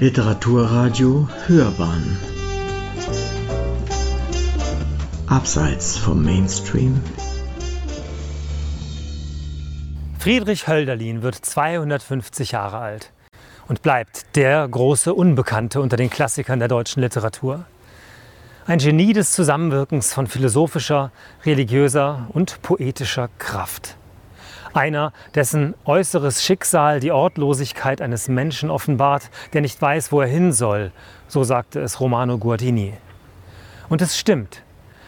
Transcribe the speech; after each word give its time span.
Literaturradio 0.00 1.28
Hörbahn 1.48 2.16
Abseits 5.26 5.98
vom 5.98 6.24
Mainstream 6.24 7.02
Friedrich 10.20 10.68
Hölderlin 10.68 11.22
wird 11.22 11.34
250 11.34 12.52
Jahre 12.52 12.78
alt 12.78 13.10
und 13.66 13.82
bleibt 13.82 14.36
der 14.36 14.68
große 14.68 15.12
Unbekannte 15.12 15.80
unter 15.80 15.96
den 15.96 16.10
Klassikern 16.10 16.60
der 16.60 16.68
deutschen 16.68 17.02
Literatur. 17.02 17.64
Ein 18.68 18.78
Genie 18.78 19.14
des 19.14 19.32
Zusammenwirkens 19.32 20.12
von 20.14 20.28
philosophischer, 20.28 21.10
religiöser 21.44 22.28
und 22.32 22.62
poetischer 22.62 23.30
Kraft. 23.38 23.97
Einer, 24.78 25.12
dessen 25.34 25.74
äußeres 25.86 26.44
Schicksal 26.44 27.00
die 27.00 27.10
Ortlosigkeit 27.10 28.00
eines 28.00 28.28
Menschen 28.28 28.70
offenbart, 28.70 29.28
der 29.52 29.60
nicht 29.60 29.82
weiß, 29.82 30.12
wo 30.12 30.20
er 30.20 30.28
hin 30.28 30.52
soll, 30.52 30.92
so 31.26 31.42
sagte 31.42 31.80
es 31.80 31.98
Romano 31.98 32.38
Guardini. 32.38 32.94
Und 33.88 34.02
es 34.02 34.16
stimmt. 34.16 34.62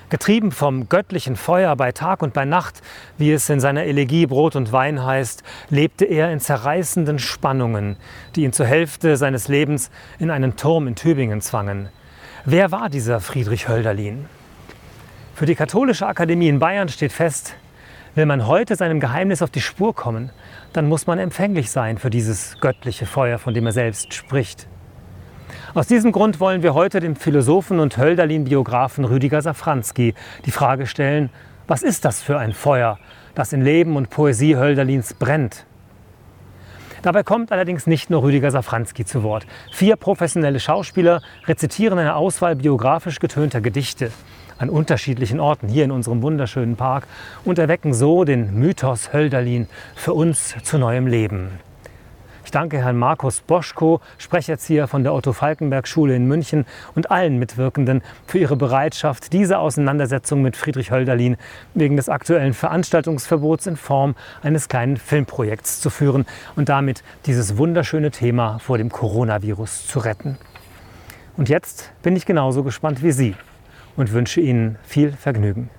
Getrieben 0.08 0.50
vom 0.50 0.88
göttlichen 0.88 1.36
Feuer 1.36 1.76
bei 1.76 1.92
Tag 1.92 2.20
und 2.20 2.34
bei 2.34 2.44
Nacht, 2.44 2.82
wie 3.16 3.30
es 3.30 3.48
in 3.48 3.60
seiner 3.60 3.84
Elegie 3.84 4.26
Brot 4.26 4.56
und 4.56 4.72
Wein 4.72 5.04
heißt, 5.04 5.44
lebte 5.68 6.04
er 6.04 6.32
in 6.32 6.40
zerreißenden 6.40 7.20
Spannungen, 7.20 7.96
die 8.34 8.42
ihn 8.42 8.52
zur 8.52 8.66
Hälfte 8.66 9.16
seines 9.16 9.46
Lebens 9.46 9.92
in 10.18 10.32
einen 10.32 10.56
Turm 10.56 10.88
in 10.88 10.96
Tübingen 10.96 11.42
zwangen. 11.42 11.90
Wer 12.44 12.72
war 12.72 12.88
dieser 12.88 13.20
Friedrich 13.20 13.68
Hölderlin? 13.68 14.26
Für 15.36 15.46
die 15.46 15.54
Katholische 15.54 16.08
Akademie 16.08 16.48
in 16.48 16.58
Bayern 16.58 16.88
steht 16.88 17.12
fest, 17.12 17.54
will 18.14 18.26
man 18.26 18.46
heute 18.46 18.76
seinem 18.76 19.00
Geheimnis 19.00 19.42
auf 19.42 19.50
die 19.50 19.60
Spur 19.60 19.94
kommen, 19.94 20.30
dann 20.72 20.88
muss 20.88 21.06
man 21.06 21.18
empfänglich 21.18 21.70
sein 21.70 21.98
für 21.98 22.10
dieses 22.10 22.58
göttliche 22.60 23.06
Feuer, 23.06 23.38
von 23.38 23.54
dem 23.54 23.66
er 23.66 23.72
selbst 23.72 24.14
spricht. 24.14 24.66
Aus 25.74 25.86
diesem 25.86 26.12
Grund 26.12 26.40
wollen 26.40 26.62
wir 26.62 26.74
heute 26.74 27.00
dem 27.00 27.16
Philosophen 27.16 27.78
und 27.78 27.96
Hölderlin-Biografen 27.96 29.04
Rüdiger 29.04 29.40
Safranski 29.40 30.14
die 30.44 30.50
Frage 30.50 30.86
stellen, 30.86 31.30
was 31.68 31.82
ist 31.82 32.04
das 32.04 32.20
für 32.20 32.38
ein 32.38 32.52
Feuer, 32.52 32.98
das 33.34 33.52
in 33.52 33.62
Leben 33.62 33.96
und 33.96 34.10
Poesie 34.10 34.56
Hölderlins 34.56 35.14
brennt? 35.14 35.66
Dabei 37.02 37.22
kommt 37.22 37.52
allerdings 37.52 37.86
nicht 37.86 38.10
nur 38.10 38.22
Rüdiger 38.22 38.50
Safranski 38.50 39.04
zu 39.04 39.22
Wort. 39.22 39.46
Vier 39.72 39.96
professionelle 39.96 40.60
Schauspieler 40.60 41.22
rezitieren 41.46 41.98
eine 41.98 42.16
Auswahl 42.16 42.56
biografisch 42.56 43.20
getönter 43.20 43.60
Gedichte 43.60 44.10
an 44.60 44.68
unterschiedlichen 44.68 45.40
Orten 45.40 45.68
hier 45.68 45.84
in 45.84 45.90
unserem 45.90 46.22
wunderschönen 46.22 46.76
Park 46.76 47.06
und 47.44 47.58
erwecken 47.58 47.94
so 47.94 48.24
den 48.24 48.54
Mythos 48.54 49.12
Hölderlin 49.12 49.66
für 49.96 50.12
uns 50.12 50.54
zu 50.62 50.78
neuem 50.78 51.06
Leben. 51.06 51.48
Ich 52.44 52.50
danke 52.50 52.78
Herrn 52.78 52.98
Markus 52.98 53.40
Boschko, 53.42 54.00
Sprecherzieher 54.18 54.88
von 54.88 55.02
der 55.02 55.14
Otto-Falkenberg-Schule 55.14 56.16
in 56.16 56.26
München 56.26 56.66
und 56.94 57.10
allen 57.10 57.38
Mitwirkenden 57.38 58.02
für 58.26 58.38
ihre 58.38 58.56
Bereitschaft, 58.56 59.32
diese 59.32 59.58
Auseinandersetzung 59.58 60.42
mit 60.42 60.56
Friedrich 60.56 60.90
Hölderlin 60.90 61.36
wegen 61.74 61.96
des 61.96 62.08
aktuellen 62.08 62.52
Veranstaltungsverbots 62.52 63.66
in 63.66 63.76
Form 63.76 64.14
eines 64.42 64.68
kleinen 64.68 64.96
Filmprojekts 64.96 65.80
zu 65.80 65.90
führen 65.90 66.26
und 66.56 66.68
damit 66.68 67.04
dieses 67.26 67.56
wunderschöne 67.56 68.10
Thema 68.10 68.58
vor 68.58 68.78
dem 68.78 68.90
Coronavirus 68.90 69.86
zu 69.86 70.00
retten. 70.00 70.36
Und 71.36 71.48
jetzt 71.48 71.92
bin 72.02 72.16
ich 72.16 72.26
genauso 72.26 72.64
gespannt 72.64 73.02
wie 73.02 73.12
Sie 73.12 73.36
und 73.96 74.12
wünsche 74.12 74.40
Ihnen 74.40 74.78
viel 74.82 75.12
Vergnügen. 75.12 75.70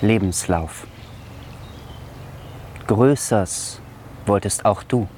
Lebenslauf. 0.00 0.86
Größers 2.86 3.80
wolltest 4.26 4.64
auch 4.64 4.82
du, 4.82 5.08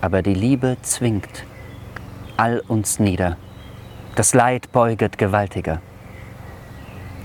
aber 0.00 0.22
die 0.22 0.34
Liebe 0.34 0.76
zwingt 0.82 1.44
all 2.36 2.60
uns 2.60 2.98
nieder. 2.98 3.36
Das 4.14 4.34
Leid 4.34 4.72
beuget 4.72 5.18
gewaltiger. 5.18 5.80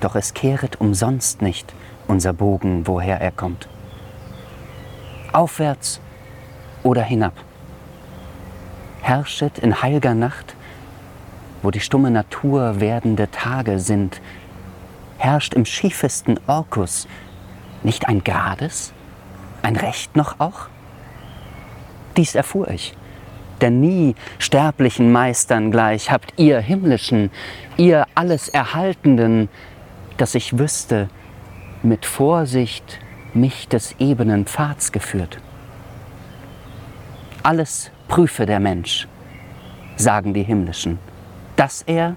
Doch 0.02 0.16
es 0.16 0.34
kehret 0.34 0.82
umsonst 0.82 1.42
nicht 1.42 1.74
unser 2.08 2.34
Bogen, 2.34 2.86
woher 2.88 3.22
er 3.22 3.32
kommt. 3.32 3.70
Aufwärts 5.32 6.02
oder 6.84 7.02
hinab. 7.02 7.34
Herrschet 9.02 9.60
in 9.60 9.82
heilger 9.82 10.14
Nacht, 10.14 10.56
wo 11.64 11.72
die 11.72 11.80
stumme 11.80 12.12
Natur 12.12 12.80
werdende 12.80 13.32
Tage 13.32 13.80
sind, 13.80 14.22
herrscht 15.18 15.54
im 15.54 15.66
schiefesten 15.66 16.40
Orkus 16.46 17.08
nicht 17.82 18.08
ein 18.08 18.24
Grades, 18.24 18.94
ein 19.62 19.76
Recht 19.76 20.16
noch 20.16 20.40
auch? 20.40 20.68
Dies 22.18 22.36
erfuhr 22.36 22.70
ich. 22.70 22.96
Denn 23.62 23.80
nie 23.80 24.16
sterblichen 24.40 25.12
Meistern 25.12 25.72
gleich 25.72 26.12
habt 26.12 26.34
ihr 26.38 26.60
himmlischen, 26.60 27.32
ihr 27.78 28.06
alles 28.14 28.50
Erhaltenden, 28.50 29.48
dass 30.18 30.36
ich 30.36 30.60
wüsste, 30.60 31.10
mit 31.82 32.06
Vorsicht 32.06 33.00
mich 33.34 33.70
des 33.70 33.96
ebenen 34.00 34.46
Pfads 34.46 34.92
geführt. 34.92 35.38
Alles 37.42 37.92
prüfe 38.08 38.46
der 38.46 38.60
Mensch, 38.60 39.08
sagen 39.96 40.34
die 40.34 40.44
Himmlischen, 40.44 41.00
dass 41.56 41.82
er, 41.84 42.16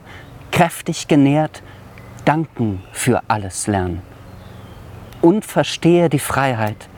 kräftig 0.51 1.09
genährt, 1.09 1.63
danken 2.25 2.83
für 2.93 3.23
alles 3.29 3.67
lernen 3.67 4.03
und 5.23 5.45
verstehe 5.45 6.09
die 6.09 6.19
Freiheit, 6.19 6.89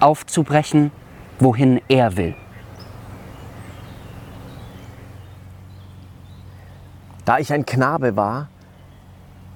aufzubrechen, 0.00 0.90
wohin 1.38 1.80
er 1.88 2.16
will. 2.16 2.34
Da 7.24 7.38
ich 7.38 7.52
ein 7.52 7.66
Knabe 7.66 8.16
war, 8.16 8.48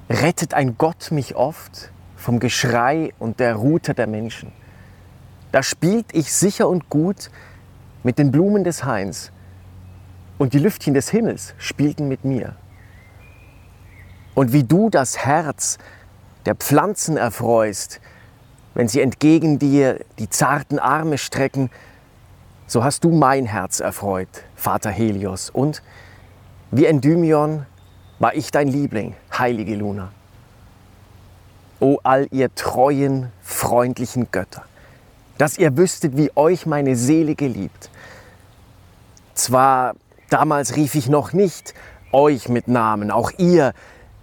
rettet 0.08 0.54
ein 0.54 0.76
Gott 0.76 1.12
mich 1.12 1.36
oft 1.36 1.92
vom 2.16 2.40
Geschrei 2.40 3.12
und 3.18 3.38
der 3.38 3.54
Rute 3.54 3.94
der 3.94 4.08
Menschen. 4.08 4.52
Da 5.52 5.62
spielt 5.62 6.06
ich 6.12 6.32
sicher 6.32 6.68
und 6.68 6.90
gut 6.90 7.30
mit 8.02 8.18
den 8.18 8.30
Blumen 8.30 8.64
des 8.64 8.84
Hains 8.84 9.30
und 10.40 10.54
die 10.54 10.58
Lüftchen 10.58 10.94
des 10.94 11.10
Himmels 11.10 11.52
spielten 11.58 12.08
mit 12.08 12.24
mir. 12.24 12.56
Und 14.34 14.54
wie 14.54 14.64
du 14.64 14.88
das 14.88 15.18
Herz 15.18 15.76
der 16.46 16.54
Pflanzen 16.54 17.18
erfreust, 17.18 18.00
wenn 18.72 18.88
sie 18.88 19.02
entgegen 19.02 19.58
dir 19.58 20.00
die 20.18 20.30
zarten 20.30 20.78
Arme 20.78 21.18
strecken, 21.18 21.68
so 22.66 22.82
hast 22.82 23.04
du 23.04 23.10
mein 23.10 23.44
Herz 23.44 23.80
erfreut, 23.80 24.30
Vater 24.56 24.88
Helios. 24.88 25.50
Und 25.50 25.82
wie 26.70 26.86
Endymion 26.86 27.66
war 28.18 28.34
ich 28.34 28.50
dein 28.50 28.68
Liebling, 28.68 29.14
heilige 29.36 29.74
Luna. 29.74 30.10
O 31.80 31.98
all 32.02 32.28
ihr 32.30 32.54
treuen, 32.54 33.30
freundlichen 33.42 34.30
Götter, 34.30 34.64
dass 35.36 35.58
ihr 35.58 35.76
wüsstet, 35.76 36.16
wie 36.16 36.30
euch 36.34 36.64
meine 36.64 36.96
Seele 36.96 37.34
geliebt. 37.34 37.90
Zwar 39.34 39.96
damals 40.30 40.76
rief 40.76 40.94
ich 40.94 41.08
noch 41.08 41.32
nicht 41.32 41.74
euch 42.12 42.48
mit 42.48 42.68
Namen, 42.68 43.10
auch 43.10 43.30
ihr 43.38 43.72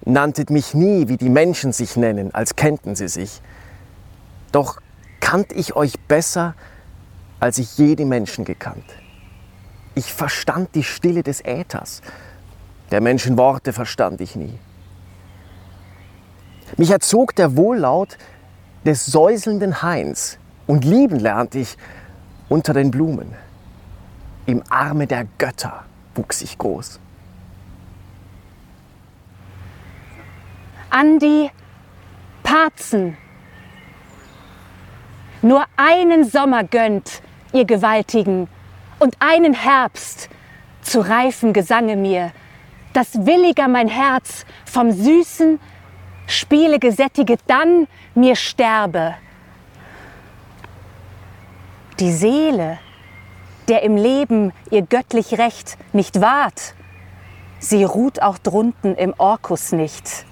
nanntet 0.06 0.50
mich 0.50 0.74
nie, 0.74 1.08
wie 1.08 1.18
die 1.18 1.30
Menschen 1.30 1.74
sich 1.74 1.96
nennen, 1.96 2.34
als 2.34 2.56
kennten 2.56 2.96
sie 2.96 3.08
sich. 3.08 3.42
Doch 4.52 4.80
kannte 5.20 5.56
ich 5.56 5.76
euch 5.76 6.00
besser, 6.08 6.56
als 7.40 7.58
ich 7.58 7.78
je 7.78 7.96
die 7.96 8.06
Menschen 8.06 8.46
gekannt. 8.46 8.86
Ich 9.96 10.14
verstand 10.14 10.76
die 10.76 10.84
Stille 10.84 11.24
des 11.24 11.42
Äthers. 11.42 12.02
Der 12.92 13.02
Menschen 13.02 13.38
Worte 13.38 13.74
verstand 13.74 14.22
ich 14.22 14.36
nie. 14.36 14.58
Mich 16.78 16.92
erzog 16.92 17.36
der 17.36 17.58
Wohllaut 17.58 18.18
des 18.86 19.06
säuselnden 19.06 19.82
Hains 19.82 20.38
und 20.68 20.86
lieben 20.86 21.20
lernte 21.20 21.60
ich 21.60 21.78
unter 22.50 22.74
den 22.74 22.92
Blumen. 22.92 23.34
Im 24.46 24.64
Arme 24.70 25.08
der 25.08 25.26
Götter 25.38 25.87
wuchs 26.18 26.42
ich 26.42 26.58
groß. 26.58 27.00
An 30.90 31.20
die 31.20 31.50
Parzen 32.44 33.18
nur 35.42 35.66
einen 35.76 36.24
Sommer 36.24 36.64
gönnt, 36.64 37.22
ihr 37.54 37.66
Gewaltigen, 37.66 38.48
und 39.00 39.16
einen 39.20 39.54
Herbst 39.54 40.30
zu 40.82 41.02
reifen 41.02 41.54
Gesange 41.54 41.96
mir, 41.96 42.32
dass 42.94 43.26
williger 43.26 43.68
mein 43.68 43.88
Herz 43.88 44.46
vom 44.66 44.92
süßen 44.92 45.60
Spiele 46.26 46.80
gesättiget 46.80 47.42
dann 47.48 47.88
mir 48.16 48.36
sterbe. 48.36 49.16
Die 52.00 52.12
Seele, 52.12 52.80
der 53.68 53.84
im 53.84 53.98
Leben 53.98 54.54
ihr 54.72 54.82
göttlich 54.82 55.38
Recht 55.38 55.78
nicht 55.94 56.22
wahrt, 56.22 56.76
sie 57.60 57.84
ruht 57.84 58.22
auch 58.22 58.38
drunten 58.38 58.96
im 58.96 59.14
Orkus 59.18 59.72
nicht. 59.72 60.26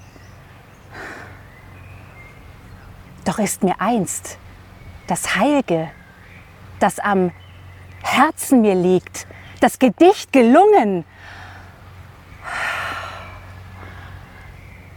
Doch 3.26 3.40
ist 3.40 3.64
mir 3.64 3.76
einst 3.80 4.38
das 5.08 5.36
Heilge, 5.36 5.90
das 6.80 7.00
am 7.00 7.32
Herzen 8.02 8.62
mir 8.62 8.76
liegt, 8.76 9.28
das 9.62 9.80
Gedicht 9.80 10.32
gelungen. 10.32 11.06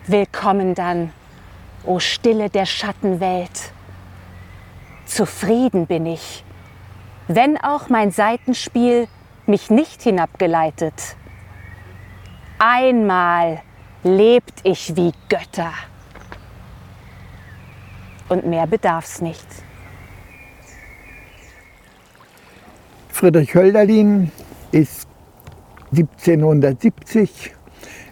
Willkommen 0.07 0.75
dann, 0.75 1.13
o 1.85 1.99
Stille 1.99 2.49
der 2.49 2.67
Schattenwelt. 2.67 3.73
Zufrieden 5.05 5.87
bin 5.87 6.07
ich, 6.07 6.45
wenn 7.29 7.59
auch 7.59 7.91
mein 7.91 8.11
Seitenspiel 8.11 9.07
mich 9.47 9.71
nicht 9.71 10.03
hinabgeleitet. 10.03 11.17
Einmal 12.59 13.61
lebt 14.03 14.61
ich 14.65 14.97
wie 14.97 15.13
Götter. 15.29 15.73
Und 18.29 18.47
mehr 18.47 18.67
bedarf's 18.67 19.21
nicht. 19.21 19.47
Friedrich 23.09 23.55
Hölderlin 23.55 24.31
ist 24.71 25.09
1770 25.91 27.55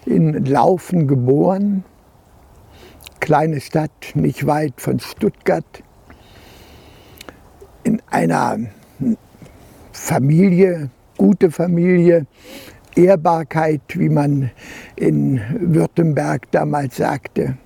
in 0.07 0.45
Laufen 0.47 1.07
geboren, 1.07 1.85
kleine 3.21 3.61
Stadt 3.61 4.13
nicht 4.15 4.47
weit 4.47 4.81
von 4.81 4.99
Stuttgart, 5.01 5.83
in 7.83 8.03
einer 8.11 8.59
Familie, 9.93 10.91
gute 11.17 11.51
Familie, 11.51 12.27
Ehrbarkeit, 12.95 13.83
wie 13.95 14.09
man 14.09 14.51
in 14.97 15.41
Württemberg 15.61 16.51
damals 16.51 16.97
sagte. 16.97 17.57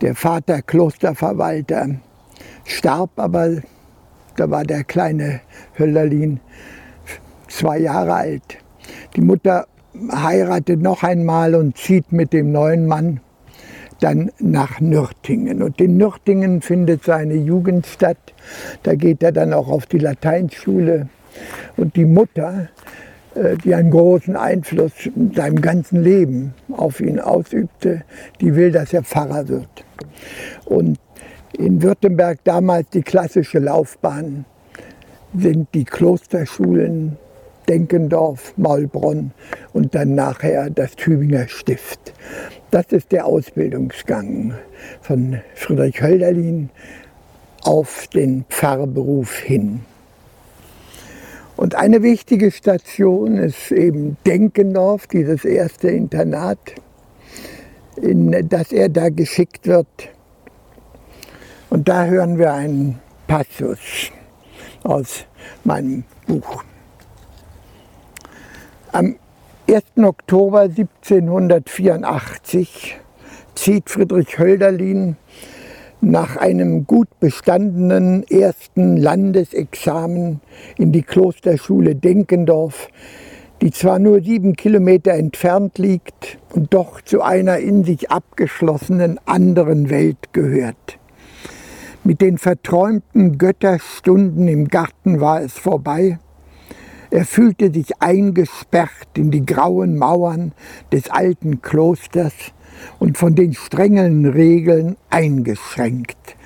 Der 0.00 0.14
Vater 0.14 0.62
Klosterverwalter 0.62 1.88
starb 2.64 3.10
aber, 3.16 3.62
da 4.36 4.50
war 4.50 4.64
der 4.64 4.84
kleine 4.84 5.40
Höllerlin 5.78 6.40
zwei 7.48 7.78
Jahre 7.78 8.14
alt. 8.14 8.58
Die 9.16 9.20
Mutter 9.20 9.66
heiratet 10.12 10.80
noch 10.80 11.02
einmal 11.02 11.54
und 11.54 11.76
zieht 11.76 12.12
mit 12.12 12.32
dem 12.32 12.52
neuen 12.52 12.86
Mann 12.86 13.20
dann 14.00 14.30
nach 14.38 14.80
Nürtingen. 14.80 15.62
Und 15.62 15.80
in 15.80 15.96
Nürtingen 15.96 16.62
findet 16.62 17.04
seine 17.04 17.34
Jugend 17.34 17.86
statt. 17.86 18.18
Da 18.82 18.94
geht 18.94 19.22
er 19.22 19.32
dann 19.32 19.52
auch 19.52 19.68
auf 19.68 19.86
die 19.86 19.98
Lateinschule. 19.98 21.08
Und 21.76 21.96
die 21.96 22.04
Mutter, 22.04 22.68
äh, 23.34 23.56
die 23.56 23.74
einen 23.74 23.90
großen 23.90 24.36
Einfluss 24.36 24.92
in 25.06 25.32
seinem 25.34 25.60
ganzen 25.60 26.02
Leben 26.02 26.54
auf 26.72 27.00
ihn 27.00 27.20
ausübte, 27.20 28.02
die 28.40 28.54
will, 28.54 28.72
dass 28.72 28.92
er 28.92 29.02
Pfarrer 29.02 29.48
wird. 29.48 29.84
Und 30.64 30.98
in 31.56 31.82
Württemberg 31.82 32.40
damals 32.44 32.88
die 32.90 33.02
klassische 33.02 33.58
Laufbahn 33.58 34.44
sind 35.34 35.68
die 35.74 35.84
Klosterschulen 35.84 37.16
Denkendorf, 37.68 38.54
Maulbronn 38.56 39.32
und 39.72 39.94
dann 39.94 40.14
nachher 40.14 40.70
das 40.70 40.96
Tübinger 40.96 41.48
Stift. 41.48 42.14
Das 42.70 42.86
ist 42.90 43.12
der 43.12 43.24
Ausbildungsgang 43.24 44.54
von 45.00 45.40
Friedrich 45.54 46.02
Hölderlin 46.02 46.68
auf 47.62 48.06
den 48.08 48.44
Pfarrberuf 48.50 49.38
hin. 49.38 49.80
Und 51.56 51.74
eine 51.74 52.02
wichtige 52.02 52.50
Station 52.50 53.38
ist 53.38 53.72
eben 53.72 54.18
Denkendorf, 54.26 55.06
dieses 55.06 55.46
erste 55.46 55.88
Internat, 55.88 56.58
in 57.96 58.48
das 58.48 58.70
er 58.70 58.90
da 58.90 59.08
geschickt 59.08 59.66
wird. 59.66 59.88
Und 61.70 61.88
da 61.88 62.04
hören 62.04 62.38
wir 62.38 62.52
einen 62.52 63.00
Passus 63.26 64.12
aus 64.84 65.24
meinem 65.64 66.04
Buch. 66.26 66.62
Am 68.92 69.16
1. 69.70 69.84
Oktober 70.02 70.62
1784 70.62 72.98
zieht 73.54 73.90
Friedrich 73.90 74.38
Hölderlin 74.38 75.16
nach 76.00 76.38
einem 76.38 76.86
gut 76.86 77.08
bestandenen 77.20 78.24
ersten 78.30 78.96
Landesexamen 78.96 80.40
in 80.78 80.92
die 80.92 81.02
Klosterschule 81.02 81.96
Denkendorf, 81.96 82.88
die 83.60 83.70
zwar 83.70 83.98
nur 83.98 84.22
sieben 84.22 84.56
Kilometer 84.56 85.12
entfernt 85.12 85.76
liegt 85.76 86.38
und 86.54 86.72
doch 86.72 87.02
zu 87.02 87.20
einer 87.20 87.58
in 87.58 87.84
sich 87.84 88.10
abgeschlossenen 88.10 89.20
anderen 89.26 89.90
Welt 89.90 90.32
gehört. 90.32 90.98
Mit 92.04 92.22
den 92.22 92.38
verträumten 92.38 93.36
Götterstunden 93.36 94.48
im 94.48 94.68
Garten 94.68 95.20
war 95.20 95.42
es 95.42 95.58
vorbei. 95.58 96.18
Er 97.10 97.24
fühlte 97.24 97.72
sich 97.72 98.00
eingesperrt 98.00 99.16
in 99.16 99.30
die 99.30 99.46
grauen 99.46 99.96
Mauern 99.96 100.52
des 100.92 101.08
alten 101.08 101.62
Klosters 101.62 102.34
und 102.98 103.16
von 103.16 103.34
den 103.34 103.54
strengen 103.54 104.26
Regeln 104.26 104.96
eingeschränkt. 105.08 106.36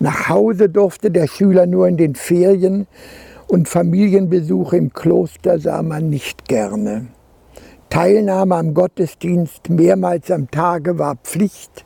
Nach 0.00 0.28
Hause 0.28 0.68
durfte 0.68 1.10
der 1.10 1.28
Schüler 1.28 1.66
nur 1.66 1.86
in 1.86 1.96
den 1.96 2.14
Ferien 2.14 2.86
und 3.46 3.68
Familienbesuche 3.68 4.76
im 4.76 4.92
Kloster 4.92 5.58
sah 5.58 5.82
man 5.82 6.08
nicht 6.08 6.48
gerne. 6.48 7.08
Teilnahme 7.90 8.56
am 8.56 8.74
Gottesdienst 8.74 9.68
mehrmals 9.70 10.30
am 10.30 10.50
Tage 10.50 10.98
war 10.98 11.16
Pflicht. 11.16 11.84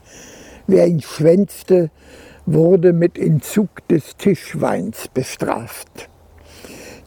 Wer 0.66 0.86
ihn 0.86 1.02
schwänzte, 1.02 1.90
wurde 2.46 2.92
mit 2.92 3.18
Entzug 3.18 3.86
des 3.88 4.16
Tischweins 4.16 5.08
bestraft. 5.08 6.07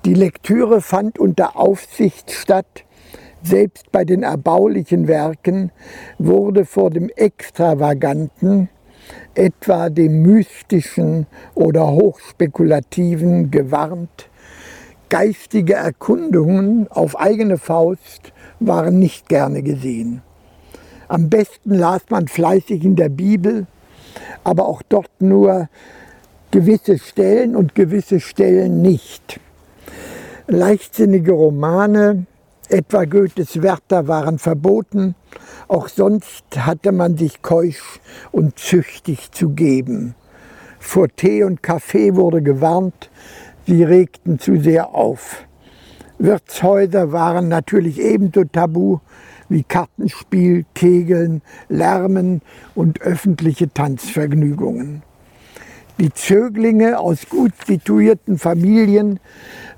Die 0.04 0.16
Lektüre 0.16 0.82
fand 0.82 1.20
unter 1.20 1.56
Aufsicht 1.56 2.32
statt. 2.32 2.86
Selbst 3.44 3.92
bei 3.92 4.04
den 4.04 4.24
erbaulichen 4.24 5.08
Werken 5.08 5.72
wurde 6.18 6.66
vor 6.66 6.90
dem 6.90 7.10
Extravaganten, 7.10 8.70
etwa 9.36 9.92
dem 9.92 10.24
Mystischen 10.24 11.28
oder 11.54 11.92
Hochspekulativen 11.92 13.52
gewarnt. 13.52 14.30
Geistige 15.10 15.76
Erkundungen 15.76 16.88
auf 16.90 17.20
eigene 17.20 17.60
Faust 17.60 18.34
waren 18.60 18.98
nicht 18.98 19.30
gerne 19.30 19.62
gesehen. 19.62 20.24
Am 21.10 21.30
besten 21.30 21.76
las 21.76 22.02
man 22.10 22.28
fleißig 22.28 22.84
in 22.84 22.96
der 22.96 23.10
Bibel, 23.10 23.68
aber 24.44 24.68
auch 24.68 24.82
dort 24.82 25.12
nur 25.20 25.70
gewisse 26.50 26.98
Stellen 26.98 27.56
und 27.56 27.76
gewisse 27.76 28.20
Stellen 28.20 28.82
nicht. 28.82 29.40
Leichtsinnige 30.54 31.32
Romane, 31.32 32.26
etwa 32.68 33.06
Goethes 33.06 33.62
Werther, 33.62 34.10
waren 34.10 34.38
verboten. 34.38 35.16
Auch 35.70 35.88
sonst 35.88 36.44
hatte 36.58 36.92
man 36.92 37.16
sich 37.16 37.42
keusch 37.42 38.02
und 38.34 38.60
züchtig 38.60 39.32
zu 39.32 39.52
geben. 39.52 40.14
Vor 40.78 41.08
Tee 41.08 41.46
und 41.46 41.64
Kaffee 41.64 42.18
wurde 42.18 42.42
gewarnt, 42.42 43.10
sie 43.66 43.82
regten 43.86 44.40
zu 44.40 44.60
sehr 44.60 44.94
auf. 44.94 45.46
Wirtshäuser 46.20 47.14
waren 47.14 47.48
natürlich 47.48 48.02
ebenso 48.02 48.44
tabu 48.44 49.00
wie 49.48 49.64
Kartenspiel, 49.64 50.66
Kegeln, 50.76 51.44
Lärmen 51.70 52.42
und 52.76 53.00
öffentliche 53.00 53.74
Tanzvergnügungen. 53.74 55.04
Die 56.02 56.12
Zöglinge 56.12 56.98
aus 56.98 57.30
gut 57.30 57.54
situierten 57.68 58.40
Familien 58.40 59.20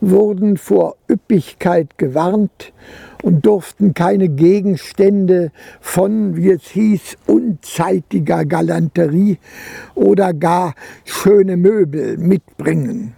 wurden 0.09 0.57
vor 0.57 0.95
Üppigkeit 1.09 1.97
gewarnt 1.97 2.73
und 3.21 3.45
durften 3.45 3.93
keine 3.93 4.29
Gegenstände 4.29 5.51
von, 5.79 6.35
wie 6.35 6.51
es 6.51 6.63
hieß, 6.63 7.17
unzeitiger 7.27 8.45
Galanterie 8.45 9.37
oder 9.95 10.33
gar 10.33 10.75
schöne 11.05 11.57
Möbel 11.57 12.17
mitbringen. 12.17 13.15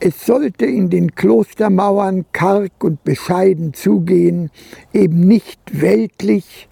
Es 0.00 0.24
sollte 0.24 0.64
in 0.64 0.88
den 0.88 1.14
Klostermauern 1.14 2.24
karg 2.32 2.72
und 2.82 3.04
bescheiden 3.04 3.74
zugehen, 3.74 4.50
eben 4.92 5.20
nicht 5.20 5.60
weltlich, 5.72 6.68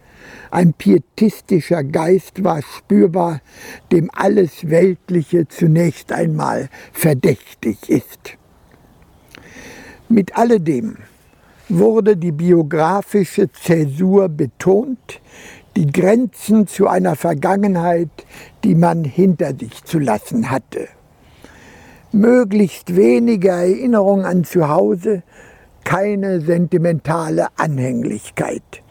ein 0.51 0.73
pietistischer 0.73 1.85
Geist 1.85 2.43
war 2.43 2.63
spürbar, 2.63 3.43
dem 3.93 4.11
alles 4.15 4.71
Weltliche 4.71 5.47
zunächst 5.47 6.11
einmal 6.11 6.71
verdächtig 6.93 7.91
ist. 7.91 8.38
Mit 10.11 10.39
alledem 10.39 10.97
wurde 11.69 12.17
die 12.17 12.33
biografische 12.33 13.53
Zäsur 13.53 14.31
betont, 14.31 15.21
die 15.77 15.87
Grenzen 15.87 16.67
zu 16.67 16.89
einer 16.89 17.15
Vergangenheit, 17.15 18.09
die 18.65 18.75
man 18.75 19.05
hinter 19.05 19.55
sich 19.55 19.85
zu 19.85 19.99
lassen 19.99 20.51
hatte. 20.51 20.89
Möglichst 22.11 22.97
wenige 22.97 23.51
Erinnerung 23.51 24.25
an 24.25 24.45
zu 24.45 24.71
Hause, 24.71 25.25
keine 25.85 26.41
sentimentale 26.41 27.49
Anhänglichkeit. 27.59 28.83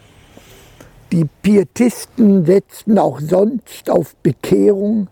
Die 1.11 1.25
Pietisten 1.41 2.45
setzten 2.45 2.99
auch 2.99 3.19
sonst 3.21 3.89
auf 3.89 4.15
Bekehrung. 4.17 5.07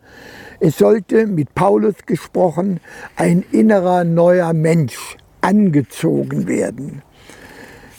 Es 0.59 0.77
sollte, 0.77 1.25
mit 1.25 1.55
Paulus 1.55 1.95
gesprochen, 2.05 2.79
ein 3.15 3.43
innerer 3.51 4.03
neuer 4.03 4.53
Mensch 4.53 5.17
angezogen 5.45 6.47
werden. 6.47 7.03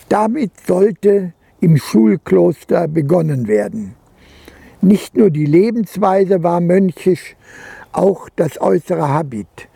Damit 0.08 0.50
sollte 0.66 1.32
im 1.60 1.76
Schulkloster 1.76 2.88
begonnen 2.88 3.46
werden. 3.46 3.94
Nicht 4.80 5.16
nur 5.16 5.30
die 5.30 5.46
Lebensweise 5.46 6.42
war 6.42 6.60
mönchisch, 6.60 7.36
auch 7.92 8.28
das 8.34 8.60
äußere 8.60 9.08
Habit. 9.08 9.68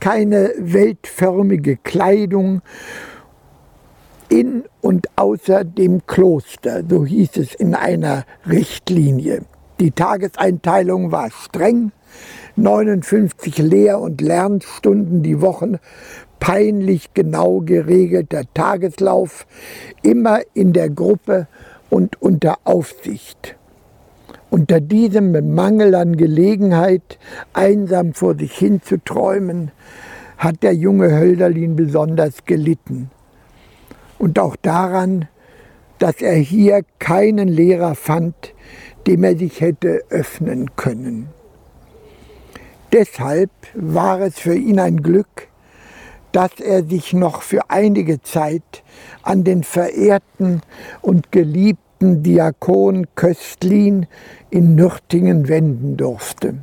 Keine 0.00 0.52
weltförmige 0.58 1.76
Kleidung 1.76 2.60
in 4.28 4.64
und 4.80 5.06
außer 5.14 5.62
dem 5.62 6.04
Kloster, 6.06 6.82
so 6.88 7.06
hieß 7.06 7.36
es 7.36 7.54
in 7.54 7.76
einer 7.76 8.24
Richtlinie. 8.48 9.42
Die 9.78 9.92
Tageseinteilung 9.92 11.12
war 11.12 11.30
streng, 11.30 11.92
59 12.56 13.58
Lehr- 13.58 14.00
und 14.00 14.20
Lernstunden 14.20 15.22
die 15.22 15.40
Woche, 15.40 15.80
peinlich 16.42 17.14
genau 17.14 17.60
geregelter 17.60 18.42
Tageslauf, 18.52 19.46
immer 20.02 20.40
in 20.54 20.72
der 20.72 20.90
Gruppe 20.90 21.46
und 21.88 22.20
unter 22.20 22.58
Aufsicht. 22.64 23.54
Unter 24.50 24.80
diesem 24.80 25.54
Mangel 25.54 25.94
an 25.94 26.16
Gelegenheit, 26.16 27.20
einsam 27.52 28.12
vor 28.12 28.34
sich 28.34 28.58
hin 28.58 28.82
zu 28.82 28.96
träumen, 29.04 29.70
hat 30.36 30.64
der 30.64 30.74
junge 30.74 31.16
Hölderlin 31.16 31.76
besonders 31.76 32.44
gelitten. 32.44 33.12
Und 34.18 34.40
auch 34.40 34.56
daran, 34.56 35.28
dass 36.00 36.20
er 36.20 36.34
hier 36.34 36.82
keinen 36.98 37.46
Lehrer 37.46 37.94
fand, 37.94 38.34
dem 39.06 39.22
er 39.22 39.38
sich 39.38 39.60
hätte 39.60 40.02
öffnen 40.10 40.74
können. 40.74 41.28
Deshalb 42.92 43.52
war 43.74 44.20
es 44.20 44.40
für 44.40 44.56
ihn 44.56 44.80
ein 44.80 45.04
Glück, 45.04 45.51
dass 46.32 46.58
er 46.58 46.84
sich 46.84 47.12
noch 47.12 47.42
für 47.42 47.70
einige 47.70 48.22
Zeit 48.22 48.82
an 49.22 49.44
den 49.44 49.62
verehrten 49.62 50.62
und 51.00 51.30
geliebten 51.30 52.22
Diakon 52.22 53.06
Köstlin 53.14 54.06
in 54.50 54.74
Nürtingen 54.74 55.48
wenden 55.48 55.96
durfte. 55.96 56.54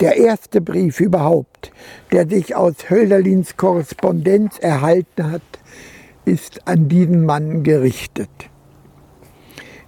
Der 0.00 0.16
erste 0.16 0.60
Brief 0.60 1.00
überhaupt, 1.00 1.70
der 2.10 2.28
sich 2.28 2.56
aus 2.56 2.90
Hölderlins 2.90 3.56
Korrespondenz 3.56 4.58
erhalten 4.58 5.30
hat, 5.30 5.42
ist 6.24 6.66
an 6.66 6.88
diesen 6.88 7.24
Mann 7.24 7.62
gerichtet. 7.62 8.30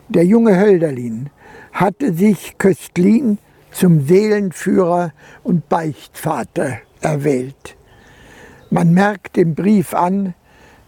Der 0.09 0.25
junge 0.25 0.59
Hölderlin 0.59 1.31
hatte 1.73 2.13
sich 2.13 2.59
Köstlin 2.59 3.39
zum 3.73 4.07
Seelenführer 4.07 5.13
und 5.43 5.69
Beichtvater 5.69 6.79
erwählt. 7.01 7.77
Man 8.75 8.93
merkt 8.93 9.39
im 9.39 9.55
Brief 9.55 9.95
an, 9.95 10.35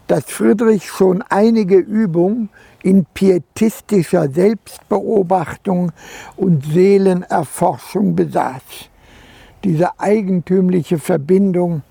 dass 0.09 0.25
Friedrich 0.25 0.88
schon 0.88 1.23
einige 1.23 1.76
Übung 1.76 2.49
in 2.83 3.05
pietistischer 3.14 4.28
Selbstbeobachtung 4.28 5.93
und 6.35 6.64
Seelenerforschung 6.64 8.16
besaß. 8.16 8.90
Diese 9.62 10.00
eigentümliche 10.00 10.99
Verbindung 10.99 11.83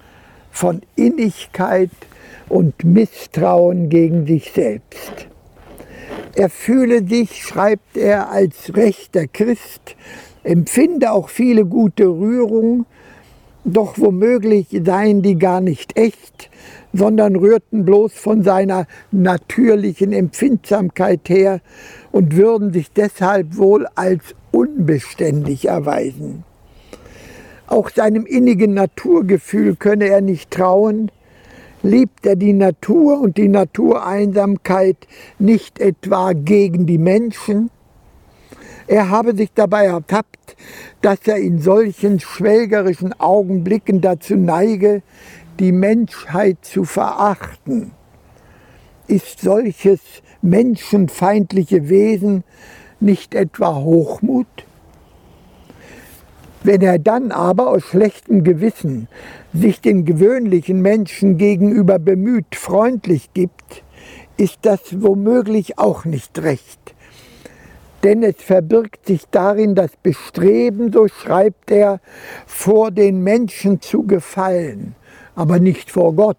von 0.52 0.82
Innigkeit 0.98 1.92
und 2.50 2.84
Misstrauen 2.84 3.88
gegen 3.88 4.28
sich 4.28 4.52
selbst. 4.52 5.28
Er 6.36 6.50
fühle 6.50 7.08
sich, 7.08 7.42
schreibt 7.42 7.96
er, 7.96 8.30
als 8.30 8.76
rechter 8.76 9.28
Christ, 9.28 9.96
empfinde 10.44 11.14
auch 11.14 11.30
viele 11.30 11.66
gute 11.66 12.06
Rührungen, 12.06 12.86
doch 13.66 13.98
womöglich 13.98 14.68
seien 14.86 15.22
die 15.22 15.38
gar 15.38 15.60
nicht 15.60 15.98
echt, 15.98 16.50
sondern 16.94 17.36
rührten 17.36 17.84
bloß 17.84 18.14
von 18.14 18.44
seiner 18.44 18.88
natürlichen 19.12 20.14
Empfindsamkeit 20.14 21.28
her 21.28 21.60
und 22.12 22.38
würden 22.38 22.72
sich 22.72 22.92
deshalb 22.92 23.58
wohl 23.58 23.88
als 23.96 24.36
unbeständig 24.52 25.68
erweisen. 25.68 26.44
Auch 27.68 27.90
seinem 27.90 28.26
innigen 28.26 28.76
Naturgefühl 28.76 29.76
könne 29.76 30.06
er 30.06 30.22
nicht 30.22 30.52
trauen, 30.52 31.12
liebt 31.82 32.26
er 32.26 32.36
die 32.36 32.54
Natur 32.54 33.20
und 33.20 33.38
die 33.38 33.48
Natureinsamkeit 33.48 34.98
nicht 35.40 35.80
etwa 35.80 36.34
gegen 36.34 36.86
die 36.86 37.00
Menschen, 37.00 37.72
er 38.88 39.10
habe 39.10 39.36
sich 39.36 39.52
dabei 39.54 39.86
ertappt, 39.86 40.56
dass 41.02 41.20
er 41.26 41.38
in 41.38 41.60
solchen 41.60 42.20
schwelgerischen 42.20 43.20
Augenblicken 43.20 44.02
dazu 44.02 44.36
neige, 44.36 45.02
die 45.60 45.72
Menschheit 45.72 46.58
zu 46.62 46.84
verachten. 46.84 47.92
Ist 49.08 49.42
solches 49.42 50.00
menschenfeindliche 50.42 51.90
Wesen 51.90 52.44
nicht 53.00 53.34
etwa 53.34 53.76
Hochmut? 53.76 54.48
Wenn 56.64 56.82
er 56.82 56.98
dann 56.98 57.32
aber 57.32 57.68
aus 57.70 57.84
schlechtem 57.84 58.44
Gewissen 58.44 59.08
sich 59.54 59.82
den 59.82 60.06
gewöhnlichen 60.06 60.82
Menschen 60.82 61.38
gegenüber 61.38 62.00
bemüht 62.00 62.56
freundlich 62.56 63.30
gibt, 63.34 63.84
ist 64.38 64.60
das 64.64 65.02
womöglich 65.02 65.78
auch 65.78 66.06
nicht 66.06 66.42
recht 66.42 66.95
denn 68.06 68.22
es 68.22 68.36
verbirgt 68.38 69.08
sich 69.08 69.24
darin 69.32 69.74
das 69.74 69.90
Bestreben, 70.04 70.94
so 70.94 71.08
schreibt 71.08 71.72
er, 71.72 72.00
vor 72.46 72.92
den 72.92 73.24
Menschen 73.24 73.82
zu 73.82 74.04
gefallen, 74.04 74.94
aber 75.34 75.58
nicht 75.60 75.90
vor 75.90 76.14
Gott. 76.14 76.38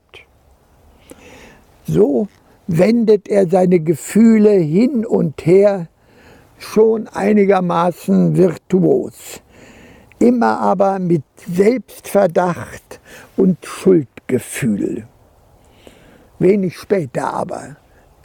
So 1.85 2.29
wendet 2.69 3.29
er 3.29 3.49
seine 3.49 3.81
Gefühle 3.81 4.53
hin 4.53 5.05
und 5.05 5.45
her, 5.45 5.89
schon 6.59 7.09
einigermaßen 7.09 8.37
virtuos, 8.37 9.43
immer 10.21 10.61
aber 10.61 11.01
mit 11.01 11.25
Selbstverdacht 11.53 13.01
und 13.37 13.59
Schuldgefühl. 13.67 15.09
Wenig 16.39 16.79
später 16.79 17.35
aber 17.35 17.77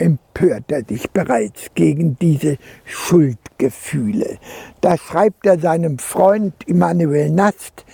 empört 0.02 0.72
er 0.72 0.84
sich 0.84 1.10
bereits 1.10 1.70
gegen 1.74 2.18
diese 2.18 2.58
Schuldgefühle. 2.84 4.38
Da 4.80 4.98
schreibt 4.98 5.46
er 5.46 5.58
seinem 5.58 5.98
Freund 5.98 6.54
Immanuel 6.66 7.30
Nast, 7.30 7.84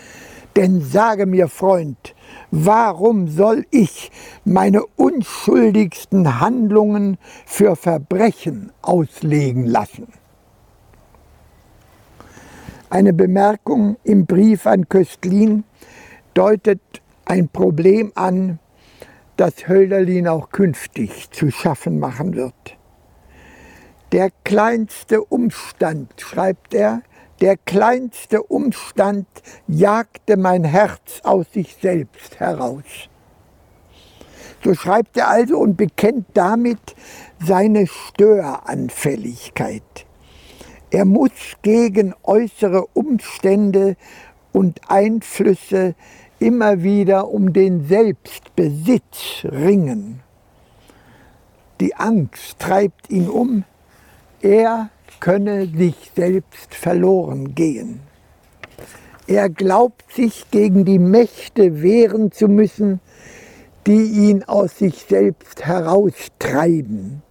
denn 0.56 0.80
sage 0.80 1.26
mir, 1.26 1.48
Freund, 1.48 2.14
warum 2.50 3.28
soll 3.28 3.66
ich 3.70 4.10
meine 4.44 4.84
unschuldigsten 4.96 6.40
Handlungen 6.40 7.18
für 7.46 7.76
Verbrechen 7.76 8.72
auslegen 8.82 9.66
lassen? 9.66 10.08
Eine 12.90 13.12
Bemerkung 13.12 13.98
im 14.02 14.24
Brief 14.24 14.66
an 14.66 14.88
Köstlin 14.88 15.64
deutet 16.32 16.80
ein 17.26 17.48
Problem 17.50 18.12
an, 18.14 18.58
das 19.38 19.68
Hölderlin 19.68 20.28
auch 20.28 20.50
künftig 20.50 21.30
zu 21.30 21.50
schaffen 21.50 21.98
machen 21.98 22.34
wird. 22.34 22.76
Der 24.10 24.30
kleinste 24.42 25.22
Umstand, 25.22 26.20
schreibt 26.20 26.74
er, 26.74 27.02
der 27.40 27.56
kleinste 27.56 28.42
Umstand 28.42 29.28
jagte 29.68 30.36
mein 30.36 30.64
Herz 30.64 31.20
aus 31.22 31.46
sich 31.52 31.76
selbst 31.80 32.40
heraus. 32.40 32.82
So 34.64 34.74
schreibt 34.74 35.16
er 35.16 35.28
also 35.28 35.56
und 35.58 35.76
bekennt 35.76 36.26
damit 36.34 36.96
seine 37.38 37.86
Störanfälligkeit. 37.86 39.84
Er 40.90 41.04
muss 41.04 41.30
gegen 41.62 42.12
äußere 42.24 42.86
Umstände 42.92 43.94
und 44.52 44.80
Einflüsse 44.88 45.94
immer 46.38 46.82
wieder 46.82 47.28
um 47.28 47.52
den 47.52 47.86
Selbstbesitz 47.86 49.44
ringen. 49.44 50.20
Die 51.80 51.94
Angst 51.94 52.58
treibt 52.58 53.10
ihn 53.10 53.28
um, 53.28 53.64
er 54.40 54.90
könne 55.20 55.66
sich 55.66 56.10
selbst 56.14 56.74
verloren 56.74 57.54
gehen. 57.54 58.00
Er 59.26 59.48
glaubt 59.50 60.10
sich 60.12 60.50
gegen 60.50 60.84
die 60.84 60.98
Mächte 60.98 61.82
wehren 61.82 62.32
zu 62.32 62.48
müssen, 62.48 63.00
die 63.86 64.04
ihn 64.04 64.44
aus 64.44 64.78
sich 64.78 65.04
selbst 65.08 65.66
heraustreiben. 65.66 67.22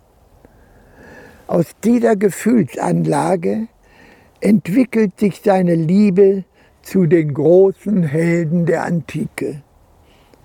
Aus 1.47 1.67
dieser 1.83 2.15
Gefühlsanlage 2.15 3.67
entwickelt 4.41 5.19
sich 5.19 5.41
seine 5.43 5.75
Liebe 5.75 6.43
zu 6.87 7.05
den 7.05 7.33
großen 7.33 8.03
Helden 8.03 8.65
der 8.65 8.85
Antike. 8.85 9.61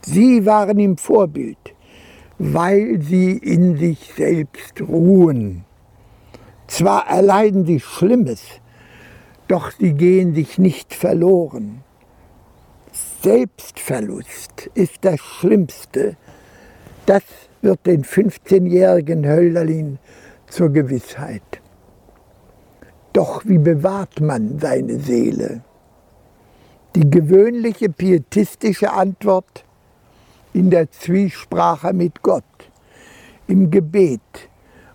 Sie 0.00 0.44
waren 0.44 0.76
ihm 0.80 0.96
Vorbild, 0.96 1.76
weil 2.37 3.00
sie 3.00 3.38
in 3.38 3.76
sich 3.76 4.12
selbst 4.16 4.80
ruhen. 4.80 5.64
Zwar 6.66 7.06
erleiden 7.06 7.64
sie 7.64 7.78
Schlimmes, 7.78 8.42
doch 9.46 9.70
sie 9.70 9.92
gehen 9.92 10.34
sich 10.34 10.58
nicht 10.58 10.94
verloren. 10.94 11.84
Selbstverlust 13.22 14.68
ist 14.75 14.99
das 15.02 15.20
Schlimmste. 15.20 16.16
Das 17.06 17.22
wird 17.61 17.87
den 17.87 18.02
15-jährigen 18.02 19.25
Hölderlin 19.25 20.00
zur 20.49 20.70
Gewissheit. 20.70 21.61
Doch 23.12 23.44
wie 23.44 23.58
bewahrt 23.58 24.20
man 24.20 24.58
seine 24.58 24.99
Seele? 24.99 25.62
Die 26.94 27.08
gewöhnliche 27.08 27.88
pietistische 27.88 28.92
Antwort 28.92 29.64
in 30.52 30.68
der 30.68 30.90
Zwiesprache 30.90 31.94
mit 31.94 32.20
Gott, 32.20 32.44
im 33.46 33.70
Gebet 33.70 34.20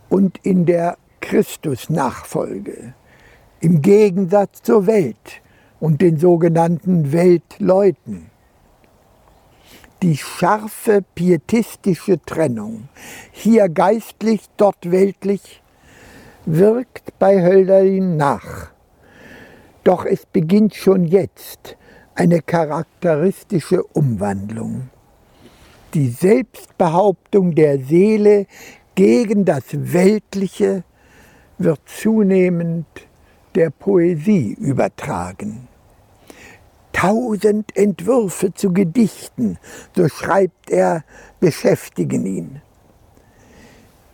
und 0.07 0.37
in 0.43 0.67
der 0.67 0.99
Christusnachfolge, 1.21 2.93
im 3.61 3.81
Gegensatz 3.81 4.61
zur 4.61 4.85
Welt 4.85 5.41
und 5.79 6.03
den 6.03 6.19
sogenannten 6.19 7.11
Weltleuten. 7.11 8.29
Die 10.03 10.17
scharfe 10.17 11.03
pietistische 11.15 12.21
Trennung, 12.23 12.89
hier 13.31 13.69
geistlich, 13.69 14.41
dort 14.57 14.91
weltlich, 14.91 15.63
wirkt 16.45 17.17
bei 17.17 17.41
Hölderlin 17.41 18.17
nach. 18.17 18.69
Doch 19.83 20.05
es 20.05 20.27
beginnt 20.27 20.75
schon 20.75 21.03
jetzt 21.03 21.75
eine 22.17 22.41
charakteristische 22.41 23.83
Umwandlung. 23.83 24.89
Die 25.93 26.09
Selbstbehauptung 26.09 27.53
der 27.53 27.79
Seele 27.79 28.47
gegen 28.95 29.45
das 29.45 29.63
Weltliche 29.71 30.83
wird 31.59 31.79
zunehmend 31.86 32.88
der 33.53 33.69
Poesie 33.69 34.53
übertragen. 34.59 35.67
Tausend 36.91 37.77
Entwürfe 37.77 38.51
zu 38.51 38.74
Gedichten, 38.74 39.59
so 39.95 40.09
schreibt 40.09 40.71
er, 40.71 41.03
beschäftigen 41.39 42.25
ihn. 42.25 42.62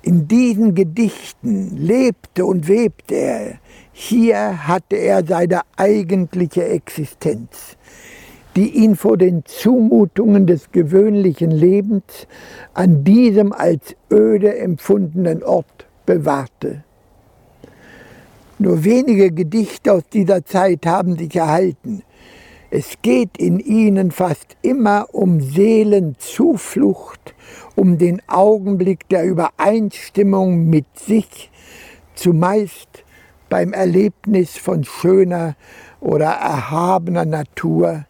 In 0.01 0.27
diesen 0.27 0.75
Gedichten 0.75 1.77
lebte 1.77 2.45
und 2.45 2.67
webte 2.67 3.15
er. 3.15 3.59
Hier 3.93 4.67
hatte 4.67 4.97
er 4.97 5.25
seine 5.25 5.61
eigentliche 5.77 6.65
Existenz, 6.65 7.77
die 8.55 8.69
ihn 8.69 8.95
vor 8.95 9.17
den 9.17 9.43
Zumutungen 9.45 10.45
des 10.45 10.71
gewöhnlichen 10.71 11.51
Lebens 11.51 12.27
an 12.73 13.03
diesem 13.03 13.51
als 13.51 13.95
öde 14.11 14.57
empfundenen 14.57 15.43
Ort 15.43 15.87
bewahrte. 16.05 16.83
Nur 18.59 18.83
wenige 18.83 19.31
Gedichte 19.31 19.91
aus 19.91 20.03
dieser 20.11 20.45
Zeit 20.45 20.85
haben 20.85 21.17
sich 21.17 21.35
erhalten. 21.35 22.03
Es 22.69 22.97
geht 23.01 23.37
in 23.37 23.59
ihnen 23.59 24.11
fast 24.11 24.57
immer 24.61 25.07
um 25.11 25.41
Seelenzuflucht, 25.41 27.35
um 27.75 27.97
den 27.97 28.21
Augenblick 28.27 29.09
der 29.09 29.25
Übereinstimmung 29.25 30.69
mit 30.69 30.85
sich, 30.97 31.51
zumeist 32.15 33.03
beim 33.49 33.73
Erlebnis 33.73 34.57
von 34.57 34.83
schöner 34.83 35.55
oder 35.99 36.29
erhabener 36.29 37.25
Natur, 37.25 38.05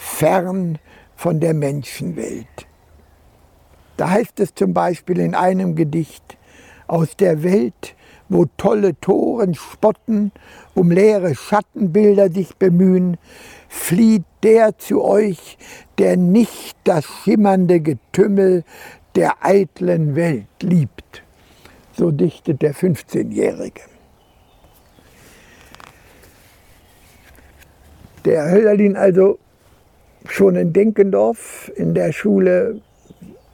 fern 0.00 0.78
von 1.14 1.40
der 1.40 1.52
Menschenwelt. 1.52 2.66
Da 3.96 4.10
heißt 4.10 4.40
es 4.40 4.54
zum 4.54 4.72
Beispiel 4.72 5.20
in 5.20 5.34
einem 5.34 5.76
Gedicht, 5.76 6.38
aus 6.86 7.16
der 7.16 7.42
Welt 7.42 7.94
wo 8.30 8.46
tolle 8.56 8.98
Toren 9.00 9.54
spotten, 9.54 10.32
um 10.74 10.90
leere 10.90 11.34
Schattenbilder 11.34 12.30
sich 12.30 12.56
bemühen, 12.56 13.18
flieht 13.68 14.24
der 14.42 14.78
zu 14.78 15.04
euch, 15.04 15.58
der 15.98 16.16
nicht 16.16 16.76
das 16.84 17.04
schimmernde 17.04 17.80
Getümmel 17.80 18.64
der 19.16 19.44
eitlen 19.44 20.14
Welt 20.14 20.46
liebt. 20.62 21.24
So 21.92 22.12
dichtet 22.12 22.62
der 22.62 22.74
15-Jährige. 22.74 23.82
Der 28.24 28.50
Hölderlin 28.50 28.96
also 28.96 29.38
schon 30.28 30.56
in 30.56 30.72
Denkendorf 30.72 31.70
in 31.76 31.94
der 31.94 32.12
Schule 32.12 32.80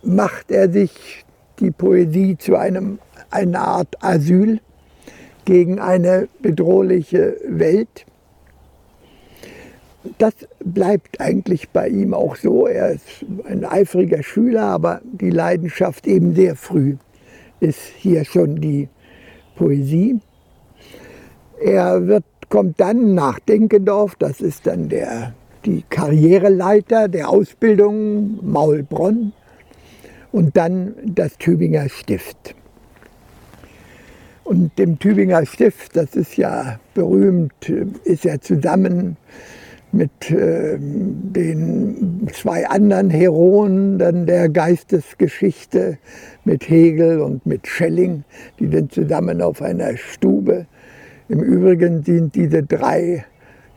macht 0.03 0.51
er 0.51 0.71
sich 0.71 1.25
die 1.59 1.71
Poesie 1.71 2.37
zu 2.37 2.57
einem, 2.57 2.99
einer 3.31 3.61
Art 3.61 3.97
Asyl 4.01 4.61
gegen 5.45 5.79
eine 5.79 6.29
bedrohliche 6.41 7.37
Welt. 7.47 8.05
Das 10.19 10.35
bleibt 10.65 11.21
eigentlich 11.21 11.71
bei 11.71 11.89
ihm 11.89 12.15
auch 12.15 12.37
so. 12.37 12.67
Er 12.67 12.91
ist 12.91 13.25
ein 13.49 13.65
eifriger 13.65 14.23
Schüler, 14.23 14.63
aber 14.63 15.01
die 15.05 15.31
Leidenschaft 15.31 16.07
eben 16.07 16.35
sehr 16.35 16.57
früh 16.57 16.97
ist 17.61 17.81
hier 17.97 18.25
schon 18.25 18.61
die 18.61 18.89
Poesie. 19.57 20.21
Er 21.61 22.07
wird, 22.07 22.25
kommt 22.49 22.79
dann 22.81 23.15
nach 23.15 23.41
Denkendorf, 23.41 24.15
das 24.17 24.41
ist 24.41 24.67
dann 24.67 24.89
der, 24.89 25.35
die 25.67 25.85
Karriereleiter 25.91 27.09
der 27.09 27.29
Ausbildung 27.29 28.39
Maulbronn 28.43 29.33
und 30.33 30.57
dann 30.57 30.95
das 31.05 31.37
Tübinger 31.39 31.89
Stift. 31.89 32.55
Und 34.45 34.79
dem 34.79 34.99
Tübinger 34.99 35.45
Stift, 35.45 35.97
das 35.97 36.15
ist 36.15 36.37
ja 36.37 36.79
berühmt, 36.95 37.69
ist 38.05 38.25
er 38.25 38.41
zusammen 38.41 39.17
mit 39.91 40.31
äh, 40.31 40.77
den 40.79 42.29
zwei 42.33 42.69
anderen 42.69 43.11
Heroen 43.11 43.99
dann 43.99 44.27
der 44.27 44.49
Geistesgeschichte, 44.49 45.99
mit 46.45 46.69
Hegel 46.69 47.21
und 47.21 47.45
mit 47.45 47.67
Schelling, 47.67 48.25
die 48.61 48.69
sind 48.69 48.93
zusammen 48.93 49.43
auf 49.43 49.63
einer 49.63 49.97
Stube. 49.97 50.67
Im 51.29 51.43
Übrigen 51.43 52.05
sind 52.05 52.37
diese 52.37 52.63
drei 52.63 53.25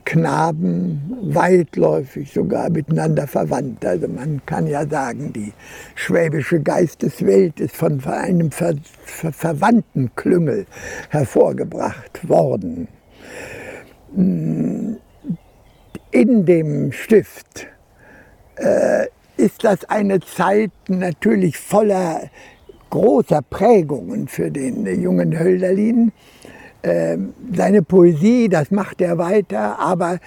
Knaben 0.05 1.17
weitläufig 1.21 2.31
sogar 2.33 2.69
miteinander 2.69 3.27
verwandt. 3.27 3.85
Also 3.85 4.07
man 4.07 4.41
kann 4.45 4.67
ja 4.67 4.87
sagen, 4.87 5.33
die 5.33 5.53
schwäbische 5.95 6.59
Geisteswelt 6.61 7.59
ist 7.59 7.75
von 7.75 8.03
einem 8.05 8.51
ver 8.51 8.75
ver 9.03 9.31
verwandten 9.31 10.11
Klüngel 10.15 10.65
hervorgebracht 11.09 12.27
worden. 12.27 12.87
In 16.11 16.45
dem 16.45 16.91
Stift 16.91 17.67
äh, 18.55 19.05
ist 19.37 19.63
das 19.63 19.85
eine 19.85 20.19
Zeit 20.19 20.71
natürlich 20.87 21.57
voller 21.57 22.29
großer 22.89 23.41
Prägungen 23.43 24.27
für 24.27 24.49
den 24.51 24.85
jungen 25.01 25.37
Hölderlin. 25.39 26.11
Ähm, 26.81 27.33
seine 27.53 27.81
Poesie, 27.81 28.47
das 28.47 28.71
macht 28.71 29.01
er 29.01 29.17
weiter, 29.17 29.79
aber 29.79 30.19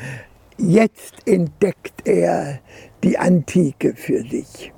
jetzt 0.58 1.26
entdeckt 1.26 2.06
er 2.06 2.60
die 3.02 3.18
Antike 3.18 3.94
für 3.94 4.20
sich. 4.22 4.72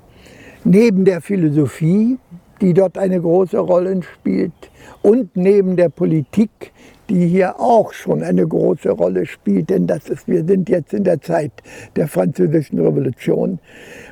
Neben 0.63 1.03
der 1.05 1.21
Philosophie, 1.21 2.17
die 2.61 2.73
dort 2.73 2.97
eine 2.97 3.19
große 3.19 3.59
Rolle 3.59 4.01
spielt, 4.03 4.53
und 5.01 5.35
neben 5.35 5.75
der 5.75 5.89
Politik, 5.89 6.71
die 7.09 7.27
hier 7.27 7.59
auch 7.59 7.93
schon 7.93 8.23
eine 8.23 8.47
große 8.47 8.89
Rolle 8.91 9.25
spielt, 9.25 9.69
denn 9.69 9.87
das 9.87 10.09
ist, 10.09 10.27
wir 10.27 10.43
sind 10.45 10.69
jetzt 10.69 10.93
in 10.93 11.03
der 11.03 11.21
Zeit 11.21 11.51
der 11.95 12.07
Französischen 12.07 12.79
Revolution 12.79 13.59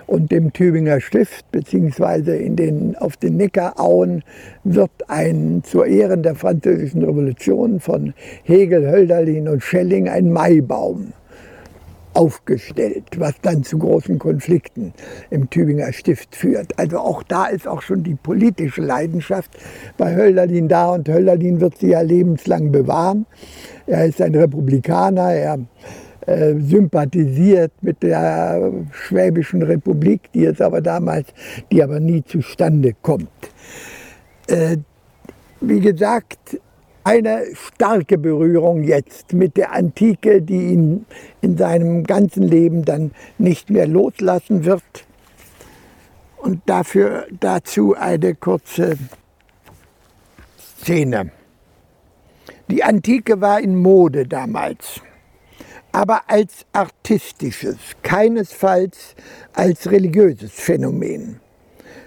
und 0.05 0.31
dem 0.31 0.53
Tübinger 0.53 0.99
Stift, 1.01 1.49
beziehungsweise 1.51 2.35
in 2.35 2.55
den, 2.55 2.95
auf 2.95 3.17
den 3.17 3.37
Neckarauen 3.37 4.23
wird 4.63 4.91
ein 5.07 5.61
zur 5.63 5.85
Ehren 5.85 6.23
der 6.23 6.35
Französischen 6.35 7.03
Revolution 7.03 7.79
von 7.79 8.13
Hegel, 8.43 8.89
Hölderlin 8.89 9.47
und 9.47 9.63
Schelling 9.63 10.07
ein 10.09 10.31
Maibaum 10.31 11.13
aufgestellt, 12.13 13.03
was 13.17 13.33
dann 13.41 13.63
zu 13.63 13.77
großen 13.77 14.19
Konflikten 14.19 14.93
im 15.29 15.49
Tübinger 15.49 15.91
Stift 15.93 16.35
führt. 16.35 16.77
Also 16.77 16.99
auch 16.99 17.23
da 17.23 17.45
ist 17.45 17.67
auch 17.67 17.81
schon 17.81 18.03
die 18.03 18.15
politische 18.15 18.81
Leidenschaft 18.81 19.51
bei 19.97 20.15
Hölderlin 20.15 20.67
da 20.67 20.91
und 20.91 21.09
Hölderlin 21.09 21.59
wird 21.61 21.77
sie 21.77 21.89
ja 21.89 22.01
lebenslang 22.01 22.71
bewahren. 22.71 23.25
Er 23.87 24.05
ist 24.05 24.21
ein 24.21 24.35
Republikaner, 24.35 25.33
er 25.33 25.59
äh, 26.25 26.55
sympathisiert 26.59 27.71
mit 27.81 28.01
der 28.01 28.71
Schwäbischen 28.91 29.61
Republik, 29.61 30.31
die 30.33 30.41
jetzt 30.41 30.61
aber 30.61 30.81
damals, 30.81 31.27
die 31.71 31.83
aber 31.83 31.99
nie 31.99 32.23
zustande 32.23 32.93
kommt. 33.01 33.29
Äh, 34.47 34.77
wie 35.59 35.79
gesagt, 35.79 36.59
eine 37.03 37.45
starke 37.55 38.17
Berührung 38.17 38.83
jetzt 38.83 39.33
mit 39.33 39.57
der 39.57 39.73
Antike, 39.73 40.41
die 40.41 40.73
ihn 40.73 41.05
in 41.41 41.57
seinem 41.57 42.03
ganzen 42.03 42.43
Leben 42.43 42.85
dann 42.85 43.11
nicht 43.37 43.69
mehr 43.69 43.87
loslassen 43.87 44.65
wird. 44.65 44.83
Und 46.37 46.61
dafür 46.65 47.27
dazu 47.39 47.95
eine 47.95 48.35
kurze 48.35 48.97
Szene. 50.57 51.31
Die 52.69 52.83
Antike 52.83 53.39
war 53.41 53.59
in 53.59 53.75
Mode 53.75 54.27
damals. 54.27 55.01
aber 55.93 56.23
als 56.27 56.65
artistisches, 56.73 57.77
keinesfalls 58.01 59.15
als 59.53 59.89
religiöses 59.89 60.51
Phänomen. 60.51 61.39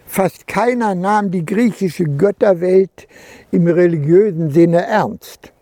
Fast 0.07 0.47
keiner 0.47 0.95
nahm 0.95 1.31
die 1.31 1.45
griechische 1.45 2.05
Götterwelt 2.05 3.09
im 3.51 3.67
religiösen 3.67 4.51
Sinne 4.51 4.87
ernst. 4.87 5.53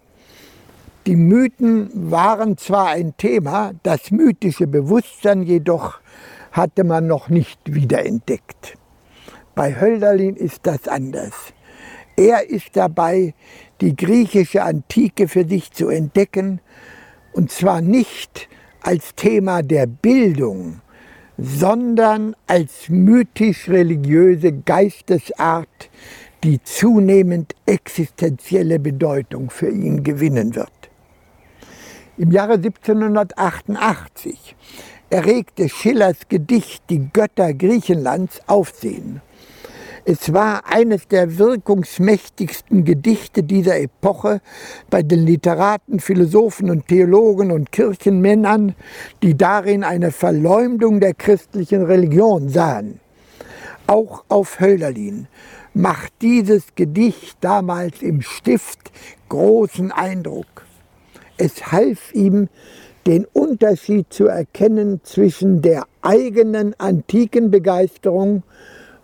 Die 1.06 1.16
Mythen 1.16 1.90
waren 2.10 2.56
zwar 2.56 2.88
ein 2.88 3.16
Thema, 3.16 3.72
das 3.82 4.10
mythische 4.10 4.66
Bewusstsein 4.66 5.42
jedoch 5.42 6.00
hatte 6.52 6.84
man 6.84 7.06
noch 7.06 7.28
nicht 7.28 7.58
wiederentdeckt. 7.64 8.78
Bei 9.54 9.78
Hölderlin 9.80 10.36
ist 10.36 10.60
das 10.62 10.88
anders. 10.88 11.34
Er 12.16 12.48
ist 12.48 12.76
dabei, 12.76 13.34
die 13.80 13.96
griechische 13.96 14.62
Antike 14.62 15.26
für 15.26 15.46
sich 15.46 15.72
zu 15.72 15.88
entdecken, 15.88 16.60
und 17.32 17.50
zwar 17.50 17.80
nicht 17.80 18.48
als 18.80 19.14
Thema 19.14 19.62
der 19.62 19.86
Bildung, 19.86 20.80
sondern 21.36 22.36
als 22.46 22.88
mythisch-religiöse 22.88 24.52
Geistesart, 24.52 25.90
die 26.42 26.62
zunehmend 26.62 27.54
existenzielle 27.66 28.78
Bedeutung 28.78 29.50
für 29.50 29.70
ihn 29.70 30.04
gewinnen 30.04 30.54
wird. 30.54 30.70
Im 32.16 32.30
Jahre 32.30 32.54
1788 32.54 34.54
erregte 35.10 35.68
Schillers 35.68 36.28
Gedicht 36.28 36.84
Die 36.90 37.08
Götter 37.12 37.54
Griechenlands 37.54 38.40
Aufsehen. 38.46 39.20
Es 40.06 40.34
war 40.34 40.64
eines 40.66 41.08
der 41.08 41.38
wirkungsmächtigsten 41.38 42.84
Gedichte 42.84 43.42
dieser 43.42 43.80
Epoche 43.80 44.42
bei 44.90 45.02
den 45.02 45.24
Literaten, 45.24 45.98
Philosophen 45.98 46.68
und 46.68 46.88
Theologen 46.88 47.50
und 47.50 47.72
Kirchenmännern, 47.72 48.74
die 49.22 49.34
darin 49.34 49.82
eine 49.82 50.12
Verleumdung 50.12 51.00
der 51.00 51.14
christlichen 51.14 51.84
Religion 51.84 52.50
sahen. 52.50 53.00
Auch 53.86 54.24
auf 54.28 54.60
Hölderlin 54.60 55.26
macht 55.72 56.12
dieses 56.20 56.74
Gedicht 56.74 57.38
damals 57.40 58.02
im 58.02 58.20
Stift 58.20 58.92
großen 59.30 59.90
Eindruck. 59.90 60.66
Es 61.38 61.72
half 61.72 62.12
ihm, 62.12 62.50
den 63.06 63.24
Unterschied 63.32 64.12
zu 64.12 64.26
erkennen 64.26 65.00
zwischen 65.02 65.62
der 65.62 65.84
eigenen 66.02 66.78
antiken 66.78 67.50
Begeisterung 67.50 68.42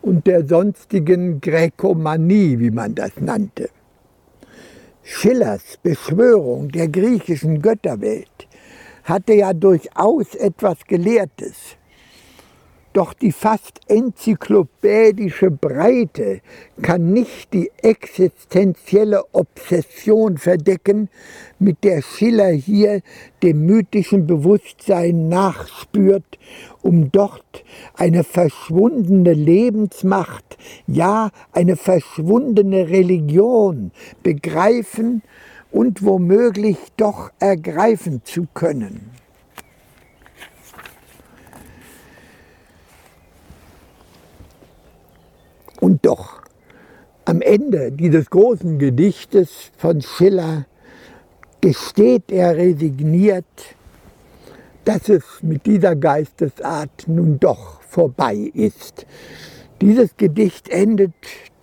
und 0.03 0.27
der 0.27 0.47
sonstigen 0.47 1.41
Gräkomanie, 1.41 2.59
wie 2.59 2.71
man 2.71 2.95
das 2.95 3.13
nannte. 3.21 3.71
Schillers 5.03 5.79
Beschwörung 5.83 6.69
der 6.69 6.89
griechischen 6.89 7.61
Götterwelt 7.63 8.49
hatte 9.05 9.35
ja 9.35 9.53
durchaus 9.53 10.35
etwas 10.35 10.79
Gelehrtes. 10.87 11.77
Doch 12.92 13.12
die 13.14 13.31
fast 13.31 13.79
enzyklopädische 13.87 15.53
Breite 15.53 16.40
kann 16.83 17.12
nicht 17.12 17.55
die 17.55 17.70
existenzielle 17.83 19.22
Obsession 19.31 20.38
verdecken, 20.38 21.09
mit 21.61 21.85
der 21.85 22.03
Schiller 22.03 22.48
hier 22.48 23.03
dem 23.44 23.64
mythischen 23.64 24.26
Bewusstsein 24.26 25.29
nachspürt, 25.29 26.38
um 26.83 27.12
dort 27.12 27.62
eine 27.94 28.24
verschwundene 28.24 29.35
Lebensmacht, 29.35 30.59
ja 30.88 31.31
eine 31.53 31.76
verschwundene 31.76 32.88
Religion 32.88 33.92
begreifen 34.24 35.22
und 35.70 36.05
womöglich 36.05 36.79
doch 36.96 37.31
ergreifen 37.38 38.22
zu 38.24 38.48
können. 38.53 39.19
Und 45.81 46.05
doch, 46.05 46.43
am 47.25 47.40
Ende 47.40 47.90
dieses 47.93 48.29
großen 48.31 48.79
Gedichtes 48.79 49.71
von 49.77 50.01
Schiller 50.03 50.66
gesteht 51.61 52.31
er 52.31 52.57
resigniert, 52.57 53.45
dass 54.85 55.09
es 55.09 55.23
mit 55.43 55.66
dieser 55.66 55.97
Geistesart 55.97 57.07
nun 57.07 57.38
doch 57.38 57.83
vorbei 57.83 58.51
ist. 58.55 59.07
Dieses 59.81 60.16
Gedicht 60.16 60.69
endet, 60.69 61.12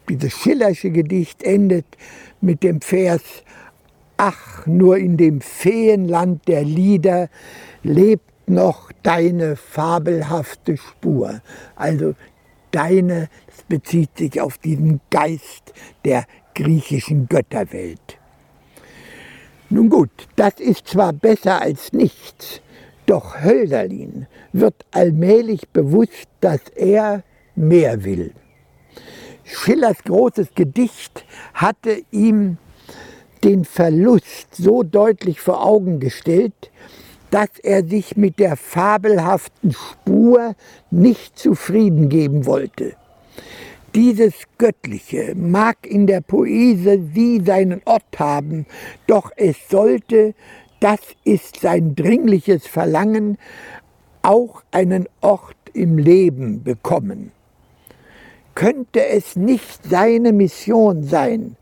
dieses 0.10 0.34
Schillersche 0.34 0.92
Gedicht 0.92 1.44
endet 1.44 1.86
mit 2.42 2.64
dem 2.64 2.82
Vers 2.82 3.22
Ach, 4.20 4.66
nur 4.66 4.98
in 4.98 5.16
dem 5.16 5.42
Feenland 5.42 6.48
der 6.48 6.64
Lieder 6.64 7.30
lebt 7.84 8.32
noch 8.48 8.92
deine 9.04 9.56
fabelhafte 9.56 10.78
Spur. 10.78 11.42
Also 11.76 12.16
deine, 12.72 13.30
bezieht 13.68 14.18
sich 14.18 14.42
auf 14.42 14.58
diesen 14.58 15.02
Geist 15.10 15.74
der 16.06 16.26
griechischen 16.56 17.28
Götterwelt. 17.28 18.18
Nun 19.70 19.90
gut, 19.90 20.10
das 20.36 20.60
ist 20.60 20.88
zwar 20.88 21.14
besser 21.14 21.62
als 21.62 21.92
nichts, 21.92 22.62
doch 23.06 23.42
Hölderlin 23.42 24.28
wird 24.54 24.86
allmählich 24.92 25.68
bewusst, 25.70 26.28
dass 26.40 26.62
er 26.76 27.24
mehr 27.56 28.04
will. 28.04 28.34
Schillers 29.44 30.04
großes 30.04 30.50
Gedicht 30.56 31.26
hatte 31.54 32.02
ihm 32.12 32.58
den 33.44 33.66
Verlust 33.66 34.56
so 34.56 34.84
deutlich 34.84 35.40
vor 35.40 35.66
Augen 35.66 36.00
gestellt, 36.00 36.72
dass 37.32 37.50
er 37.62 37.86
sich 37.86 38.16
mit 38.16 38.40
der 38.40 38.56
fabelhaften 38.56 39.74
Spur 39.74 40.56
nicht 40.92 41.38
zufrieden 41.38 42.10
geben 42.10 42.46
wollte. 42.46 42.94
Dieses 43.96 44.34
Göttliche 44.58 45.34
mag 45.36 45.78
in 45.86 46.08
der 46.08 46.22
Poesie 46.22 47.42
seinen 47.44 47.82
Ort 47.86 48.20
haben, 48.20 48.66
doch 49.08 49.32
es 49.36 49.56
sollte, 49.70 50.36
das 50.80 51.00
ist 51.24 51.62
sein 51.62 51.96
dringliches 51.96 52.68
Verlangen, 52.68 53.38
auch 54.22 54.62
einen 54.72 55.08
Ort 55.22 55.56
im 55.74 55.98
Leben 55.98 56.64
bekommen. 56.64 57.32
Könnte 58.56 59.06
es 59.06 59.36
nicht 59.36 59.84
seine 59.90 60.34
Mission 60.34 61.04
sein, 61.04 61.56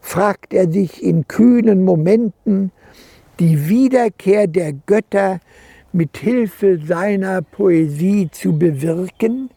fragt 0.00 0.54
er 0.54 0.70
sich 0.70 1.02
in 1.02 1.26
kühnen 1.26 1.84
Momenten, 1.84 2.70
die 3.38 3.68
Wiederkehr 3.68 4.46
der 4.46 4.72
Götter 4.72 5.40
mit 5.92 6.16
Hilfe 6.16 6.78
seiner 6.78 7.42
Poesie 7.42 8.30
zu 8.30 8.58
bewirken? 8.58 9.50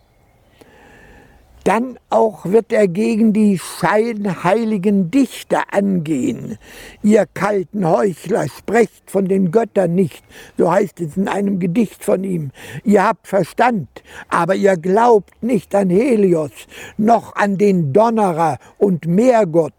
Dann 1.66 2.00
auch 2.10 2.46
wird 2.46 2.72
er 2.72 2.88
gegen 2.88 3.34
die 3.34 3.60
scheinheiligen 3.60 5.12
Dichter 5.12 5.72
angehen. 5.72 6.58
Ihr 7.04 7.28
kalten 7.32 7.88
Heuchler, 7.88 8.48
sprecht 8.48 9.12
von 9.12 9.28
den 9.28 9.52
Göttern 9.52 9.94
nicht, 9.94 10.24
so 10.58 10.72
heißt 10.72 11.00
es 11.02 11.18
in 11.18 11.28
einem 11.28 11.60
Gedicht 11.60 12.04
von 12.04 12.24
ihm. 12.24 12.52
Ihr 12.86 13.04
habt 13.04 13.28
Verstand, 13.28 13.88
aber 14.30 14.56
ihr 14.56 14.78
glaubt 14.78 15.44
nicht 15.44 15.76
an 15.76 15.90
Helios, 15.90 16.52
noch 16.98 17.36
an 17.36 17.58
den 17.58 17.94
Donnerer 17.94 18.58
und 18.78 19.06
Meergott. 19.06 19.74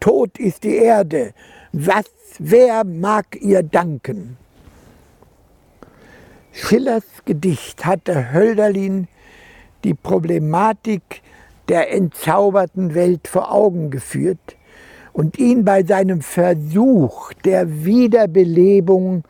Tot 0.00 0.38
ist 0.38 0.64
die 0.64 0.76
Erde. 0.76 1.34
Was 1.72 2.04
wer 2.38 2.84
mag 2.84 3.40
ihr 3.40 3.62
danken? 3.62 4.36
Schillers 6.52 7.04
Gedicht 7.24 7.84
hatte 7.84 8.32
Hölderlin 8.32 9.08
die 9.82 9.94
Problematik 9.94 11.22
der 11.68 11.92
entzauberten 11.92 12.94
Welt 12.94 13.28
vor 13.28 13.52
Augen 13.52 13.90
geführt 13.90 14.56
und 15.12 15.38
ihn 15.38 15.64
bei 15.64 15.82
seinem 15.84 16.20
Versuch 16.20 17.32
der 17.44 17.84
Wiederbelebung 17.84 19.24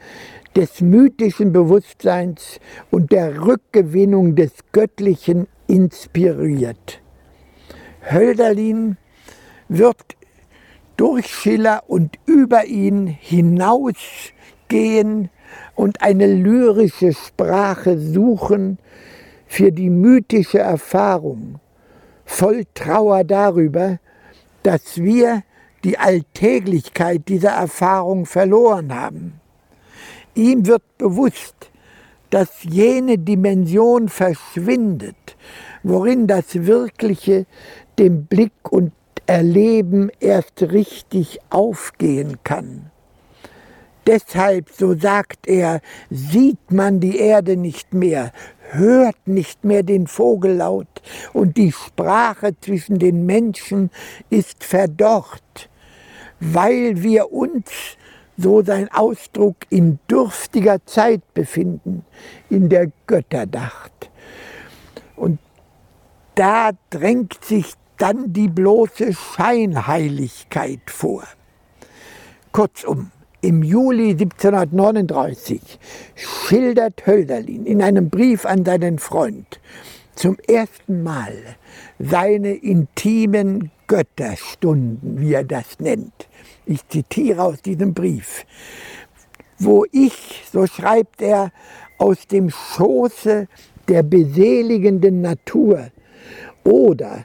des 0.56 0.80
mythischen 0.80 1.52
Bewusstseins 1.52 2.60
und 2.90 3.12
der 3.12 3.44
Rückgewinnung 3.44 4.36
des 4.36 4.52
Göttlichen 4.72 5.46
inspiriert. 5.66 7.00
Hölderlin 8.10 8.96
wird 9.68 10.16
durch 10.96 11.26
Schiller 11.26 11.82
und 11.86 12.18
über 12.26 12.64
ihn 12.66 13.06
hinausgehen 13.06 14.30
und 15.74 16.02
eine 16.02 16.26
lyrische 16.26 17.12
Sprache 17.12 17.98
suchen 17.98 18.78
für 19.46 19.72
die 19.72 19.90
mythische 19.90 20.58
Erfahrung, 20.58 21.60
voll 22.24 22.64
Trauer 22.74 23.24
darüber, 23.24 23.98
dass 24.62 24.96
wir 25.02 25.42
die 25.84 25.98
Alltäglichkeit 25.98 27.28
dieser 27.28 27.50
Erfahrung 27.50 28.24
verloren 28.26 28.94
haben. 28.94 29.40
Ihm 30.34 30.66
wird 30.66 30.82
bewusst, 30.98 31.70
dass 32.30 32.64
jene 32.64 33.18
Dimension 33.18 34.08
verschwindet, 34.08 35.36
worin 35.82 36.26
das 36.26 36.66
Wirkliche 36.66 37.46
dem 37.98 38.24
Blick 38.26 38.72
und 38.72 38.92
Erleben 39.26 40.10
erst 40.20 40.62
richtig 40.62 41.38
aufgehen 41.50 42.38
kann. 42.44 42.90
Deshalb, 44.06 44.68
so 44.70 44.94
sagt 44.94 45.46
er, 45.46 45.80
sieht 46.10 46.70
man 46.70 47.00
die 47.00 47.18
Erde 47.18 47.56
nicht 47.56 47.94
mehr, 47.94 48.32
hört 48.70 49.16
nicht 49.26 49.64
mehr 49.64 49.82
den 49.82 50.06
Vogellaut 50.06 50.88
und 51.32 51.56
die 51.56 51.72
Sprache 51.72 52.54
zwischen 52.60 52.98
den 52.98 53.24
Menschen 53.24 53.90
ist 54.28 54.62
verdorrt, 54.62 55.70
weil 56.40 57.02
wir 57.02 57.32
uns, 57.32 57.96
so 58.36 58.62
sein 58.62 58.90
Ausdruck, 58.92 59.56
in 59.70 60.00
dürftiger 60.10 60.84
Zeit 60.84 61.22
befinden, 61.34 62.04
in 62.50 62.68
der 62.68 62.90
Götterdacht. 63.06 64.10
Und 65.16 65.38
da 66.34 66.72
drängt 66.90 67.42
sich 67.44 67.74
dann 67.98 68.32
die 68.32 68.48
bloße 68.48 69.12
Scheinheiligkeit 69.12 70.80
vor. 70.86 71.24
Kurzum, 72.52 73.10
im 73.40 73.62
Juli 73.62 74.10
1739 74.10 75.60
schildert 76.14 77.06
Hölderlin 77.06 77.66
in 77.66 77.82
einem 77.82 78.08
Brief 78.08 78.46
an 78.46 78.64
seinen 78.64 78.98
Freund 78.98 79.60
zum 80.14 80.38
ersten 80.48 81.02
Mal 81.02 81.34
seine 81.98 82.54
intimen 82.54 83.70
Götterstunden, 83.86 85.20
wie 85.20 85.34
er 85.34 85.44
das 85.44 85.78
nennt. 85.78 86.28
Ich 86.66 86.86
zitiere 86.88 87.42
aus 87.42 87.60
diesem 87.60 87.92
Brief. 87.92 88.46
Wo 89.58 89.84
ich, 89.92 90.44
so 90.50 90.66
schreibt 90.66 91.20
er, 91.20 91.52
aus 91.98 92.26
dem 92.26 92.50
Schoße 92.50 93.46
der 93.88 94.02
beseligenden 94.02 95.20
Natur 95.20 95.88
oder 96.64 97.24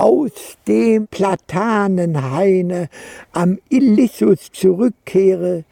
aus 0.00 0.56
dem 0.66 1.08
Platanenhaine 1.08 2.88
am 3.32 3.58
Ilyssus 3.68 4.50
zurückkehre, 4.50 5.64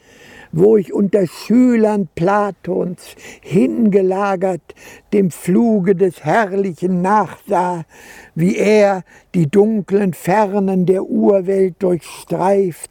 wo 0.53 0.77
ich 0.77 0.93
unter 0.93 1.27
Schülern 1.27 2.09
Platons 2.15 3.15
hingelagert 3.41 4.75
dem 5.13 5.31
Fluge 5.31 5.95
des 5.95 6.25
Herrlichen 6.25 7.03
nachsah, 7.03 7.85
wie 8.35 8.57
er 8.57 9.03
die 9.35 9.47
dunklen 9.51 10.15
Fernen 10.15 10.87
der 10.87 11.05
Urwelt 11.05 11.77
durchstreift 11.81 12.91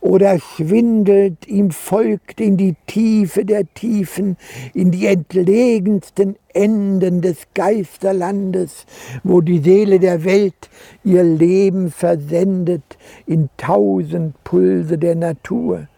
oder 0.00 0.38
schwindelt 0.38 1.46
ihm 1.46 1.70
folgt 1.70 2.40
in 2.40 2.56
die 2.56 2.76
Tiefe 2.86 3.44
der 3.44 3.64
Tiefen, 3.74 4.36
in 4.74 4.90
die 4.90 5.06
entlegensten 5.06 6.36
Enden 6.54 7.20
des 7.20 7.38
Geisterlandes, 7.54 8.86
wo 9.22 9.40
die 9.40 9.58
Seele 9.58 9.98
der 9.98 10.24
Welt 10.24 10.70
ihr 11.04 11.24
Leben 11.24 11.90
versendet 11.90 12.98
in 13.26 13.48
tausend 13.56 14.42
Pulse 14.44 14.98
der 14.98 15.14
Natur. 15.14 15.88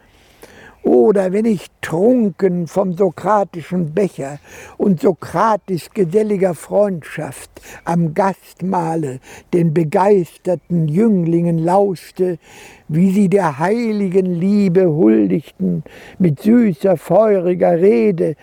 Oder 0.85 1.33
wenn 1.33 1.47
ich 1.47 1.69
trunken 1.81 2.67
vom 2.67 2.93
sokratischen 2.93 3.95
Becher 3.95 4.39
und 4.77 5.01
sokratisch 5.01 5.89
geselliger 5.95 6.55
Freundschaft 6.55 7.51
am 7.87 8.13
Gastmahle 8.13 9.21
den 9.55 9.73
begeisterten 9.73 10.87
Jünglingen 10.87 11.57
lauschte, 11.57 12.39
wie 12.89 13.13
sie 13.13 13.31
der 13.31 13.59
heiligen 13.59 14.27
Liebe 14.27 14.87
huldigten 14.87 15.85
mit 16.19 16.43
süßer, 16.43 16.99
feuriger 16.99 17.81
Rede, 17.81 18.37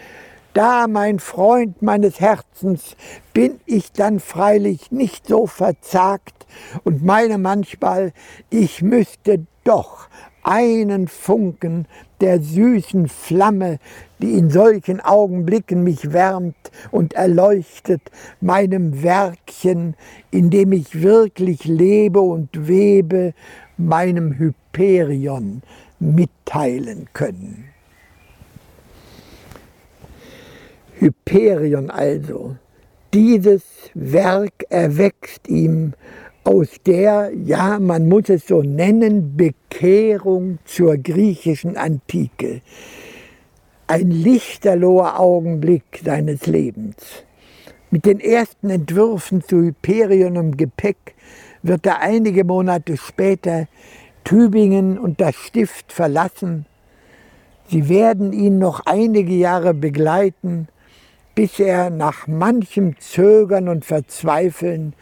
da, 0.55 0.87
mein 0.87 1.19
Freund 1.19 1.83
meines 1.83 2.19
Herzens, 2.19 2.97
bin 3.33 3.59
ich 3.67 3.91
dann 3.91 4.19
freilich 4.19 4.91
nicht 4.91 5.27
so 5.27 5.45
verzagt 5.45 6.47
und 6.83 7.05
meine 7.05 7.37
manchmal, 7.37 8.13
ich 8.49 8.81
müsste 8.81 9.45
doch 9.63 10.09
einen 10.43 11.07
Funken 11.07 11.87
der 12.21 12.41
süßen 12.41 13.07
Flamme, 13.07 13.79
die 14.21 14.33
in 14.33 14.49
solchen 14.49 14.99
Augenblicken 14.99 15.83
mich 15.83 16.13
wärmt 16.13 16.55
und 16.91 17.13
erleuchtet, 17.13 18.01
meinem 18.39 19.03
Werkchen, 19.03 19.95
in 20.29 20.49
dem 20.49 20.71
ich 20.71 21.01
wirklich 21.01 21.65
lebe 21.65 22.21
und 22.21 22.67
webe, 22.67 23.33
meinem 23.77 24.33
Hyperion 24.33 25.63
mitteilen 25.99 27.07
können. 27.13 27.65
Hyperion 30.99 31.89
also, 31.89 32.55
dieses 33.13 33.63
Werk 33.95 34.65
erwächst 34.69 35.47
ihm 35.49 35.93
aus 36.43 36.69
der, 36.85 37.31
ja, 37.45 37.79
man 37.79 38.07
muss 38.07 38.29
es 38.29 38.47
so 38.47 38.61
nennen, 38.61 39.37
Bekehrung 39.37 40.59
zur 40.65 40.97
griechischen 40.97 41.77
Antike. 41.77 42.61
Ein 43.87 44.09
lichterloher 44.09 45.19
Augenblick 45.19 46.01
seines 46.03 46.47
Lebens. 46.47 47.23
Mit 47.89 48.05
den 48.05 48.19
ersten 48.19 48.69
Entwürfen 48.69 49.43
zu 49.43 49.57
Hyperion 49.61 50.35
im 50.37 50.57
Gepäck 50.57 51.13
wird 51.61 51.85
er 51.85 51.99
einige 51.99 52.43
Monate 52.43 52.97
später 52.97 53.67
Tübingen 54.23 54.97
und 54.97 55.19
das 55.19 55.35
Stift 55.35 55.91
verlassen. 55.91 56.65
Sie 57.67 57.89
werden 57.89 58.33
ihn 58.33 58.59
noch 58.59 58.81
einige 58.85 59.33
Jahre 59.33 59.73
begleiten, 59.73 60.67
bis 61.35 61.59
er 61.59 61.89
nach 61.89 62.27
manchem 62.27 62.99
Zögern 62.99 63.67
und 63.67 63.85
Verzweifeln 63.85 64.93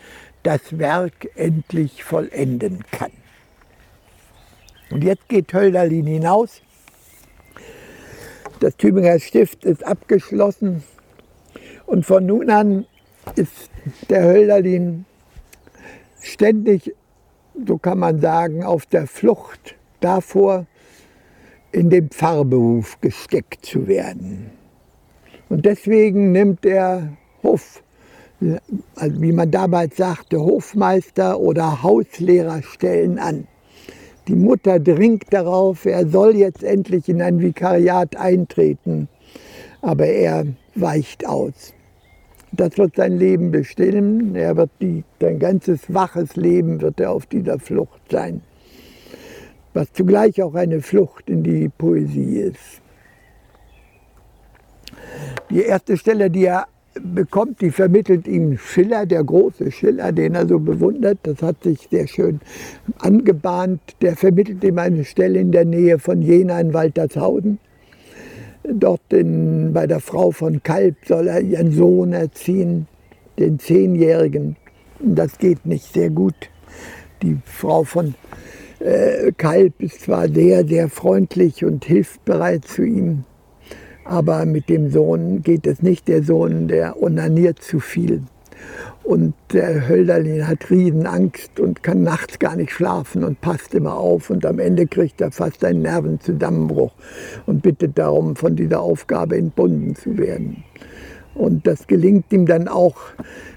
das 0.43 0.77
Werk 0.77 1.29
endlich 1.35 2.03
vollenden 2.03 2.83
kann. 2.91 3.11
Und 4.91 5.03
jetzt 5.03 5.27
geht 5.27 5.53
Hölderlin 5.53 6.07
hinaus. 6.07 6.61
Das 8.59 8.75
Tübinger 8.75 9.19
Stift 9.19 9.63
ist 9.63 9.85
abgeschlossen 9.85 10.83
und 11.85 12.05
von 12.05 12.25
nun 12.25 12.49
an 12.49 12.85
ist 13.35 13.69
der 14.09 14.23
Hölderlin 14.23 15.05
ständig, 16.21 16.93
so 17.65 17.77
kann 17.77 17.99
man 17.99 18.19
sagen, 18.19 18.63
auf 18.63 18.85
der 18.85 19.07
Flucht 19.07 19.75
davor, 19.99 20.65
in 21.71 21.89
den 21.89 22.09
Pfarrberuf 22.09 22.99
gesteckt 22.99 23.65
zu 23.65 23.87
werden. 23.87 24.49
Und 25.49 25.65
deswegen 25.65 26.31
nimmt 26.31 26.65
er 26.65 27.15
Hof 27.43 27.83
also 28.95 29.21
wie 29.21 29.31
man 29.31 29.51
damals 29.51 29.97
sagte, 29.97 30.39
Hofmeister 30.39 31.39
oder 31.39 31.83
Hauslehrerstellen 31.83 33.19
an. 33.19 33.47
Die 34.27 34.35
Mutter 34.35 34.79
dringt 34.79 35.25
darauf, 35.31 35.85
er 35.85 36.07
soll 36.07 36.35
jetzt 36.35 36.63
endlich 36.63 37.09
in 37.09 37.21
ein 37.21 37.41
Vikariat 37.41 38.15
eintreten, 38.15 39.09
aber 39.81 40.05
er 40.05 40.45
weicht 40.75 41.25
aus. 41.25 41.73
Das 42.51 42.77
wird 42.77 42.95
sein 42.95 43.17
Leben 43.17 43.51
bestimmen. 43.51 44.35
Er 44.35 44.57
wird 44.57 44.71
die, 44.81 45.03
sein 45.19 45.39
ganzes 45.39 45.93
waches 45.93 46.35
Leben 46.35 46.81
wird 46.81 46.99
er 46.99 47.11
auf 47.11 47.25
dieser 47.25 47.59
Flucht 47.59 48.01
sein, 48.09 48.41
was 49.73 49.91
zugleich 49.93 50.41
auch 50.41 50.55
eine 50.55 50.81
Flucht 50.81 51.29
in 51.29 51.43
die 51.43 51.69
Poesie 51.69 52.39
ist. 52.39 52.81
Die 55.49 55.61
erste 55.61 55.97
Stelle, 55.97 56.29
die 56.29 56.45
er 56.45 56.67
bekommt, 56.93 57.61
die 57.61 57.71
vermittelt 57.71 58.27
ihm 58.27 58.57
Schiller, 58.57 59.05
der 59.05 59.23
große 59.23 59.71
Schiller, 59.71 60.11
den 60.11 60.35
er 60.35 60.47
so 60.47 60.59
bewundert. 60.59 61.19
Das 61.23 61.41
hat 61.41 61.63
sich 61.63 61.87
sehr 61.89 62.07
schön 62.07 62.39
angebahnt. 62.99 63.81
Der 64.01 64.15
vermittelt 64.15 64.63
ihm 64.63 64.79
eine 64.79 65.05
Stelle 65.05 65.39
in 65.39 65.51
der 65.51 65.65
Nähe 65.65 65.99
von 65.99 66.21
Jena 66.21 66.59
in 66.59 66.73
Waltershausen. 66.73 67.59
Dort 68.63 69.13
in, 69.13 69.71
bei 69.73 69.87
der 69.87 69.99
Frau 69.99 70.31
von 70.31 70.61
Kalb 70.63 70.95
soll 71.05 71.27
er 71.27 71.41
ihren 71.41 71.71
Sohn 71.71 72.13
erziehen, 72.13 72.87
den 73.37 73.59
Zehnjährigen. 73.59 74.57
Das 74.99 75.37
geht 75.37 75.65
nicht 75.65 75.93
sehr 75.93 76.09
gut. 76.09 76.35
Die 77.21 77.37
Frau 77.45 77.83
von 77.83 78.15
äh, 78.79 79.31
Kalb 79.37 79.81
ist 79.81 80.01
zwar 80.01 80.27
sehr, 80.27 80.67
sehr 80.67 80.89
freundlich 80.89 81.63
und 81.63 81.85
hilfsbereit 81.85 82.65
zu 82.65 82.83
ihm, 82.83 83.23
aber 84.09 84.45
mit 84.45 84.69
dem 84.69 84.89
Sohn 84.89 85.43
geht 85.43 85.67
es 85.67 85.83
nicht. 85.83 86.07
Der 86.07 86.23
Sohn, 86.23 86.67
der 86.67 87.01
onaniert 87.01 87.61
zu 87.61 87.79
viel. 87.79 88.23
Und 89.03 89.33
der 89.53 89.87
Hölderlin 89.87 90.47
hat 90.47 90.69
Riesenangst 90.69 91.59
und 91.59 91.83
kann 91.83 92.03
nachts 92.03 92.39
gar 92.39 92.55
nicht 92.55 92.71
schlafen 92.71 93.23
und 93.23 93.39
passt 93.39 93.73
immer 93.73 93.95
auf. 93.95 94.29
Und 94.29 94.45
am 94.45 94.59
Ende 94.59 94.87
kriegt 94.87 95.21
er 95.21 95.31
fast 95.31 95.63
einen 95.63 95.83
Nervenzusammenbruch 95.83 96.91
und 97.45 97.61
bittet 97.61 97.97
darum, 97.97 98.35
von 98.35 98.55
dieser 98.55 98.81
Aufgabe 98.81 99.37
entbunden 99.37 99.95
zu 99.95 100.17
werden. 100.17 100.63
Und 101.39 101.65
das 101.65 101.87
gelingt 101.87 102.33
ihm 102.33 102.45
dann 102.45 102.67
auch. 102.67 102.97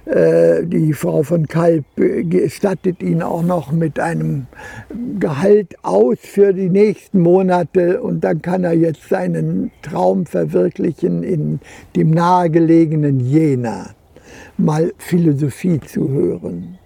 Äh, 0.05 0.65
die 0.65 0.93
Frau 0.93 1.25
von 1.25 1.49
Kalb 1.49 1.85
stattet 2.47 3.03
ihn 3.03 3.23
auch 3.23 3.43
noch 3.43 3.73
mit 3.73 3.99
einem 3.99 4.47
Gehalt 5.19 5.75
aus 5.83 6.19
für 6.21 6.55
die 6.55 6.69
nächsten 6.69 7.19
Monate. 7.19 8.01
Und 8.01 8.23
dann 8.23 8.41
kann 8.41 8.63
er 8.63 8.75
jetzt 8.75 9.09
seinen 9.09 9.73
Traum 9.83 10.27
verwirklichen, 10.27 11.25
in 11.25 11.59
dem 11.97 12.13
nahegelegenen 12.13 13.19
Jena 13.19 13.91
mal 14.59 14.93
Philosophie 14.99 15.81
zu 15.81 16.09
hören. 16.09 16.79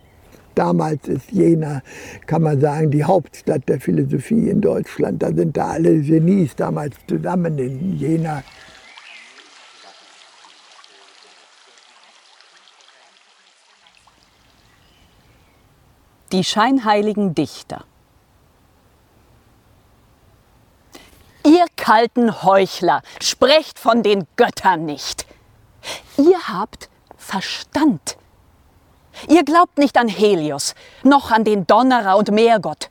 Damals 0.55 1.07
ist 1.09 1.31
Jena, 1.31 1.83
kann 2.27 2.41
man 2.41 2.59
sagen, 2.59 2.91
die 2.91 3.05
Hauptstadt 3.05 3.69
der 3.69 3.79
Philosophie 3.79 4.49
in 4.49 4.63
Deutschland. 4.63 5.23
Da 5.23 5.31
sind 5.31 5.55
da 5.59 5.73
alle 5.73 6.01
Genies 6.01 6.57
damals 6.57 6.97
zusammen 7.07 7.59
in 7.59 7.99
Jena. 7.99 8.43
Die 16.37 16.45
scheinheiligen 16.45 17.35
Dichter. 17.35 17.85
Ihr 21.47 21.65
kalten 21.77 22.43
Heuchler, 22.43 23.01
sprecht 23.23 23.79
von 23.79 24.03
den 24.03 24.27
Göttern 24.37 24.85
nicht. 24.85 25.25
Ihr 26.19 26.39
habt 26.47 26.91
Verstand. 27.17 28.19
Ihr 29.29 29.47
glaubt 29.47 29.79
nicht 29.79 29.97
an 29.97 30.09
Helios, 30.09 30.75
noch 31.05 31.31
an 31.31 31.43
den 31.43 31.67
Donnerer 31.67 32.19
und 32.19 32.31
Meergott. 32.31 32.91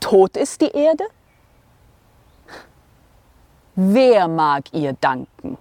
Tot 0.00 0.36
ist 0.36 0.60
die 0.60 0.72
Erde? 0.72 1.04
Wer 3.76 4.28
mag 4.28 4.64
ihr 4.74 4.92
danken? 4.92 5.56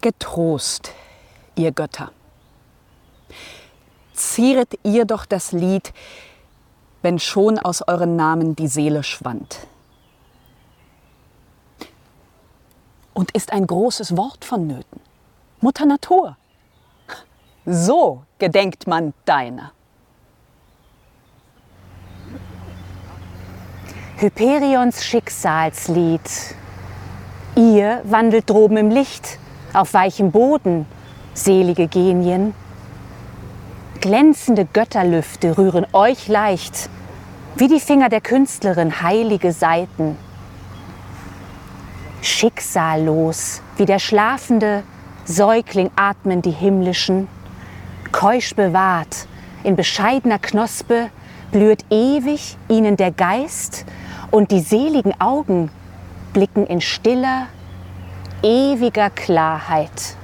Getrost, 0.00 0.92
ihr 1.56 1.72
Götter. 1.72 2.12
Zieret 4.14 4.78
ihr 4.82 5.04
doch 5.04 5.26
das 5.26 5.52
Lied, 5.52 5.92
wenn 7.02 7.18
schon 7.18 7.58
aus 7.58 7.82
euren 7.86 8.16
Namen 8.16 8.56
die 8.56 8.68
Seele 8.68 9.02
schwand. 9.02 9.66
Und 13.14 13.30
ist 13.32 13.52
ein 13.52 13.66
großes 13.66 14.16
Wort 14.16 14.44
vonnöten. 14.44 15.00
Mutter 15.60 15.84
Natur. 15.84 16.36
So 17.66 18.24
gedenkt 18.38 18.86
man 18.86 19.12
deiner. 19.26 19.72
Hyperions 24.16 25.04
Schicksalslied. 25.04 26.20
Ihr 27.56 28.02
wandelt 28.04 28.48
droben 28.48 28.76
im 28.76 28.90
Licht, 28.90 29.38
auf 29.72 29.94
weichem 29.94 30.30
Boden, 30.30 30.86
selige 31.34 31.86
Genien. 31.86 32.54
Glänzende 34.00 34.64
Götterlüfte 34.64 35.58
rühren 35.58 35.86
euch 35.92 36.28
leicht, 36.28 36.88
wie 37.56 37.68
die 37.68 37.80
Finger 37.80 38.08
der 38.08 38.20
Künstlerin 38.20 39.02
heilige 39.02 39.52
Seiten. 39.52 40.16
Schicksallos, 42.22 43.62
wie 43.76 43.86
der 43.86 43.98
schlafende 43.98 44.82
Säugling 45.24 45.90
atmen 45.96 46.42
die 46.42 46.50
himmlischen, 46.50 47.28
keusch 48.12 48.54
bewahrt, 48.54 49.26
in 49.62 49.76
bescheidener 49.76 50.38
Knospe 50.38 51.10
blüht 51.52 51.84
ewig 51.90 52.56
ihnen 52.68 52.96
der 52.96 53.10
Geist 53.10 53.84
und 54.30 54.50
die 54.50 54.60
seligen 54.60 55.18
Augen 55.20 55.70
blicken 56.32 56.66
in 56.66 56.80
stiller, 56.80 57.46
ewiger 58.42 59.10
Klarheit. 59.10 60.16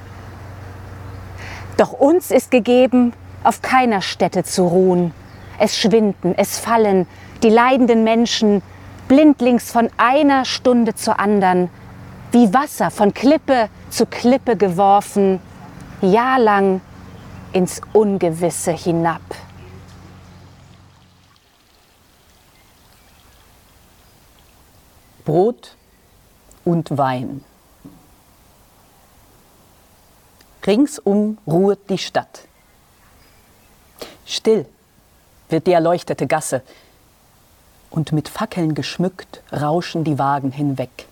Doch 1.77 1.93
uns 1.93 2.31
ist 2.31 2.51
gegeben, 2.51 3.13
auf 3.45 3.63
keiner 3.63 4.01
Stätte 4.01 4.45
zu 4.45 4.67
ruhen. 4.67 5.13
Es 5.59 5.77
schwinden, 5.79 6.35
es 6.37 6.59
fallen 6.59 7.07
die 7.43 7.51
leidenden 7.51 8.03
Menschen 8.05 8.63
blindlings 9.09 9.71
von 9.71 9.89
einer 9.97 10.45
Stunde 10.45 10.95
zur 10.95 11.21
andern, 11.21 11.71
wie 12.33 12.53
Wasser 12.53 12.91
von 12.91 13.15
Klippe 13.15 13.69
zu 13.91 14.07
Klippe 14.07 14.57
geworfen, 14.57 15.41
jahrlang 16.01 16.81
ins 17.53 17.81
Ungewisse 17.93 18.73
hinab. 18.73 19.23
Brot 25.25 25.77
und 26.65 26.97
Wein. 26.97 27.45
Ringsum 30.67 31.39
ruhet 31.47 31.89
die 31.89 31.99
Stadt. 31.99 32.43
Still 34.25 34.67
wird 35.49 35.67
die 35.67 35.73
erleuchtete 35.73 36.27
Gasse, 36.27 36.63
und 37.91 38.13
mit 38.13 38.29
Fackeln 38.29 38.75
geschmückt 38.75 39.43
rauschen 39.53 40.05
die 40.05 40.19
Wagen 40.19 40.51
hinweg. 40.51 41.07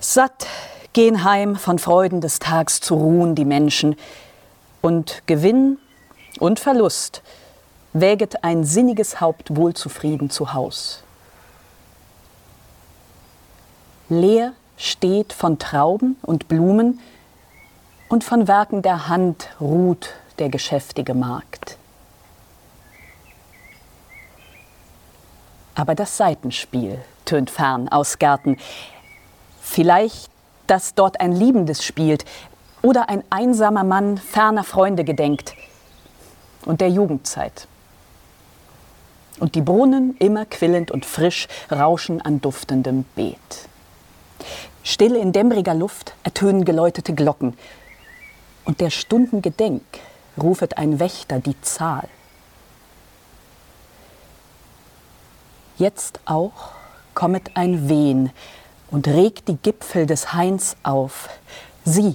Satt 0.00 0.46
gehen 0.94 1.22
heim 1.22 1.56
von 1.56 1.78
Freuden 1.78 2.20
des 2.20 2.38
Tags 2.38 2.80
zu 2.80 2.94
ruhen 2.94 3.34
die 3.34 3.44
Menschen, 3.44 3.96
und 4.80 5.22
Gewinn 5.26 5.78
und 6.38 6.60
Verlust 6.60 7.22
wäget 7.92 8.44
ein 8.44 8.64
sinniges 8.64 9.20
Haupt 9.20 9.54
wohlzufrieden 9.56 10.30
zu 10.30 10.54
Haus. 10.54 11.02
Leer 14.08 14.52
steht 14.76 15.32
von 15.32 15.58
Trauben 15.58 16.16
und 16.22 16.48
Blumen, 16.48 17.00
und 18.08 18.24
von 18.24 18.46
Werken 18.46 18.82
der 18.82 19.08
Hand 19.08 19.48
ruht 19.60 20.10
der 20.38 20.48
geschäftige 20.48 21.14
Markt. 21.14 21.76
Aber 25.74 25.94
das 25.94 26.16
Seitenspiel 26.16 27.02
tönt 27.24 27.50
fern 27.50 27.88
aus 27.88 28.18
Gärten. 28.18 28.56
Vielleicht, 29.60 30.30
dass 30.66 30.94
dort 30.94 31.20
ein 31.20 31.32
Liebendes 31.32 31.84
spielt 31.84 32.24
oder 32.80 33.08
ein 33.08 33.24
einsamer 33.28 33.84
Mann 33.84 34.16
ferner 34.16 34.64
Freunde 34.64 35.04
gedenkt 35.04 35.54
und 36.64 36.80
der 36.80 36.88
Jugendzeit. 36.88 37.68
Und 39.38 39.54
die 39.54 39.60
Brunnen, 39.60 40.16
immer 40.18 40.46
quillend 40.46 40.90
und 40.90 41.04
frisch, 41.04 41.46
rauschen 41.70 42.22
an 42.22 42.40
duftendem 42.40 43.04
Beet. 43.14 43.68
Still 44.86 45.16
in 45.16 45.32
dämmeriger 45.32 45.74
Luft 45.74 46.14
ertönen 46.22 46.64
geläutete 46.64 47.12
Glocken. 47.12 47.58
Und 48.64 48.80
der 48.80 48.90
Stunden 48.90 49.42
Gedenk 49.42 49.82
rufet 50.40 50.78
ein 50.78 51.00
Wächter 51.00 51.40
die 51.40 51.60
Zahl. 51.60 52.08
Jetzt 55.76 56.20
auch 56.24 56.70
kommet 57.14 57.56
ein 57.56 57.88
Wehen 57.88 58.30
und 58.92 59.08
regt 59.08 59.48
die 59.48 59.56
Gipfel 59.56 60.06
des 60.06 60.32
Hains 60.32 60.76
auf. 60.84 61.30
Sieh, 61.84 62.14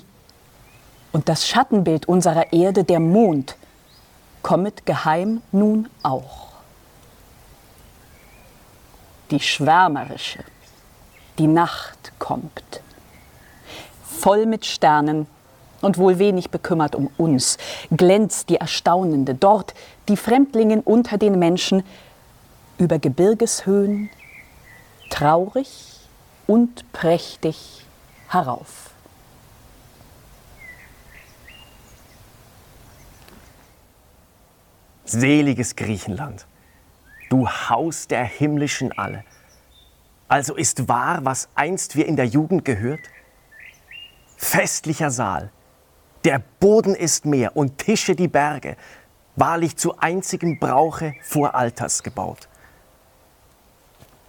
und 1.11 1.27
das 1.27 1.45
Schattenbild 1.45 2.07
unserer 2.07 2.53
Erde, 2.53 2.85
der 2.85 3.01
Mond, 3.01 3.57
kommet 4.43 4.85
geheim 4.85 5.41
nun 5.51 5.89
auch. 6.03 6.47
Die 9.29 9.41
schwärmerische, 9.41 10.45
die 11.41 11.47
Nacht 11.47 12.11
kommt, 12.19 12.83
voll 14.05 14.45
mit 14.45 14.63
Sternen 14.63 15.25
und 15.81 15.97
wohl 15.97 16.19
wenig 16.19 16.51
bekümmert 16.51 16.93
um 16.93 17.09
uns, 17.17 17.57
glänzt 17.89 18.49
die 18.49 18.57
erstaunende, 18.57 19.33
dort 19.33 19.73
die 20.07 20.17
Fremdlingen 20.17 20.81
unter 20.81 21.17
den 21.17 21.39
Menschen, 21.39 21.81
über 22.77 22.99
Gebirgeshöhen, 22.99 24.11
traurig 25.09 25.97
und 26.45 26.91
prächtig 26.93 27.87
herauf. 28.27 28.91
Seliges 35.05 35.75
Griechenland, 35.75 36.45
du 37.31 37.47
Haus 37.47 38.07
der 38.07 38.25
himmlischen 38.25 38.91
Alle. 38.95 39.23
Also 40.31 40.55
ist 40.55 40.87
wahr, 40.87 41.25
was 41.25 41.49
einst 41.55 41.97
wir 41.97 42.05
in 42.05 42.15
der 42.15 42.23
Jugend 42.23 42.63
gehört? 42.63 43.01
Festlicher 44.37 45.11
Saal, 45.11 45.51
der 46.23 46.41
Boden 46.61 46.95
ist 46.95 47.25
Meer 47.25 47.57
und 47.57 47.79
Tische 47.79 48.15
die 48.15 48.29
Berge, 48.29 48.77
wahrlich 49.35 49.75
zu 49.75 49.97
einzigem 49.97 50.57
Brauche 50.57 51.15
vor 51.21 51.53
Alters 51.53 52.01
gebaut. 52.01 52.47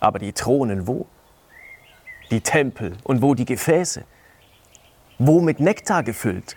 Aber 0.00 0.18
die 0.18 0.32
Thronen 0.32 0.88
wo? 0.88 1.07
Die 2.32 2.40
Tempel 2.40 2.96
und 3.05 3.22
wo 3.22 3.36
die 3.36 3.44
Gefäße? 3.44 4.03
Wo 5.20 5.40
mit 5.40 5.61
Nektar 5.61 6.03
gefüllt? 6.03 6.57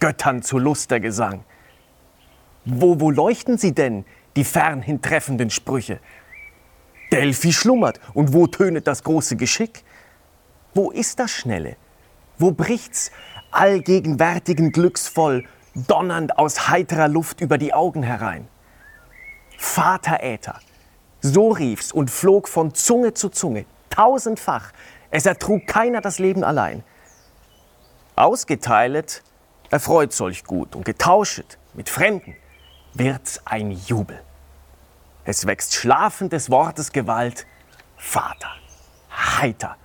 Göttern 0.00 0.42
zu 0.42 0.56
Lustergesang. 0.56 1.44
Wo, 2.64 2.98
wo 2.98 3.10
leuchten 3.10 3.58
sie 3.58 3.74
denn, 3.74 4.06
die 4.36 4.44
fernhin 4.44 5.02
treffenden 5.02 5.50
Sprüche? 5.50 6.00
Delphi 7.12 7.52
schlummert 7.52 8.00
und 8.14 8.32
wo 8.32 8.46
tönet 8.46 8.86
das 8.86 9.04
große 9.04 9.36
Geschick? 9.36 9.84
Wo 10.74 10.90
ist 10.90 11.18
das 11.18 11.30
Schnelle? 11.30 11.76
Wo 12.38 12.50
bricht's 12.50 13.10
allgegenwärtigen 13.50 14.72
glücksvoll, 14.72 15.46
donnernd 15.74 16.38
aus 16.38 16.68
heiterer 16.68 17.08
Luft 17.08 17.40
über 17.40 17.58
die 17.58 17.72
Augen 17.72 18.02
herein? 18.02 18.48
Vater 19.56 20.22
Äther, 20.22 20.58
so 21.20 21.50
rief's 21.50 21.92
und 21.92 22.10
flog 22.10 22.48
von 22.48 22.74
Zunge 22.74 23.14
zu 23.14 23.28
Zunge, 23.30 23.64
tausendfach. 23.88 24.72
Es 25.10 25.24
ertrug 25.24 25.66
keiner 25.66 26.00
das 26.00 26.18
Leben 26.18 26.44
allein. 26.44 26.82
Ausgeteilet 28.16 29.22
erfreut 29.70 30.12
solch 30.12 30.44
gut 30.44 30.74
und 30.74 30.84
getauschet 30.84 31.58
mit 31.74 31.88
Fremden 31.88 32.36
wird's 32.94 33.40
ein 33.44 33.70
Jubel. 33.70 34.25
Es 35.26 35.44
wächst 35.44 35.74
schlafend 35.74 36.32
des 36.32 36.50
Wortes 36.50 36.92
Gewalt, 36.92 37.46
Vater, 37.96 38.50
heiter 39.10 39.76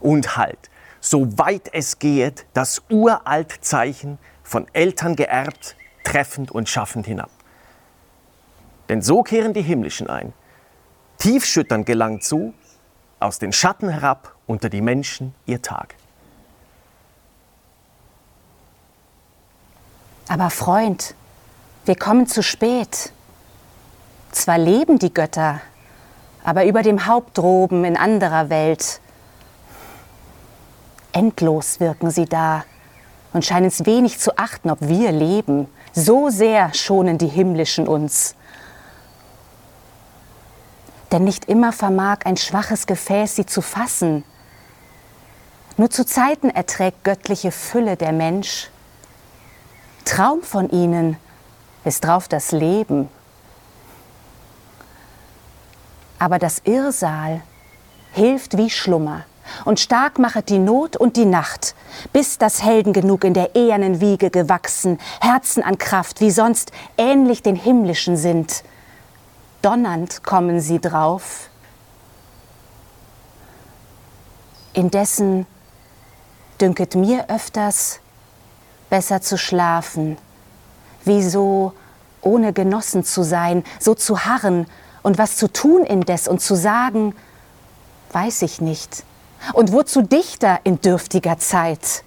und 0.00 0.36
halt, 0.36 0.70
so 1.00 1.38
weit 1.38 1.72
es 1.72 2.00
gehet, 2.00 2.46
das 2.52 2.82
uralt 2.90 3.64
Zeichen 3.64 4.18
von 4.42 4.66
Eltern 4.72 5.14
geerbt, 5.14 5.76
treffend 6.02 6.50
und 6.50 6.68
schaffend 6.68 7.06
hinab. 7.06 7.30
Denn 8.88 9.02
so 9.02 9.22
kehren 9.22 9.54
die 9.54 9.62
Himmlischen 9.62 10.10
ein. 10.10 10.32
Tiefschüttern 11.18 11.84
gelangt 11.84 12.24
zu, 12.24 12.52
aus 13.20 13.38
den 13.38 13.52
Schatten 13.52 13.88
herab 13.88 14.34
unter 14.48 14.68
die 14.68 14.80
Menschen 14.80 15.32
ihr 15.46 15.62
Tag. 15.62 15.94
Aber 20.28 20.50
Freund, 20.50 21.14
wir 21.84 21.94
kommen 21.94 22.26
zu 22.26 22.42
spät. 22.42 23.12
Zwar 24.32 24.58
leben 24.58 24.98
die 24.98 25.12
Götter, 25.12 25.60
aber 26.42 26.64
über 26.64 26.82
dem 26.82 27.06
Haupt 27.06 27.38
droben 27.38 27.84
in 27.84 27.96
anderer 27.96 28.50
Welt. 28.50 29.00
Endlos 31.12 31.78
wirken 31.78 32.10
sie 32.10 32.24
da 32.24 32.64
und 33.34 33.44
scheinen 33.44 33.66
es 33.66 33.84
wenig 33.86 34.18
zu 34.18 34.38
achten, 34.38 34.70
ob 34.70 34.78
wir 34.80 35.12
leben. 35.12 35.68
So 35.92 36.30
sehr 36.30 36.72
schonen 36.72 37.18
die 37.18 37.28
Himmlischen 37.28 37.86
uns. 37.86 38.34
Denn 41.12 41.24
nicht 41.24 41.44
immer 41.44 41.72
vermag 41.72 42.20
ein 42.24 42.38
schwaches 42.38 42.86
Gefäß 42.86 43.36
sie 43.36 43.46
zu 43.46 43.60
fassen. 43.60 44.24
Nur 45.76 45.90
zu 45.90 46.06
Zeiten 46.06 46.48
erträgt 46.48 47.04
göttliche 47.04 47.52
Fülle 47.52 47.96
der 47.96 48.12
Mensch. 48.12 48.70
Traum 50.06 50.42
von 50.42 50.70
ihnen 50.70 51.18
ist 51.84 52.04
drauf 52.04 52.28
das 52.28 52.52
Leben. 52.52 53.10
Aber 56.22 56.38
das 56.38 56.62
Irrsal 56.66 57.42
hilft 58.12 58.56
wie 58.56 58.70
Schlummer 58.70 59.24
und 59.64 59.80
stark 59.80 60.20
machet 60.20 60.50
die 60.50 60.60
Not 60.60 60.96
und 60.96 61.16
die 61.16 61.24
Nacht, 61.24 61.74
bis 62.12 62.38
das 62.38 62.62
Helden 62.62 62.92
genug 62.92 63.24
in 63.24 63.34
der 63.34 63.56
ehernen 63.56 64.00
Wiege 64.00 64.30
gewachsen, 64.30 65.00
Herzen 65.20 65.64
an 65.64 65.78
Kraft, 65.78 66.20
wie 66.20 66.30
sonst 66.30 66.70
ähnlich 66.96 67.42
den 67.42 67.56
himmlischen 67.56 68.16
sind. 68.16 68.62
Donnernd 69.62 70.22
kommen 70.22 70.60
sie 70.60 70.80
drauf. 70.80 71.50
Indessen 74.74 75.44
dünket 76.60 76.94
mir 76.94 77.30
öfters, 77.30 77.98
besser 78.90 79.22
zu 79.22 79.36
schlafen, 79.36 80.16
wie 81.04 81.24
so 81.24 81.72
ohne 82.20 82.52
genossen 82.52 83.02
zu 83.02 83.24
sein, 83.24 83.64
so 83.80 83.96
zu 83.96 84.24
harren 84.24 84.68
und 85.02 85.18
was 85.18 85.36
zu 85.36 85.52
tun 85.52 85.84
indes 85.84 86.28
und 86.28 86.40
zu 86.40 86.54
sagen, 86.54 87.14
weiß 88.12 88.42
ich 88.42 88.60
nicht. 88.60 89.04
Und 89.52 89.72
wozu 89.72 90.02
Dichter 90.02 90.60
in 90.64 90.80
dürftiger 90.80 91.38
Zeit? 91.38 92.04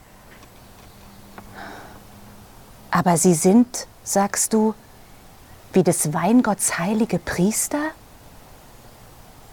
Aber 2.92 3.18
sie 3.18 3.34
sind, 3.34 3.88
sagst 4.04 4.54
du, 4.54 4.74
wie 5.74 5.84
des 5.84 6.14
Weingotts 6.14 6.80
heilige 6.80 7.20
Priester, 7.20 7.82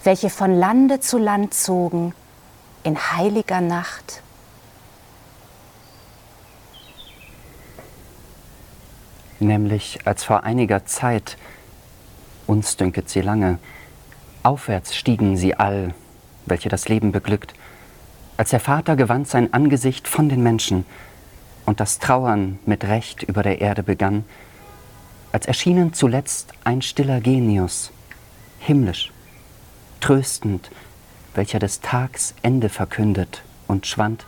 welche 0.05 0.31
von 0.31 0.55
Lande 0.55 1.01
zu 1.01 1.19
Land 1.19 1.55
zogen 1.55 2.15
in 2.85 2.97
heiliger 2.97 3.61
Nacht. 3.61 4.23
Nämlich 9.41 10.01
als 10.05 10.23
vor 10.23 10.45
einiger 10.45 10.87
Zeit, 10.87 11.37
uns 12.53 12.77
dünket 12.77 13.09
sie 13.09 13.23
lange, 13.23 13.59
aufwärts 14.43 14.95
stiegen 14.95 15.37
sie 15.39 15.55
all, 15.55 15.95
welche 16.45 16.69
das 16.69 16.89
Leben 16.89 17.11
beglückt, 17.11 17.55
als 18.37 18.51
der 18.51 18.61
Vater 18.61 18.95
gewandt 18.95 19.27
sein 19.27 19.53
Angesicht 19.55 20.07
von 20.07 20.29
den 20.29 20.43
Menschen 20.43 20.85
und 21.65 21.81
das 21.81 21.99
Trauern 21.99 22.59
mit 22.67 22.85
Recht 22.85 23.23
über 23.23 23.43
der 23.43 23.61
Erde 23.61 23.83
begann, 23.83 24.25
als 25.33 25.47
erschienen 25.47 25.95
zuletzt 25.95 26.53
ein 26.63 26.83
stiller 26.83 27.21
Genius, 27.21 27.91
himmlisch, 28.59 29.13
tröstend, 30.01 30.71
welcher 31.35 31.59
des 31.59 31.81
Tags 31.81 32.35
Ende 32.43 32.69
verkündet 32.69 33.43
und 33.67 33.87
schwand, 33.87 34.27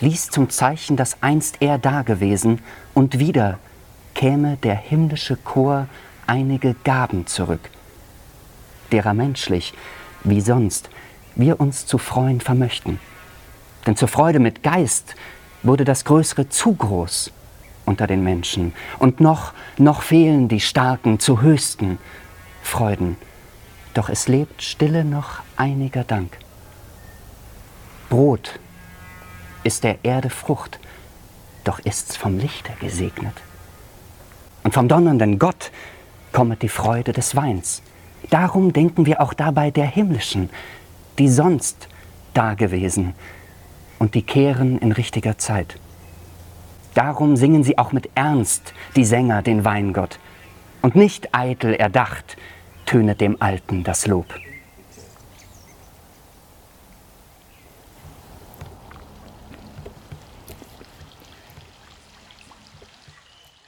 ließ 0.00 0.30
zum 0.30 0.48
Zeichen, 0.48 0.96
dass 0.96 1.22
einst 1.22 1.58
er 1.60 1.76
dagewesen 1.76 2.60
und 2.94 3.18
wieder 3.18 3.58
käme 4.14 4.56
der 4.56 4.76
himmlische 4.76 5.36
Chor 5.36 5.86
einige 6.30 6.74
Gaben 6.84 7.26
zurück, 7.26 7.70
derer 8.92 9.14
menschlich, 9.14 9.74
wie 10.22 10.40
sonst, 10.40 10.88
wir 11.34 11.58
uns 11.58 11.86
zu 11.86 11.98
freuen 11.98 12.40
vermöchten. 12.40 13.00
Denn 13.84 13.96
zur 13.96 14.06
Freude 14.06 14.38
mit 14.38 14.62
Geist 14.62 15.16
wurde 15.64 15.84
das 15.84 16.04
Größere 16.04 16.48
zu 16.48 16.74
groß 16.74 17.32
unter 17.84 18.06
den 18.06 18.22
Menschen. 18.22 18.74
Und 19.00 19.18
noch, 19.18 19.54
noch 19.76 20.02
fehlen 20.02 20.46
die 20.46 20.60
Starken 20.60 21.18
zu 21.18 21.40
höchsten 21.40 21.98
Freuden. 22.62 23.16
Doch 23.94 24.08
es 24.08 24.28
lebt 24.28 24.62
stille 24.62 25.04
noch 25.04 25.40
einiger 25.56 26.04
Dank. 26.04 26.38
Brot 28.08 28.60
ist 29.64 29.82
der 29.82 30.04
Erde 30.04 30.30
Frucht, 30.30 30.78
doch 31.64 31.80
ist's 31.80 32.16
vom 32.16 32.38
Lichte 32.38 32.70
gesegnet. 32.78 33.34
Und 34.62 34.74
vom 34.74 34.86
donnernden 34.86 35.40
Gott 35.40 35.72
kommet 36.32 36.62
die 36.62 36.68
Freude 36.68 37.12
des 37.12 37.36
Weins. 37.36 37.82
Darum 38.30 38.72
denken 38.72 39.06
wir 39.06 39.20
auch 39.20 39.34
dabei 39.34 39.70
der 39.70 39.86
himmlischen, 39.86 40.50
die 41.18 41.28
sonst 41.28 41.88
dagewesen 42.34 43.14
und 43.98 44.14
die 44.14 44.22
kehren 44.22 44.78
in 44.78 44.92
richtiger 44.92 45.38
Zeit. 45.38 45.78
Darum 46.94 47.36
singen 47.36 47.62
sie 47.62 47.78
auch 47.78 47.92
mit 47.92 48.10
Ernst, 48.14 48.74
die 48.96 49.04
Sänger, 49.04 49.42
den 49.42 49.64
Weingott. 49.64 50.18
Und 50.82 50.96
nicht 50.96 51.34
eitel 51.34 51.74
erdacht 51.74 52.36
tönet 52.86 53.20
dem 53.20 53.40
Alten 53.40 53.84
das 53.84 54.06
Lob. 54.06 54.26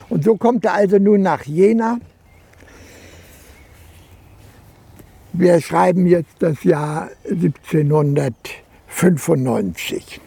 Und 0.09 0.25
so 0.25 0.37
kommt 0.37 0.65
er 0.65 0.75
also 0.75 0.99
nun 0.99 1.23
nach 1.23 1.45
Jena. 1.45 1.99
Wir 5.35 5.63
schreiben 5.63 6.07
jetzt 6.07 6.35
das 6.41 6.63
Jahr 6.63 7.09
1795. 7.25 10.21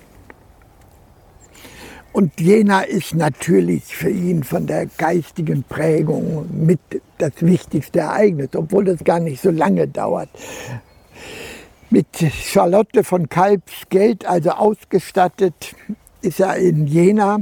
Und 2.12 2.40
Jena 2.40 2.82
ist 2.82 3.14
natürlich 3.14 3.96
für 3.96 4.10
ihn 4.10 4.44
von 4.44 4.66
der 4.66 4.86
geistigen 4.86 5.64
Prägung 5.64 6.48
mit 6.52 6.80
das 7.20 7.34
wichtigste 7.42 8.00
Ereignis, 8.00 8.56
obwohl 8.56 8.86
das 8.86 9.04
gar 9.04 9.20
nicht 9.20 9.42
so 9.42 9.52
lange 9.52 9.88
dauert. 9.88 10.30
Mit 11.92 12.08
Charlotte 12.18 13.04
von 13.04 13.30
Kalbs 13.30 13.84
Geld, 13.90 14.26
also 14.26 14.50
ausgestattet, 14.52 15.76
ist 16.22 16.40
er 16.40 16.56
in 16.56 16.88
Jena. 16.88 17.42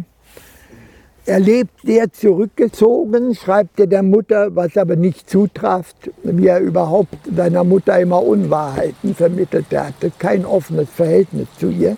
Er 1.26 1.40
lebt 1.40 1.80
sehr 1.86 2.12
zurückgezogen, 2.12 3.34
schreibt 3.34 3.80
er 3.80 3.88
der 3.88 4.04
Mutter, 4.04 4.54
was 4.58 4.76
aber 4.76 4.98
nicht 4.98 5.30
zutraf, 5.30 5.94
wie 6.24 6.48
er 6.48 6.60
überhaupt 6.60 7.16
seiner 7.34 7.64
Mutter 7.64 7.98
immer 7.98 8.22
Unwahrheiten 8.22 9.16
vermittelt. 9.16 9.68
Er 9.72 9.88
hatte 9.88 10.12
kein 10.20 10.46
offenes 10.46 10.90
Verhältnis 10.90 11.48
zu 11.58 11.70
ihr. 11.70 11.96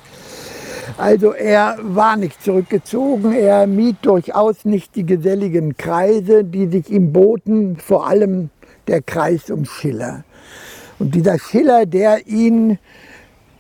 Also 0.98 1.34
er 1.34 1.80
war 1.82 2.18
nicht 2.18 2.44
zurückgezogen, 2.44 3.34
er 3.34 3.66
mied 3.66 3.98
durchaus 4.04 4.64
nicht 4.64 4.96
die 4.96 5.08
geselligen 5.08 5.76
Kreise, 5.76 6.44
die 6.44 6.68
sich 6.68 6.92
ihm 6.92 7.12
boten, 7.12 7.78
vor 7.78 8.08
allem 8.08 8.52
der 8.88 9.02
Kreis 9.02 9.50
um 9.50 9.66
Schiller. 9.66 10.24
Und 11.00 11.16
dieser 11.16 11.40
Schiller, 11.40 11.88
der 11.88 12.28
ihn 12.28 12.78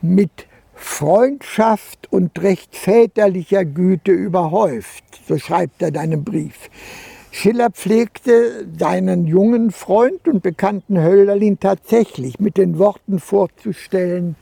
mit 0.03 0.45
Freundschaft 0.75 2.11
und 2.11 2.41
recht 2.41 2.75
väterlicher 2.75 3.65
Güte 3.65 4.11
überhäuft, 4.11 5.03
so 5.27 5.37
schreibt 5.37 5.81
er 5.81 5.89
in 5.89 5.97
einem 5.97 6.23
Brief. 6.23 6.69
Schiller 7.31 7.69
pflegte 7.69 8.65
seinen 8.77 9.25
jungen 9.25 9.71
Freund 9.71 10.27
und 10.27 10.41
Bekannten 10.41 11.01
Hölderlin 11.01 11.59
tatsächlich 11.59 12.39
mit 12.39 12.57
den 12.57 12.77
Worten 12.77 13.19
vorzustellen, 13.19 14.35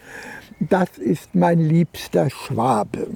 das 0.59 0.97
ist 0.97 1.33
mein 1.33 1.59
liebster 1.59 2.29
Schwabe. 2.29 3.07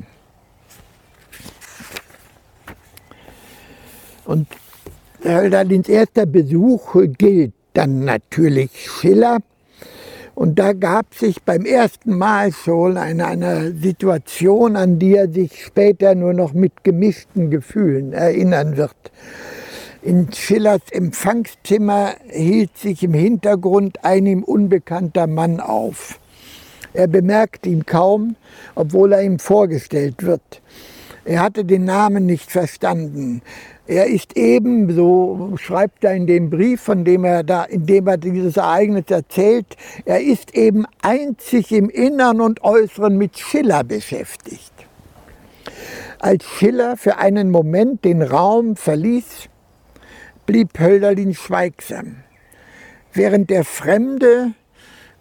Und 4.25 4.47
Hölderlins 5.23 5.89
erster 5.89 6.25
Besuch 6.25 6.95
gilt 7.17 7.53
dann 7.73 8.03
natürlich 8.03 8.89
Schiller. 8.89 9.37
Und 10.37 10.59
da 10.59 10.73
gab 10.73 11.15
sich 11.15 11.41
beim 11.41 11.65
ersten 11.65 12.15
Mal 12.15 12.51
schon 12.51 12.95
eine, 12.95 13.25
eine 13.25 13.71
Situation, 13.71 14.75
an 14.75 14.99
die 14.99 15.15
er 15.15 15.31
sich 15.31 15.65
später 15.65 16.13
nur 16.13 16.31
noch 16.31 16.53
mit 16.53 16.83
gemischten 16.83 17.49
Gefühlen 17.49 18.13
erinnern 18.13 18.77
wird. 18.77 18.93
In 20.03 20.31
Schillers 20.31 20.83
Empfangszimmer 20.91 22.13
hielt 22.29 22.77
sich 22.77 23.01
im 23.01 23.15
Hintergrund 23.15 24.05
ein 24.05 24.27
ihm 24.27 24.43
unbekannter 24.43 25.25
Mann 25.25 25.59
auf. 25.59 26.19
Er 26.93 27.07
bemerkt 27.07 27.65
ihn 27.65 27.87
kaum, 27.87 28.35
obwohl 28.75 29.13
er 29.13 29.23
ihm 29.23 29.39
vorgestellt 29.39 30.21
wird. 30.21 30.61
Er 31.25 31.41
hatte 31.41 31.65
den 31.65 31.85
Namen 31.85 32.27
nicht 32.27 32.51
verstanden. 32.51 33.41
Er 33.87 34.07
ist 34.07 34.35
eben, 34.35 34.93
so 34.93 35.55
schreibt 35.55 36.03
er 36.03 36.13
in 36.13 36.27
dem 36.27 36.49
Brief, 36.49 36.81
von 36.81 37.05
dem 37.05 37.23
er 37.23 37.43
da, 37.43 37.63
in 37.63 37.85
dem 37.85 38.07
er 38.07 38.17
dieses 38.17 38.57
Ereignis 38.57 39.05
erzählt, 39.07 39.77
er 40.03 40.19
ist 40.19 40.53
eben 40.55 40.85
einzig 41.01 41.71
im 41.71 41.89
Innern 41.89 42.41
und 42.41 42.63
Äußeren 42.65 43.17
mit 43.17 43.39
Schiller 43.39 43.85
beschäftigt. 43.85 44.73
Als 46.19 46.43
Schiller 46.43 46.97
für 46.97 47.17
einen 47.17 47.49
Moment 47.49 48.03
den 48.03 48.21
Raum 48.21 48.75
verließ, 48.75 49.47
blieb 50.45 50.77
Hölderlin 50.77 51.33
schweigsam, 51.33 52.17
während 53.13 53.49
der 53.49 53.63
Fremde 53.63 54.51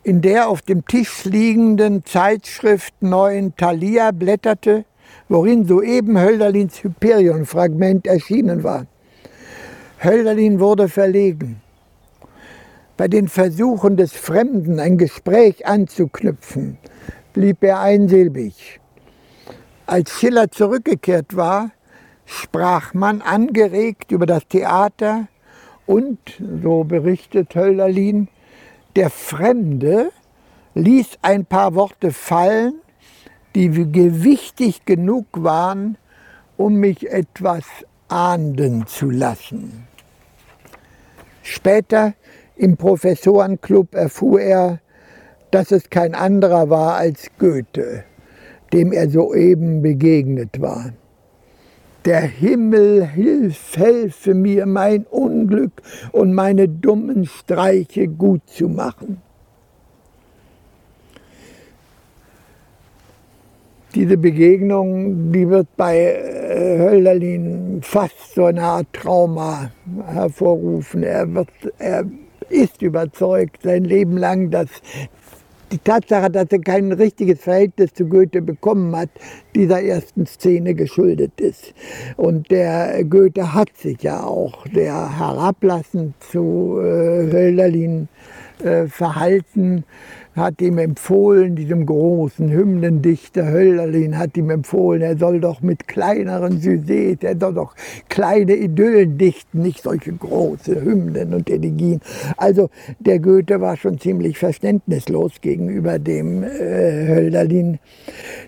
in 0.02 0.22
der 0.22 0.48
auf 0.48 0.62
dem 0.62 0.84
Tisch 0.86 1.24
liegenden 1.24 2.04
Zeitschrift 2.04 2.94
Neuen 3.00 3.54
Thalia 3.56 4.10
blätterte, 4.10 4.84
worin 5.28 5.66
soeben 5.66 6.18
Hölderlins 6.18 6.82
Hyperion-Fragment 6.82 8.06
erschienen 8.06 8.62
war. 8.62 8.86
Hölderlin 10.02 10.60
wurde 10.60 10.88
verlegen. 10.88 11.60
Bei 12.96 13.08
den 13.08 13.28
Versuchen 13.28 13.96
des 13.96 14.12
Fremden, 14.12 14.80
ein 14.80 14.98
Gespräch 14.98 15.66
anzuknüpfen, 15.66 16.78
blieb 17.32 17.62
er 17.62 17.80
einsilbig. 17.80 18.80
Als 19.86 20.18
Schiller 20.18 20.50
zurückgekehrt 20.50 21.36
war, 21.36 21.70
sprach 22.24 22.94
man 22.94 23.22
angeregt 23.22 24.12
über 24.12 24.26
das 24.26 24.46
Theater 24.48 25.28
und, 25.86 26.18
so 26.62 26.84
berichtet 26.84 27.54
Hölderlin, 27.54 28.28
der 28.96 29.10
Fremde 29.10 30.10
ließ 30.74 31.18
ein 31.22 31.44
paar 31.44 31.74
Worte 31.74 32.10
fallen, 32.12 32.80
die 33.56 33.90
gewichtig 33.90 34.84
genug 34.84 35.24
waren, 35.32 35.96
um 36.58 36.74
mich 36.74 37.10
etwas 37.10 37.64
ahnden 38.06 38.86
zu 38.86 39.08
lassen. 39.08 39.88
Später 41.42 42.12
im 42.56 42.76
Professorenclub 42.76 43.94
erfuhr 43.94 44.42
er, 44.42 44.80
dass 45.50 45.70
es 45.72 45.88
kein 45.88 46.14
anderer 46.14 46.68
war 46.68 46.96
als 46.96 47.30
Goethe, 47.38 48.04
dem 48.74 48.92
er 48.92 49.08
soeben 49.08 49.80
begegnet 49.80 50.60
war. 50.60 50.92
Der 52.04 52.20
Himmel 52.20 53.06
hilf, 53.06 53.74
helfe 53.74 54.34
mir, 54.34 54.66
mein 54.66 55.06
Unglück 55.06 55.80
und 56.12 56.34
meine 56.34 56.68
dummen 56.68 57.24
Streiche 57.24 58.06
gut 58.06 58.42
zu 58.50 58.68
machen. 58.68 59.22
Diese 63.96 64.18
Begegnung, 64.18 65.32
die 65.32 65.48
wird 65.48 65.68
bei 65.76 65.96
äh, 65.96 66.78
Hölderlin 66.78 67.80
fast 67.82 68.34
so 68.34 68.44
eine 68.44 68.62
Art 68.62 68.92
Trauma 68.92 69.70
hervorrufen. 70.06 71.02
Er, 71.02 71.32
wird, 71.34 71.48
er 71.78 72.04
ist 72.50 72.82
überzeugt 72.82 73.62
sein 73.62 73.84
Leben 73.84 74.18
lang, 74.18 74.50
dass 74.50 74.68
die 75.72 75.78
Tatsache, 75.78 76.30
dass 76.30 76.46
er 76.50 76.60
kein 76.60 76.92
richtiges 76.92 77.40
Verhältnis 77.40 77.94
zu 77.94 78.04
Goethe 78.04 78.42
bekommen 78.42 78.94
hat, 78.94 79.08
dieser 79.54 79.82
ersten 79.82 80.26
Szene 80.26 80.74
geschuldet 80.74 81.40
ist. 81.40 81.72
Und 82.16 82.50
der 82.50 83.02
Goethe 83.04 83.54
hat 83.54 83.74
sich 83.76 84.02
ja 84.02 84.22
auch 84.22 84.66
sehr 84.72 85.18
herablassend 85.18 86.14
zu 86.20 86.78
äh, 86.78 87.32
Hölderlin 87.32 88.08
äh, 88.62 88.86
verhalten 88.86 89.84
hat 90.36 90.60
ihm 90.60 90.78
empfohlen, 90.78 91.56
diesem 91.56 91.86
großen 91.86 92.50
Hymnendichter 92.50 93.46
Hölderlin 93.50 94.18
hat 94.18 94.36
ihm 94.36 94.50
empfohlen, 94.50 95.02
er 95.02 95.16
soll 95.16 95.40
doch 95.40 95.62
mit 95.62 95.88
kleineren 95.88 96.60
Sujets, 96.60 97.24
er 97.24 97.38
soll 97.38 97.54
doch 97.54 97.74
kleine 98.08 98.54
Idyllen 98.54 99.16
dichten, 99.16 99.62
nicht 99.62 99.82
solche 99.82 100.12
große 100.12 100.84
Hymnen 100.84 101.34
und 101.34 101.48
Elegien. 101.48 102.00
Also 102.36 102.68
der 102.98 103.18
Goethe 103.18 103.60
war 103.60 103.76
schon 103.76 103.98
ziemlich 103.98 104.38
verständnislos 104.38 105.40
gegenüber 105.40 105.98
dem 105.98 106.42
äh, 106.42 107.08
Hölderlin. 107.08 107.78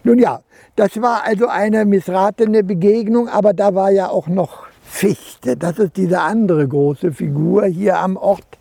Nun 0.04 0.18
ja, 0.18 0.40
das 0.76 1.00
war 1.02 1.24
also 1.24 1.48
eine 1.48 1.84
missratene 1.84 2.62
Begegnung, 2.62 3.28
aber 3.28 3.52
da 3.52 3.74
war 3.74 3.90
ja 3.90 4.10
auch 4.10 4.28
noch 4.28 4.67
Fichte. 4.90 5.56
Das 5.56 5.78
ist 5.78 5.96
diese 5.96 6.20
andere 6.20 6.66
große 6.66 7.12
Figur 7.12 7.66
hier 7.66 7.98
am 7.98 8.16
Ort 8.16 8.58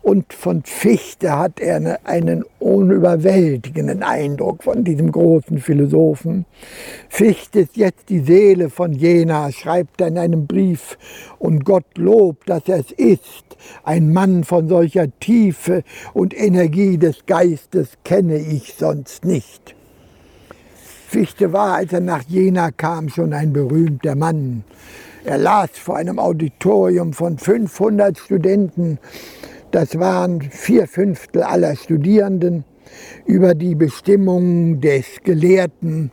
und 0.00 0.32
von 0.32 0.62
Fichte 0.62 1.38
hat 1.38 1.60
er 1.60 2.00
einen 2.04 2.44
unüberwältigenden 2.58 4.02
Eindruck 4.02 4.62
von 4.62 4.84
diesem 4.84 5.12
großen 5.12 5.58
Philosophen. 5.58 6.46
Fichte 7.08 7.60
ist 7.60 7.76
jetzt 7.76 8.08
die 8.08 8.20
Seele 8.20 8.70
von 8.70 8.92
Jena, 8.92 9.52
schreibt 9.52 10.00
er 10.00 10.08
in 10.08 10.18
einem 10.18 10.46
Brief. 10.46 10.96
Und 11.38 11.64
Gott 11.64 11.84
lobt, 11.96 12.48
dass 12.48 12.68
er 12.68 12.78
es 12.78 12.92
ist. 12.92 13.44
Ein 13.84 14.12
Mann 14.12 14.44
von 14.44 14.68
solcher 14.68 15.06
Tiefe 15.20 15.84
und 16.14 16.36
Energie 16.36 16.98
des 16.98 17.26
Geistes 17.26 17.90
kenne 18.04 18.38
ich 18.38 18.74
sonst 18.74 19.24
nicht. 19.24 19.74
Fichte 21.08 21.52
war, 21.52 21.74
als 21.74 21.92
er 21.92 22.00
nach 22.00 22.22
Jena 22.22 22.70
kam, 22.70 23.10
schon 23.10 23.34
ein 23.34 23.52
berühmter 23.52 24.16
Mann. 24.16 24.64
Er 25.24 25.38
las 25.38 25.70
vor 25.72 25.96
einem 25.96 26.18
Auditorium 26.18 27.12
von 27.12 27.38
500 27.38 28.18
Studenten 28.18 28.98
das 29.72 29.98
waren 29.98 30.42
vier 30.42 30.86
Fünftel 30.86 31.42
aller 31.42 31.74
Studierenden, 31.76 32.64
über 33.24 33.54
die 33.54 33.74
Bestimmungen 33.74 34.82
des 34.82 35.06
Gelehrten. 35.24 36.10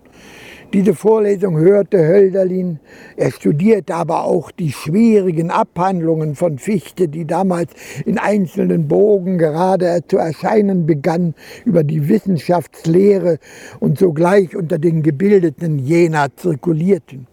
Diese 0.71 0.95
Vorlesung 0.95 1.57
hörte 1.57 1.97
Hölderlin. 1.97 2.79
Er 3.17 3.31
studierte 3.31 3.95
aber 3.95 4.23
auch 4.23 4.51
die 4.51 4.71
schwierigen 4.71 5.51
Abhandlungen 5.51 6.35
von 6.35 6.57
Fichte, 6.57 7.09
die 7.09 7.25
damals 7.25 7.73
in 8.05 8.17
einzelnen 8.17 8.87
Bogen 8.87 9.37
gerade 9.37 10.03
zu 10.07 10.19
erscheinen 10.19 10.85
begann 10.85 11.35
über 11.65 11.83
die 11.83 12.07
Wissenschaftslehre 12.07 13.39
und 13.81 13.99
sogleich 13.99 14.55
unter 14.55 14.79
den 14.79 15.03
Gebildeten 15.03 15.79
jener 15.79 16.33
zirkulierten. 16.33 17.27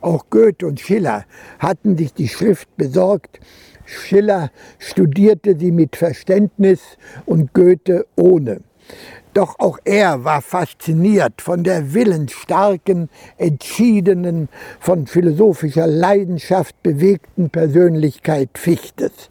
Auch 0.00 0.26
Goethe 0.30 0.66
und 0.66 0.80
Schiller 0.80 1.24
hatten 1.58 1.96
sich 1.96 2.14
die 2.14 2.28
Schrift 2.28 2.74
besorgt, 2.76 3.40
Schiller 3.84 4.50
studierte 4.78 5.58
sie 5.58 5.72
mit 5.72 5.96
Verständnis 5.96 6.80
und 7.26 7.52
Goethe 7.52 8.06
ohne. 8.16 8.60
Doch 9.34 9.58
auch 9.58 9.78
er 9.84 10.24
war 10.24 10.42
fasziniert 10.42 11.40
von 11.42 11.62
der 11.62 11.92
willensstarken, 11.94 13.08
entschiedenen, 13.36 14.48
von 14.80 15.06
philosophischer 15.06 15.86
Leidenschaft 15.86 16.82
bewegten 16.82 17.50
Persönlichkeit 17.50 18.50
Fichtes. 18.54 19.30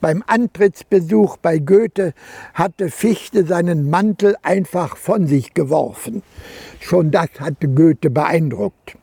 Beim 0.00 0.24
Antrittsbesuch 0.26 1.36
bei 1.36 1.58
Goethe 1.58 2.14
hatte 2.54 2.90
Fichte 2.90 3.44
seinen 3.44 3.90
Mantel 3.90 4.34
einfach 4.42 4.96
von 4.96 5.26
sich 5.26 5.52
geworfen. 5.52 6.22
Schon 6.80 7.10
das 7.10 7.28
hatte 7.38 7.68
Goethe 7.68 8.08
beeindruckt. 8.08 8.96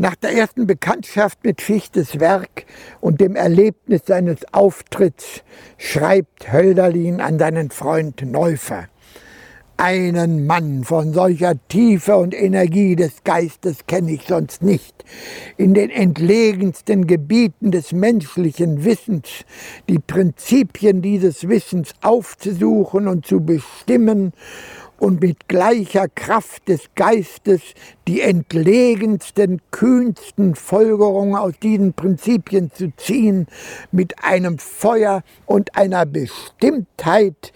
Nach 0.00 0.14
der 0.14 0.32
ersten 0.32 0.66
Bekanntschaft 0.66 1.44
mit 1.44 1.60
Fichtes 1.60 2.20
Werk 2.20 2.64
und 3.02 3.20
dem 3.20 3.36
Erlebnis 3.36 4.00
seines 4.06 4.38
Auftritts 4.50 5.42
schreibt 5.76 6.50
Hölderlin 6.50 7.20
an 7.20 7.38
seinen 7.38 7.70
Freund 7.70 8.22
Neufer. 8.22 8.88
Einen 9.76 10.46
Mann 10.46 10.84
von 10.84 11.12
solcher 11.12 11.52
Tiefe 11.68 12.16
und 12.16 12.34
Energie 12.34 12.96
des 12.96 13.24
Geistes 13.24 13.86
kenne 13.86 14.12
ich 14.12 14.22
sonst 14.26 14.62
nicht. 14.62 15.04
In 15.58 15.74
den 15.74 15.90
entlegensten 15.90 17.06
Gebieten 17.06 17.70
des 17.70 17.92
menschlichen 17.92 18.84
Wissens 18.84 19.28
die 19.86 19.98
Prinzipien 19.98 21.02
dieses 21.02 21.46
Wissens 21.46 21.92
aufzusuchen 22.00 23.06
und 23.06 23.26
zu 23.26 23.40
bestimmen 23.40 24.32
und 25.00 25.22
mit 25.22 25.48
gleicher 25.48 26.08
Kraft 26.08 26.68
des 26.68 26.82
Geistes 26.94 27.62
die 28.06 28.20
entlegensten, 28.20 29.60
kühnsten 29.70 30.54
Folgerungen 30.54 31.34
aus 31.36 31.54
diesen 31.60 31.94
Prinzipien 31.94 32.70
zu 32.70 32.92
ziehen, 32.96 33.46
mit 33.90 34.22
einem 34.22 34.58
Feuer 34.58 35.22
und 35.46 35.74
einer 35.74 36.04
Bestimmtheit, 36.04 37.52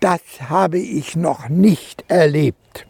das 0.00 0.20
habe 0.48 0.78
ich 0.78 1.16
noch 1.16 1.48
nicht 1.50 2.04
erlebt. 2.08 2.86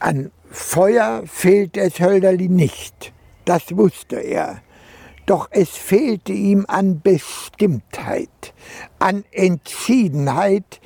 An 0.00 0.32
Feuer 0.50 1.22
fehlt 1.26 1.76
es 1.76 2.00
Hölderli 2.00 2.48
nicht, 2.48 3.12
das 3.44 3.76
wusste 3.76 4.16
er. 4.16 4.60
doch 5.26 5.48
es 5.52 5.70
fehlte 5.70 6.32
ihm 6.32 6.64
an 6.66 7.00
Bestimmtheit, 7.00 8.52
an 8.98 9.24
Entschiedenheit 9.30 10.80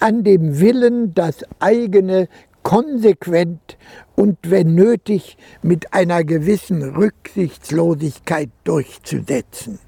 an 0.00 0.24
dem 0.24 0.60
Willen, 0.60 1.14
das 1.14 1.44
eigene 1.58 2.28
konsequent 2.62 3.78
und 4.16 4.38
wenn 4.50 4.74
nötig 4.74 5.36
mit 5.62 5.92
einer 5.94 6.24
gewissen 6.24 6.82
Rücksichtslosigkeit 6.82 8.50
durchzusetzen. 8.64 9.78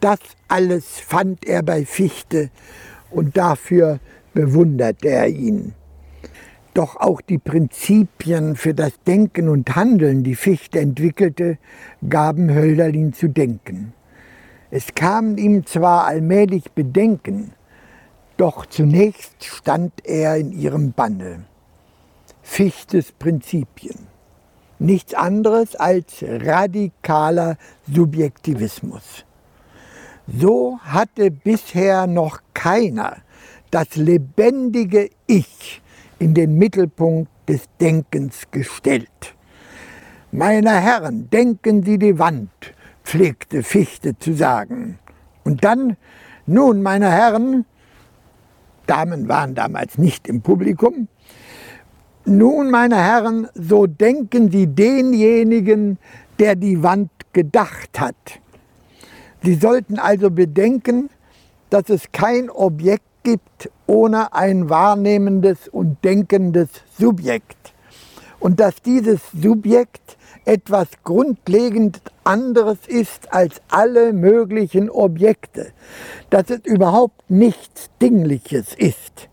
Das 0.00 0.18
alles 0.48 1.00
fand 1.00 1.44
er 1.46 1.62
bei 1.62 1.84
Fichte 1.84 2.50
und 3.10 3.36
dafür 3.36 4.00
bewunderte 4.32 5.08
er 5.08 5.28
ihn. 5.28 5.74
Doch 6.74 6.96
auch 6.96 7.20
die 7.20 7.38
Prinzipien 7.38 8.56
für 8.56 8.74
das 8.74 8.92
Denken 9.06 9.48
und 9.48 9.76
Handeln, 9.76 10.24
die 10.24 10.34
Fichte 10.34 10.80
entwickelte, 10.80 11.58
gaben 12.08 12.52
Hölderlin 12.52 13.12
zu 13.12 13.28
denken. 13.28 13.92
Es 14.70 14.94
kamen 14.94 15.38
ihm 15.38 15.66
zwar 15.66 16.06
allmählich 16.06 16.72
Bedenken, 16.72 17.52
doch 18.36 18.66
zunächst 18.66 19.44
stand 19.44 19.92
er 20.04 20.36
in 20.36 20.52
ihrem 20.52 20.92
Banne. 20.92 21.44
Fichtes 22.42 23.12
Prinzipien. 23.12 24.06
Nichts 24.78 25.14
anderes 25.14 25.76
als 25.76 26.22
radikaler 26.22 27.56
Subjektivismus. 27.90 29.24
So 30.26 30.78
hatte 30.82 31.30
bisher 31.30 32.06
noch 32.06 32.40
keiner 32.54 33.18
das 33.70 33.96
lebendige 33.96 35.10
Ich 35.26 35.82
in 36.18 36.34
den 36.34 36.56
Mittelpunkt 36.58 37.30
des 37.48 37.62
Denkens 37.80 38.42
gestellt. 38.50 39.34
Meine 40.32 40.80
Herren, 40.80 41.30
denken 41.30 41.82
Sie 41.84 41.98
die 41.98 42.18
Wand, 42.18 42.50
pflegte 43.04 43.62
Fichte 43.62 44.18
zu 44.18 44.32
sagen. 44.32 44.98
Und 45.44 45.64
dann, 45.64 45.96
nun, 46.46 46.82
meine 46.82 47.10
Herren, 47.10 47.66
Damen 48.86 49.28
waren 49.28 49.54
damals 49.54 49.98
nicht 49.98 50.28
im 50.28 50.40
Publikum, 50.40 51.08
nun, 52.26 52.70
meine 52.70 52.96
Herren, 52.96 53.48
so 53.54 53.86
denken 53.86 54.50
Sie 54.50 54.66
denjenigen, 54.66 55.98
der 56.38 56.56
die 56.56 56.82
Wand 56.82 57.10
gedacht 57.34 58.00
hat. 58.00 58.14
Sie 59.42 59.56
sollten 59.56 59.98
also 59.98 60.30
bedenken, 60.30 61.10
dass 61.68 61.90
es 61.90 62.12
kein 62.12 62.48
Objekt 62.48 63.04
gibt 63.24 63.70
ohne 63.86 64.32
ein 64.32 64.70
wahrnehmendes 64.70 65.68
und 65.68 66.02
denkendes 66.02 66.68
Subjekt. 66.98 67.74
Und 68.40 68.58
dass 68.58 68.80
dieses 68.80 69.20
Subjekt 69.38 70.16
etwas 70.44 70.88
grundlegend 71.04 72.00
anderes 72.22 72.78
ist 72.86 73.32
als 73.32 73.60
alle 73.68 74.12
möglichen 74.12 74.90
Objekte, 74.90 75.72
dass 76.30 76.50
es 76.50 76.60
überhaupt 76.64 77.30
nichts 77.30 77.90
Dingliches 78.00 78.74
ist. 78.74 79.28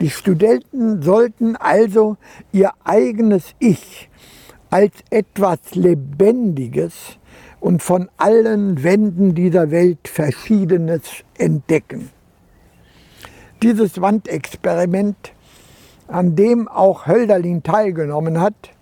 Die 0.00 0.10
Studenten 0.10 1.02
sollten 1.02 1.56
also 1.56 2.16
ihr 2.52 2.72
eigenes 2.84 3.54
Ich 3.60 4.10
als 4.70 4.92
etwas 5.10 5.74
Lebendiges 5.74 7.18
und 7.60 7.82
von 7.82 8.10
allen 8.16 8.82
Wänden 8.82 9.34
dieser 9.34 9.70
Welt 9.70 10.08
Verschiedenes 10.08 11.02
entdecken. 11.38 12.10
Dieses 13.62 14.00
Wandexperiment, 14.00 15.32
an 16.08 16.34
dem 16.34 16.68
auch 16.68 17.06
Hölderlin 17.06 17.62
teilgenommen 17.62 18.40
hat, 18.40 18.74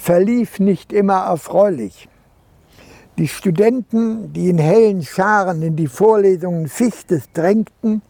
verlief 0.00 0.58
nicht 0.60 0.92
immer 0.92 1.24
erfreulich. 1.26 2.08
Die 3.18 3.28
Studenten, 3.28 4.32
die 4.32 4.48
in 4.48 4.56
hellen 4.56 5.02
Scharen 5.02 5.60
in 5.62 5.76
die 5.76 5.88
Vorlesungen 5.88 6.68
Fichtes 6.68 7.30
drängten, 7.34 8.00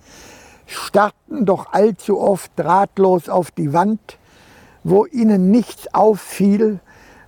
starrten 0.67 1.45
doch 1.45 1.73
allzu 1.73 2.21
oft 2.21 2.53
ratlos 2.59 3.29
auf 3.29 3.51
die 3.51 3.73
Wand, 3.73 4.19
wo 4.85 5.05
ihnen 5.05 5.51
nichts 5.51 5.93
auffiel, 5.93 6.79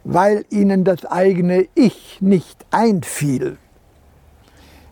weil 0.04 0.44
ihnen 0.50 0.84
das 0.84 1.04
eigene 1.06 1.66
Ich 1.74 2.18
nicht 2.20 2.64
einfiel. 2.70 3.58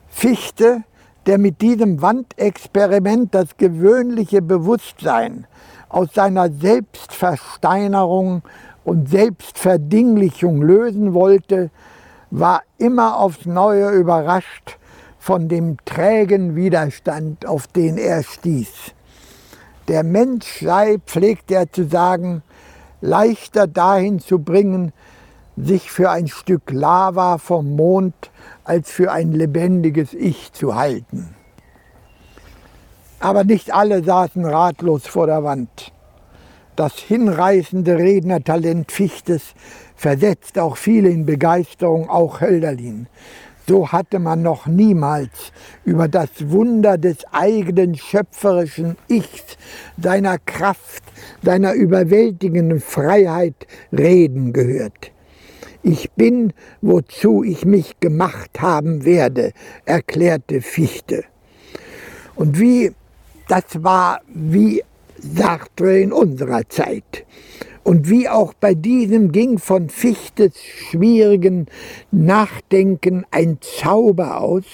Fichte, 0.08 0.82
der 1.26 1.38
mit 1.38 1.60
diesem 1.60 2.02
Wandexperiment 2.02 3.36
das 3.36 3.56
gewöhnliche 3.56 4.42
Bewusstsein 4.42 5.46
aus 5.88 6.08
seiner 6.12 6.50
Selbstversteinerung 6.50 8.42
und 8.84 9.08
Selbstverdinglichung 9.08 10.62
lösen 10.62 11.14
wollte, 11.14 11.70
war 12.30 12.62
immer 12.78 13.18
aufs 13.18 13.46
Neue 13.46 13.90
überrascht 13.90 14.78
von 15.18 15.48
dem 15.48 15.76
trägen 15.84 16.56
Widerstand, 16.56 17.46
auf 17.46 17.66
den 17.66 17.98
er 17.98 18.22
stieß. 18.22 18.94
Der 19.88 20.02
Mensch 20.02 20.60
sei, 20.60 20.98
pflegt 21.04 21.50
er 21.50 21.70
zu 21.70 21.88
sagen, 21.88 22.42
leichter 23.00 23.66
dahin 23.66 24.20
zu 24.20 24.38
bringen, 24.38 24.92
sich 25.56 25.90
für 25.90 26.10
ein 26.10 26.28
Stück 26.28 26.70
Lava 26.70 27.38
vom 27.38 27.76
Mond 27.76 28.30
als 28.64 28.90
für 28.90 29.12
ein 29.12 29.32
lebendiges 29.32 30.14
Ich 30.14 30.52
zu 30.52 30.74
halten. 30.74 31.34
Aber 33.18 33.44
nicht 33.44 33.74
alle 33.74 34.02
saßen 34.02 34.44
ratlos 34.46 35.06
vor 35.06 35.26
der 35.26 35.44
Wand. 35.44 35.92
Das 36.76 36.94
hinreißende 36.94 37.98
Rednertalent 37.98 38.90
Fichtes 38.90 39.54
versetzt 39.96 40.58
auch 40.58 40.76
viele 40.76 41.10
in 41.10 41.26
Begeisterung, 41.26 42.08
auch 42.08 42.40
Hölderlin. 42.40 43.06
So 43.66 43.92
hatte 43.92 44.18
man 44.18 44.42
noch 44.42 44.66
niemals 44.66 45.52
über 45.84 46.08
das 46.08 46.30
Wunder 46.40 46.98
des 46.98 47.18
eigenen 47.32 47.94
schöpferischen 47.94 48.96
Ichs, 49.08 49.58
seiner 50.00 50.38
Kraft, 50.38 51.04
seiner 51.42 51.74
überwältigenden 51.74 52.80
Freiheit 52.80 53.66
reden 53.92 54.52
gehört. 54.52 55.12
Ich 55.82 56.10
bin, 56.12 56.52
wozu 56.80 57.44
ich 57.44 57.64
mich 57.64 58.00
gemacht 58.00 58.60
haben 58.60 59.04
werde, 59.04 59.52
erklärte 59.84 60.62
Fichte. 60.62 61.24
Und 62.34 62.58
wie, 62.58 62.92
das 63.48 63.64
war 63.82 64.20
wie 64.26 64.82
Sartre 65.20 66.00
in 66.00 66.12
unserer 66.12 66.68
Zeit. 66.68 67.24
Und 67.82 68.10
wie 68.10 68.28
auch 68.28 68.52
bei 68.54 68.74
diesem 68.74 69.32
ging 69.32 69.58
von 69.58 69.88
Fichtes 69.88 70.52
schwierigen 70.62 71.66
Nachdenken 72.10 73.24
ein 73.30 73.58
Zauber 73.60 74.40
aus, 74.40 74.64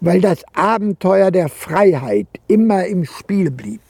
weil 0.00 0.20
das 0.20 0.44
Abenteuer 0.52 1.30
der 1.30 1.48
Freiheit 1.48 2.26
immer 2.48 2.86
im 2.86 3.04
Spiel 3.04 3.50
blieb, 3.50 3.82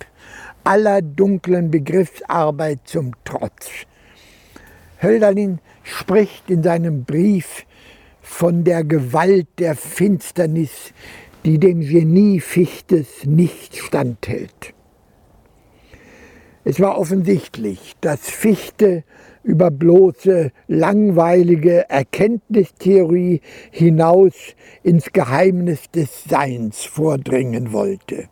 aller 0.62 1.01
dunklen 1.01 1.70
Begriffsarbeit 1.70 2.80
zum 2.84 3.12
Trotz. 3.24 3.70
Hölderlin 5.03 5.59
spricht 5.82 6.51
in 6.51 6.62
seinem 6.62 7.05
Brief 7.05 7.64
von 8.20 8.64
der 8.64 8.84
Gewalt 8.84 9.48
der 9.59 9.74
Finsternis, 9.74 10.92
die 11.46 11.59
dem 11.59 11.80
Genie 11.80 12.40
Fichtes 12.40 13.24
nicht 13.24 13.76
standhält. 13.76 14.74
Es 16.65 16.79
war 16.79 16.99
offensichtlich, 16.99 17.97
dass 18.01 18.21
Fichte 18.21 19.05
über 19.43 19.71
bloße 19.71 20.53
langweilige 20.69 21.89
Erkenntnistheorie 21.89 23.41
hinaus 23.71 24.35
ins 24.83 25.13
Geheimnis 25.13 25.91
des 25.91 26.25
Seins 26.25 26.85
vordringen 26.85 27.73
wollte. 27.73 28.29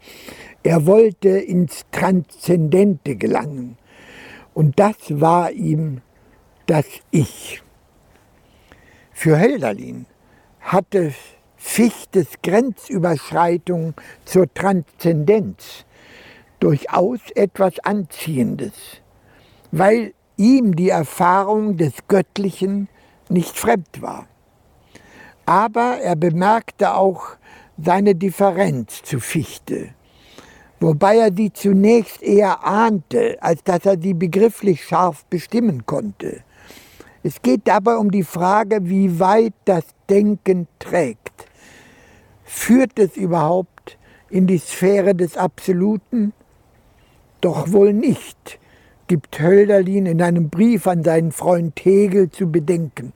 Er 0.62 0.84
wollte 0.84 1.30
ins 1.30 1.86
Transzendente 1.90 3.16
gelangen. 3.16 3.78
Und 4.52 4.78
das 4.78 4.96
war 5.08 5.52
ihm 5.52 6.02
das 6.66 6.84
Ich. 7.10 7.62
Für 9.12 9.40
Hölderlin 9.40 10.04
hatte 10.60 11.12
Fichtes 11.60 12.28
Grenzüberschreitung 12.42 13.94
zur 14.24 14.52
Transzendenz 14.54 15.86
durchaus 16.60 17.20
etwas 17.34 17.78
Anziehendes, 17.80 18.72
weil 19.70 20.14
ihm 20.36 20.76
die 20.76 20.88
Erfahrung 20.88 21.76
des 21.76 21.92
Göttlichen 22.08 22.88
nicht 23.28 23.56
fremd 23.58 24.00
war. 24.00 24.26
Aber 25.46 25.98
er 26.00 26.16
bemerkte 26.16 26.94
auch 26.94 27.36
seine 27.82 28.14
Differenz 28.14 29.02
zu 29.02 29.20
Fichte, 29.20 29.90
wobei 30.80 31.16
er 31.16 31.32
sie 31.34 31.52
zunächst 31.52 32.22
eher 32.22 32.64
ahnte, 32.64 33.38
als 33.40 33.62
dass 33.64 33.86
er 33.86 34.00
sie 34.00 34.14
begrifflich 34.14 34.84
scharf 34.84 35.24
bestimmen 35.26 35.86
konnte. 35.86 36.42
Es 37.22 37.42
geht 37.42 37.62
dabei 37.66 37.96
um 37.96 38.10
die 38.10 38.22
Frage, 38.22 38.78
wie 38.82 39.18
weit 39.18 39.54
das 39.64 39.84
Denken 40.08 40.68
trägt. 40.78 41.46
Führt 42.44 42.98
es 42.98 43.16
überhaupt 43.16 43.98
in 44.30 44.46
die 44.46 44.58
Sphäre 44.58 45.14
des 45.14 45.36
Absoluten 45.36 46.32
doch 47.40 47.72
wohl 47.72 47.92
nicht, 47.92 48.58
gibt 49.06 49.40
Hölderlin 49.40 50.06
in 50.06 50.22
einem 50.22 50.50
Brief 50.50 50.86
an 50.86 51.02
seinen 51.02 51.32
Freund 51.32 51.78
Hegel 51.84 52.30
zu 52.30 52.50
bedenken. 52.50 53.12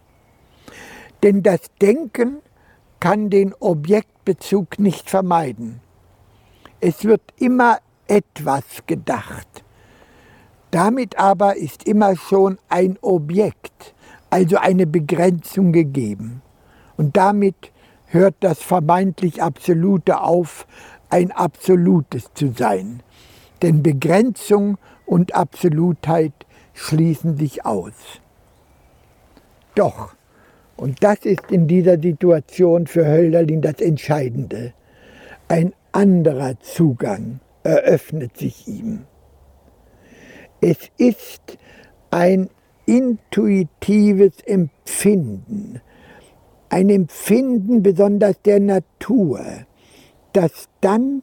Denn 1.22 1.42
das 1.42 1.60
Denken 1.80 2.38
kann 3.00 3.30
den 3.30 3.54
Objektbezug 3.58 4.78
nicht 4.78 5.10
vermeiden. 5.10 5.80
Es 6.80 7.04
wird 7.04 7.22
immer 7.38 7.78
etwas 8.08 8.64
gedacht. 8.86 9.64
Damit 10.70 11.18
aber 11.18 11.56
ist 11.56 11.86
immer 11.86 12.16
schon 12.16 12.58
ein 12.68 12.98
Objekt, 13.02 13.94
also 14.30 14.56
eine 14.56 14.86
Begrenzung 14.86 15.72
gegeben. 15.72 16.42
Und 16.96 17.16
damit 17.16 17.72
hört 18.06 18.34
das 18.40 18.62
vermeintlich 18.62 19.42
Absolute 19.42 20.20
auf, 20.20 20.66
ein 21.10 21.30
Absolutes 21.30 22.32
zu 22.34 22.52
sein. 22.56 23.02
Denn 23.62 23.82
Begrenzung 23.82 24.76
und 25.06 25.34
Absolutheit 25.34 26.32
schließen 26.74 27.36
sich 27.36 27.64
aus. 27.64 27.92
Doch, 29.74 30.14
und 30.76 31.02
das 31.02 31.24
ist 31.24 31.50
in 31.50 31.68
dieser 31.68 31.98
Situation 31.98 32.86
für 32.86 33.06
Hölderlin 33.06 33.62
das 33.62 33.80
Entscheidende, 33.80 34.74
ein 35.48 35.74
anderer 35.92 36.58
Zugang 36.60 37.40
eröffnet 37.62 38.36
sich 38.36 38.66
ihm. 38.66 39.04
Es 40.60 40.90
ist 40.96 41.58
ein 42.10 42.48
intuitives 42.86 44.40
Empfinden, 44.44 45.80
ein 46.68 46.88
Empfinden 46.88 47.82
besonders 47.82 48.40
der 48.42 48.60
Natur, 48.60 49.44
das 50.32 50.68
dann 50.80 51.22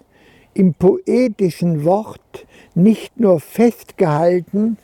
im 0.60 0.74
poetischen 0.74 1.86
Wort 1.86 2.46
nicht 2.76 3.18
nur 3.18 3.40
festgehalten, 3.40 4.78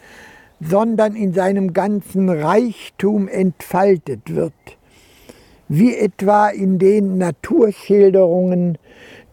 sondern 0.62 1.18
in 1.18 1.34
seinem 1.34 1.74
ganzen 1.74 2.30
Reichtum 2.30 3.28
entfaltet 3.28 4.34
wird, 4.34 4.54
wie 5.68 5.94
etwa 5.94 6.48
in 6.48 6.80
den 6.80 7.18
Naturschilderungen 7.18 8.78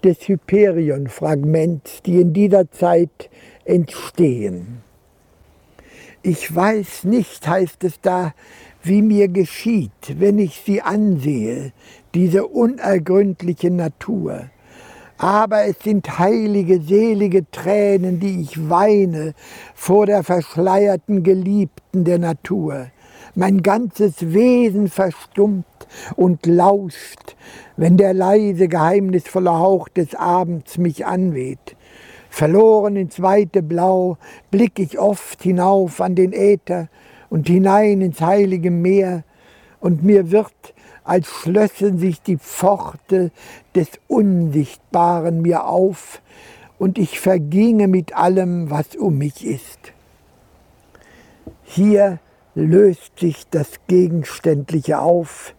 des 0.02 0.26
Hyperion-Fragments, 0.26 2.02
die 2.02 2.20
in 2.20 2.32
dieser 2.32 2.68
Zeit 2.72 3.30
entstehen. 3.64 4.82
Ich 6.22 6.52
weiß 6.52 7.04
nicht, 7.04 7.46
heißt 7.46 7.84
es 7.84 8.00
da, 8.00 8.34
wie 8.82 9.02
mir 9.02 9.28
geschieht, 9.28 10.16
wenn 10.18 10.40
ich 10.40 10.60
sie 10.66 10.82
ansehe, 10.82 11.72
diese 12.14 12.48
unergründliche 12.48 13.70
Natur 13.70 14.50
aber 15.22 15.66
es 15.66 15.76
sind 15.78 16.18
heilige, 16.18 16.80
selige 16.80 17.48
Tränen, 17.52 18.18
die 18.18 18.40
ich 18.40 18.68
weine 18.68 19.34
vor 19.72 20.06
der 20.06 20.24
verschleierten 20.24 21.22
Geliebten 21.22 22.04
der 22.04 22.18
Natur. 22.18 22.88
Mein 23.36 23.62
ganzes 23.62 24.32
Wesen 24.32 24.88
verstummt 24.88 25.64
und 26.16 26.44
lauscht, 26.44 27.36
wenn 27.76 27.96
der 27.96 28.14
leise, 28.14 28.66
geheimnisvolle 28.66 29.52
Hauch 29.52 29.88
des 29.88 30.16
Abends 30.16 30.76
mich 30.76 31.06
anweht. 31.06 31.76
Verloren 32.28 32.96
ins 32.96 33.22
weite 33.22 33.62
Blau 33.62 34.18
blick 34.50 34.80
ich 34.80 34.98
oft 34.98 35.40
hinauf 35.40 36.00
an 36.00 36.16
den 36.16 36.32
Äther 36.32 36.88
und 37.30 37.46
hinein 37.46 38.00
ins 38.00 38.20
heilige 38.20 38.72
Meer, 38.72 39.22
und 39.78 40.04
mir 40.04 40.30
wird 40.30 40.74
als 41.04 41.28
schlössen 41.28 41.98
sich 41.98 42.22
die 42.22 42.38
Pforte 42.38 43.30
des 43.74 43.88
Unsichtbaren 44.08 45.42
mir 45.42 45.66
auf 45.66 46.22
und 46.78 46.98
ich 46.98 47.20
verginge 47.20 47.88
mit 47.88 48.16
allem, 48.16 48.70
was 48.70 48.96
um 48.96 49.18
mich 49.18 49.46
ist. 49.46 49.92
Hier 51.62 52.18
löst 52.54 53.18
sich 53.20 53.46
das 53.50 53.68
Gegenständliche 53.86 55.00
auf, 55.00 55.54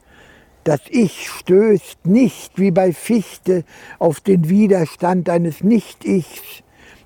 das 0.63 0.79
Ich 0.89 1.29
stößt 1.29 2.05
nicht 2.05 2.57
wie 2.57 2.71
bei 2.71 2.93
Fichte 2.93 3.63
auf 3.99 4.21
den 4.21 4.49
Widerstand 4.49 5.29
eines 5.29 5.63
Nicht-Ichs, 5.63 6.63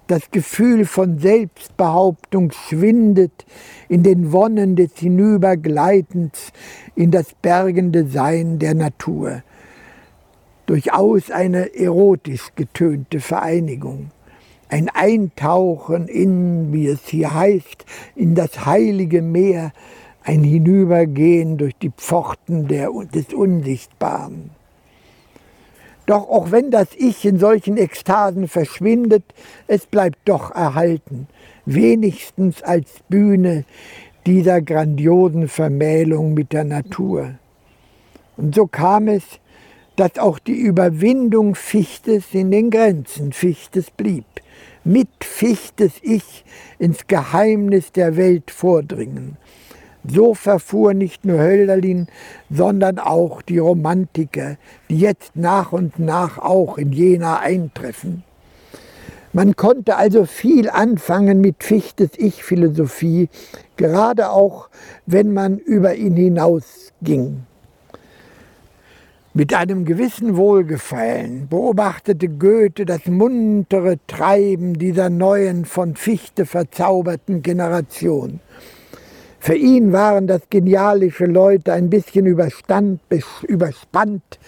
das 0.08 0.32
Gefühl 0.32 0.86
von 0.86 1.20
Selbstbehauptung 1.20 2.52
schwindet 2.52 3.46
in 3.90 4.04
den 4.04 4.32
Wonnen 4.32 4.76
des 4.76 4.92
Hinübergleitens 4.98 6.54
in 6.98 7.12
das 7.12 7.28
bergende 7.42 8.08
Sein 8.08 8.58
der 8.58 8.74
Natur. 8.74 9.44
Durchaus 10.66 11.30
eine 11.32 11.74
erotisch 11.76 12.50
getönte 12.56 13.20
Vereinigung. 13.20 14.10
Ein 14.68 14.90
Eintauchen 14.90 16.08
in, 16.08 16.74
wie 16.74 16.88
es 16.88 17.08
hier 17.08 17.34
heißt, 17.34 17.86
in 18.16 18.36
das 18.36 18.66
heilige 18.66 19.22
Meer, 19.22 19.72
ein 20.24 20.44
Hinübergehen 20.44 21.58
durch 21.58 21.76
die 21.76 21.92
Pforten 21.92 22.68
der, 22.68 22.90
des 23.14 23.34
Unsichtbaren. 23.34 24.50
Doch 26.08 26.30
auch 26.30 26.52
wenn 26.52 26.72
das 26.72 26.88
Ich 26.98 27.24
in 27.26 27.38
solchen 27.38 27.78
Ekstasen 27.78 28.48
verschwindet, 28.48 29.24
es 29.68 29.86
bleibt 29.86 30.18
doch 30.26 30.52
erhalten, 30.52 31.28
wenigstens 31.66 32.64
als 32.64 32.90
Bühne 33.08 33.66
dieser 34.28 34.62
grandiosen 34.62 35.48
Vermählung 35.48 36.34
mit 36.34 36.54
der 36.54 36.66
Natur. 36.66 37.36
Und 38.36 38.54
so 38.54 38.68
kam 38.68 39.08
es, 39.08 39.24
dass 39.96 40.20
auch 40.20 40.38
die 40.38 40.60
Überwindung 40.60 41.56
Fichtes 41.56 42.34
in 42.34 42.52
den 42.52 42.70
Grenzen 42.70 43.34
Fichtes 43.34 43.90
blieb, 43.90 44.26
mit 44.84 45.10
Fichtes 45.22 45.94
Ich 46.04 46.46
ins 46.78 47.08
Geheimnis 47.08 47.92
der 47.92 48.16
Welt 48.16 48.52
vordringen 48.52 49.38
so 50.10 50.34
verfuhr 50.34 50.94
nicht 50.94 51.26
nur 51.26 51.40
Hölderlin, 51.40 52.08
sondern 52.50 53.00
auch 53.00 53.42
die 53.42 53.58
Romantiker, 53.58 54.58
die 54.90 55.00
jetzt 55.00 55.36
nach 55.36 55.74
und 55.74 56.00
nach 56.00 56.38
auch 56.38 56.78
in 56.78 56.92
Jena 56.92 57.40
eintreffen. 57.40 58.24
Man 59.34 59.56
konnte 59.56 59.98
also 59.98 60.26
viel 60.26 60.70
anfangen 60.70 61.42
mit 61.42 61.64
Fichtes 61.64 62.12
Ich-Philosophie, 62.18 63.30
gerade 63.76 64.30
auch 64.30 64.70
wenn 65.06 65.34
man 65.34 65.58
über 65.58 65.96
ihn 65.96 66.16
hinausging. 66.16 67.46
Mit 69.34 69.54
einem 69.54 69.86
gewissen 69.86 70.36
Wohlgefallen 70.36 71.48
beobachtete 71.48 72.28
Goethe 72.28 72.86
das 72.86 73.06
muntere 73.06 74.00
Treiben 74.08 74.74
dieser 74.80 75.12
neuen, 75.12 75.66
von 75.66 75.96
Fichte 75.96 76.48
verzauberten 76.48 77.44
Generation. 77.44 78.40
Für 79.40 79.54
ihn 79.54 79.94
waren 79.94 80.26
das 80.26 80.42
genialische 80.50 81.26
Leute 81.26 81.74
ein 81.74 81.90
bisschen 81.92 82.26
überstand, 82.26 83.00
überspannt. 83.44 84.40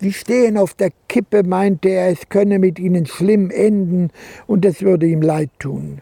Sie 0.00 0.12
stehen 0.12 0.56
auf 0.56 0.74
der 0.74 0.90
Kippe, 1.08 1.42
meinte 1.42 1.88
er, 1.88 2.10
es 2.10 2.28
könne 2.28 2.58
mit 2.58 2.78
ihnen 2.78 3.06
schlimm 3.06 3.50
enden 3.50 4.10
und 4.46 4.64
es 4.64 4.82
würde 4.82 5.06
ihm 5.06 5.22
leid 5.22 5.50
tun. 5.58 6.00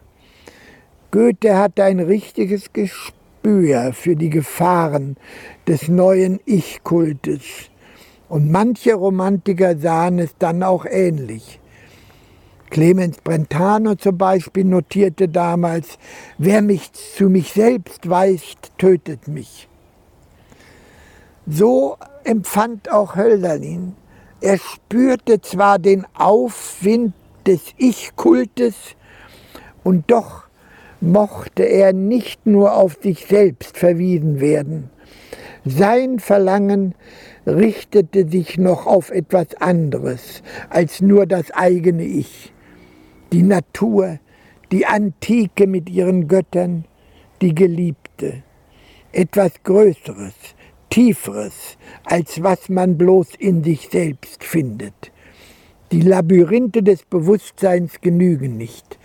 Goethe 1.10 1.56
hatte 1.56 1.84
ein 1.84 2.00
richtiges 2.00 2.72
Gespür 2.74 3.92
für 3.94 4.14
die 4.14 4.28
Gefahren 4.28 5.16
des 5.66 5.88
neuen 5.88 6.40
Ich-Kultes. 6.44 7.70
Und 8.28 8.50
manche 8.50 8.94
Romantiker 8.94 9.78
sahen 9.78 10.18
es 10.18 10.36
dann 10.38 10.62
auch 10.62 10.84
ähnlich. 10.84 11.60
Clemens 12.68 13.18
Brentano 13.18 13.94
zum 13.94 14.18
Beispiel 14.18 14.64
notierte 14.64 15.28
damals, 15.28 15.98
wer 16.36 16.60
mich 16.60 16.92
zu 16.92 17.30
mich 17.30 17.52
selbst 17.52 18.10
weist, 18.10 18.72
tötet 18.76 19.28
mich. 19.28 19.68
So 21.46 21.96
empfand 22.24 22.90
auch 22.90 23.16
Hölderlin. 23.16 23.94
Er 24.40 24.58
spürte 24.58 25.40
zwar 25.40 25.78
den 25.78 26.06
Aufwind 26.14 27.14
des 27.46 27.60
Ich-Kultes 27.78 28.74
und 29.84 30.10
doch 30.10 30.44
mochte 31.00 31.62
er 31.62 31.92
nicht 31.92 32.46
nur 32.46 32.74
auf 32.74 32.98
sich 33.02 33.26
selbst 33.26 33.78
verwiesen 33.78 34.40
werden. 34.40 34.90
Sein 35.64 36.18
Verlangen 36.18 36.94
richtete 37.46 38.28
sich 38.28 38.58
noch 38.58 38.86
auf 38.86 39.10
etwas 39.10 39.54
anderes 39.60 40.42
als 40.70 41.00
nur 41.00 41.26
das 41.26 41.50
eigene 41.52 42.04
Ich 42.04 42.52
die 43.32 43.42
Natur, 43.42 44.18
die 44.72 44.86
Antike 44.86 45.66
mit 45.66 45.90
ihren 45.90 46.28
Göttern, 46.28 46.84
die 47.40 47.54
Geliebte. 47.54 48.42
Etwas 49.12 49.52
Größeres, 49.62 50.34
Tieferes, 50.96 51.76
als 52.04 52.42
was 52.42 52.70
man 52.70 52.96
bloß 52.96 53.34
in 53.38 53.62
sich 53.62 53.90
selbst 53.90 54.42
findet. 54.42 55.12
Die 55.92 56.00
Labyrinthe 56.00 56.82
des 56.82 57.02
Bewusstseins 57.02 58.00
genügen 58.00 58.56
nicht. 58.56 58.98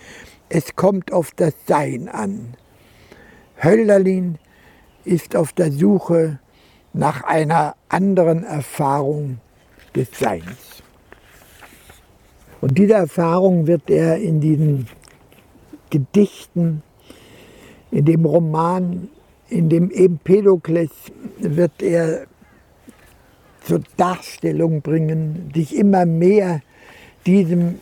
Es 0.47 0.77
kommt 0.77 1.11
auf 1.11 1.31
das 1.35 1.53
Sein 1.67 2.07
an. 2.07 2.55
Hölderlin 3.61 4.37
ist 5.03 5.35
auf 5.35 5.51
der 5.51 5.69
Suche 5.69 6.39
nach 6.93 7.25
einer 7.25 7.75
anderen 7.89 8.45
Erfahrung 8.45 9.41
des 9.93 10.17
Seins. 10.17 10.83
Und 12.61 12.77
diese 12.77 12.93
Erfahrung 12.93 13.67
wird 13.67 13.89
er 13.89 14.15
in 14.15 14.39
diesen 14.39 14.87
Gedichten, 15.89 16.83
in 17.91 18.05
dem 18.05 18.23
Roman, 18.23 19.09
in 19.52 19.70
dem 19.70 19.91
Empedokles 19.91 20.89
wird 21.38 21.82
er 21.82 22.26
zur 23.64 23.82
Darstellung 23.97 24.82
bringen, 24.82 25.52
sich 25.54 25.76
immer 25.76 26.06
mehr 26.06 26.62
diesem 27.26 27.76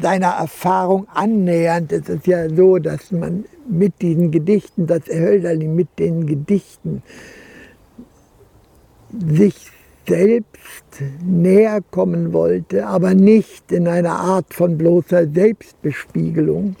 seiner 0.00 0.28
Erfahrung 0.28 1.06
annähernd. 1.14 1.92
Es 1.92 2.08
ist 2.08 2.26
ja 2.26 2.48
so, 2.48 2.78
dass 2.78 3.12
man 3.12 3.44
mit 3.68 4.00
diesen 4.02 4.30
Gedichten, 4.30 4.86
dass 4.86 5.06
Hölderlin 5.06 5.74
mit 5.74 5.88
den 5.98 6.26
Gedichten 6.26 7.02
sich 9.28 9.70
selbst 10.06 11.02
näher 11.24 11.80
kommen 11.90 12.32
wollte, 12.32 12.86
aber 12.86 13.14
nicht 13.14 13.70
in 13.70 13.86
einer 13.86 14.18
Art 14.18 14.52
von 14.52 14.76
bloßer 14.76 15.28
Selbstbespiegelung, 15.28 16.76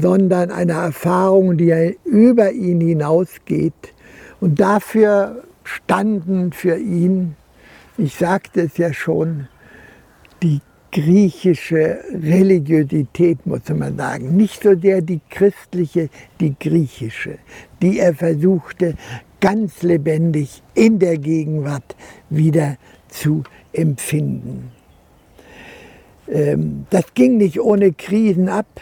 sondern 0.00 0.50
einer 0.50 0.74
Erfahrung, 0.74 1.56
die 1.56 1.96
über 2.04 2.52
ihn 2.52 2.80
hinausgeht. 2.80 3.94
Und 4.40 4.60
dafür 4.60 5.44
standen 5.64 6.52
für 6.52 6.76
ihn, 6.76 7.36
ich 7.98 8.14
sagte 8.14 8.62
es 8.62 8.76
ja 8.78 8.92
schon, 8.92 9.48
die 10.42 10.60
griechische 10.90 12.00
Religiosität, 12.12 13.46
muss 13.46 13.68
man 13.68 13.96
sagen. 13.96 14.36
Nicht 14.36 14.62
so 14.62 14.78
sehr 14.78 15.00
die 15.00 15.20
christliche, 15.30 16.10
die 16.40 16.54
griechische, 16.58 17.38
die 17.80 17.98
er 17.98 18.14
versuchte 18.14 18.94
ganz 19.40 19.82
lebendig 19.82 20.62
in 20.74 20.98
der 20.98 21.18
Gegenwart 21.18 21.96
wieder 22.30 22.76
zu 23.08 23.42
empfinden. 23.72 24.70
Ähm, 26.28 26.86
das 26.90 27.14
ging 27.14 27.38
nicht 27.38 27.60
ohne 27.60 27.92
Krisen 27.92 28.48
ab. 28.48 28.80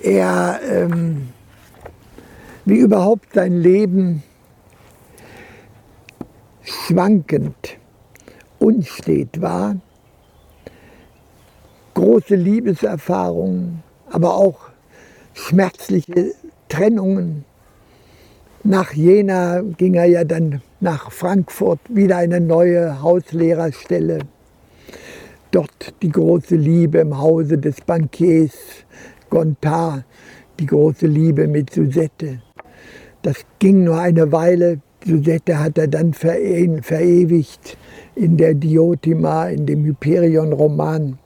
Er, 0.00 0.60
ähm, 0.62 1.28
wie 2.64 2.78
überhaupt 2.78 3.34
sein 3.34 3.60
Leben, 3.60 4.22
schwankend, 6.62 7.78
unstet 8.58 9.40
war. 9.40 9.76
Große 11.94 12.36
Liebeserfahrungen, 12.36 13.82
aber 14.10 14.34
auch 14.34 14.70
schmerzliche 15.34 16.32
Trennungen. 16.68 17.44
Nach 18.62 18.92
Jena 18.92 19.62
ging 19.62 19.94
er 19.94 20.04
ja 20.04 20.24
dann 20.24 20.62
nach 20.80 21.10
Frankfurt, 21.10 21.80
wieder 21.88 22.18
eine 22.18 22.40
neue 22.40 23.02
Hauslehrerstelle. 23.02 24.20
Dort 25.50 25.94
die 26.02 26.10
große 26.10 26.54
Liebe 26.54 26.98
im 26.98 27.18
Hause 27.18 27.58
des 27.58 27.80
Bankiers 27.80 28.52
Gontard, 29.30 30.04
die 30.58 30.66
große 30.66 31.06
Liebe 31.06 31.46
mit 31.46 31.70
Susette. 31.70 32.42
Das 33.22 33.36
ging 33.58 33.84
nur 33.84 33.98
eine 33.98 34.30
Weile. 34.32 34.80
Susette 35.04 35.58
hat 35.58 35.78
er 35.78 35.88
dann 35.88 36.12
verewigt 36.12 37.78
in 38.14 38.36
der 38.36 38.54
Diotima, 38.54 39.48
in 39.48 39.66
dem 39.66 39.84
Hyperion-Roman. 39.84 41.18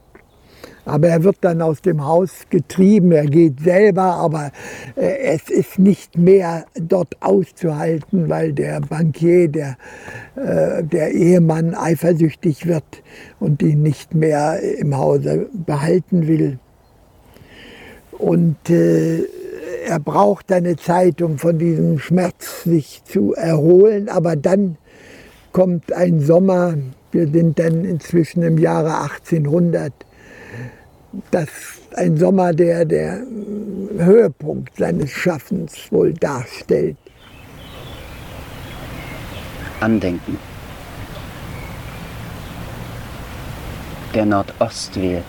Aber 0.84 1.08
er 1.08 1.22
wird 1.22 1.36
dann 1.42 1.62
aus 1.62 1.80
dem 1.80 2.04
Haus 2.04 2.46
getrieben, 2.50 3.12
er 3.12 3.26
geht 3.26 3.60
selber, 3.60 4.02
aber 4.02 4.50
äh, 4.96 5.34
es 5.34 5.48
ist 5.48 5.78
nicht 5.78 6.18
mehr 6.18 6.64
dort 6.74 7.14
auszuhalten, 7.20 8.28
weil 8.28 8.52
der 8.52 8.80
Bankier, 8.80 9.48
der, 9.48 9.76
äh, 10.34 10.82
der 10.82 11.12
Ehemann 11.12 11.74
eifersüchtig 11.74 12.66
wird 12.66 13.02
und 13.38 13.62
ihn 13.62 13.82
nicht 13.82 14.14
mehr 14.14 14.60
im 14.60 14.96
Hause 14.96 15.48
behalten 15.52 16.26
will. 16.26 16.58
Und 18.22 18.70
äh, 18.70 19.24
er 19.84 19.98
braucht 19.98 20.52
eine 20.52 20.76
Zeit, 20.76 21.20
um 21.22 21.38
von 21.38 21.58
diesem 21.58 21.98
Schmerz 21.98 22.62
sich 22.62 23.02
zu 23.04 23.34
erholen, 23.34 24.08
aber 24.08 24.36
dann 24.36 24.76
kommt 25.50 25.92
ein 25.92 26.20
Sommer, 26.20 26.74
wir 27.10 27.26
sind 27.26 27.58
dann 27.58 27.84
inzwischen 27.84 28.44
im 28.44 28.58
Jahre 28.58 29.00
1800, 29.00 29.92
das 31.32 31.48
ein 31.96 32.16
Sommer, 32.16 32.52
der 32.52 32.84
der 32.84 33.22
Höhepunkt 33.98 34.76
seines 34.76 35.10
Schaffens 35.10 35.90
wohl 35.90 36.14
darstellt. 36.14 36.96
Andenken. 39.80 40.38
Der 44.14 44.26
Nordostwind, 44.26 45.24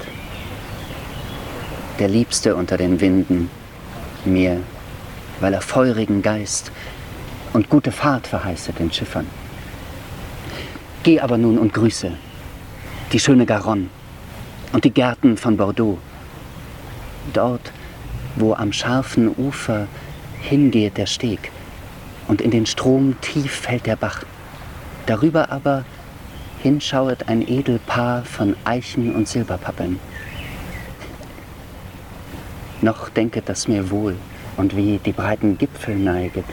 der 2.00 2.08
liebste 2.08 2.56
unter 2.56 2.78
den 2.78 3.00
Winden, 3.00 3.50
mir, 4.26 4.62
weil 5.40 5.54
er 5.54 5.62
feurigen 5.62 6.22
Geist 6.22 6.72
und 7.54 7.70
gute 7.70 7.92
Fahrt 7.92 8.28
verheiße 8.28 8.74
den 8.74 8.92
Schiffern. 8.92 9.28
Geh 11.04 11.20
aber 11.20 11.38
nun 11.38 11.58
und 11.58 11.74
grüße 11.74 12.12
die 13.12 13.20
schöne 13.20 13.46
Garonne 13.46 13.90
und 14.72 14.86
die 14.86 14.92
Gärten 14.92 15.38
von 15.38 15.56
Bordeaux. 15.56 16.00
Dort, 17.32 17.72
wo 18.36 18.54
am 18.56 18.74
scharfen 18.74 19.36
Ufer 19.38 19.88
hingeht 20.42 20.98
der 20.98 21.06
Steg 21.06 21.52
und 22.28 22.42
in 22.42 22.50
den 22.50 22.66
Strom 22.66 23.16
tief 23.22 23.52
fällt 23.52 23.86
der 23.86 23.96
Bach. 23.96 24.24
Darüber 25.06 25.52
aber 25.52 25.86
hinschauet 26.64 27.28
ein 27.28 27.48
Edelpaar 27.48 28.24
von 28.24 28.56
Eichen 28.64 29.14
und 29.14 29.28
Silberpappeln. 29.28 30.00
Noch 32.84 33.08
denket 33.08 33.48
das 33.48 33.70
mir 33.70 33.90
wohl 33.92 34.18
und 34.58 34.76
wie 34.76 34.98
die 34.98 35.14
breiten 35.14 35.58
Gipfel 35.58 35.96
neiget, 35.96 36.44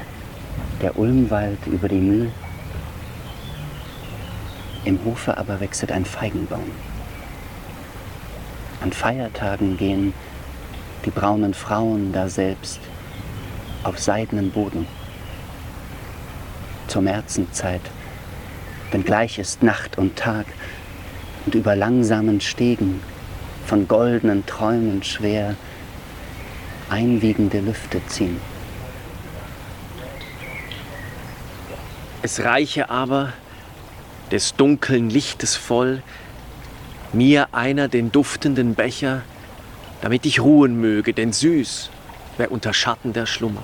der 0.80 0.96
Ulmwald 0.96 1.58
über 1.66 1.88
die 1.88 1.96
Mühl. 1.96 2.30
Im 4.84 5.04
Hofe 5.04 5.36
aber 5.36 5.58
wächst 5.58 5.90
ein 5.90 6.04
Feigenbaum. 6.04 6.70
An 8.80 8.92
Feiertagen 8.92 9.76
gehen 9.76 10.14
die 11.04 11.10
braunen 11.10 11.52
Frauen 11.52 12.12
da 12.12 12.28
selbst 12.28 12.78
auf 13.82 13.98
seidenen 13.98 14.52
Boden. 14.52 14.86
Zur 16.86 17.02
Märzenzeit, 17.02 17.82
wenn 18.92 19.02
gleich 19.02 19.40
ist 19.40 19.64
Nacht 19.64 19.98
und 19.98 20.14
Tag 20.14 20.46
und 21.44 21.56
über 21.56 21.74
langsamen 21.74 22.40
Stegen 22.40 23.02
von 23.66 23.88
goldenen 23.88 24.46
Träumen 24.46 25.02
schwer 25.02 25.56
einwiegende 26.90 27.60
Lüfte 27.60 28.00
ziehen. 28.06 28.40
Es 32.22 32.44
reiche 32.44 32.90
aber, 32.90 33.32
des 34.30 34.54
dunklen 34.54 35.08
Lichtes 35.08 35.56
voll, 35.56 36.02
mir 37.12 37.48
einer 37.52 37.88
den 37.88 38.12
duftenden 38.12 38.74
Becher, 38.74 39.22
damit 40.02 40.26
ich 40.26 40.40
ruhen 40.40 40.80
möge, 40.80 41.14
denn 41.14 41.32
süß 41.32 41.90
wär 42.36 42.52
unter 42.52 42.72
Schatten 42.72 43.12
der 43.12 43.26
Schlummer. 43.26 43.62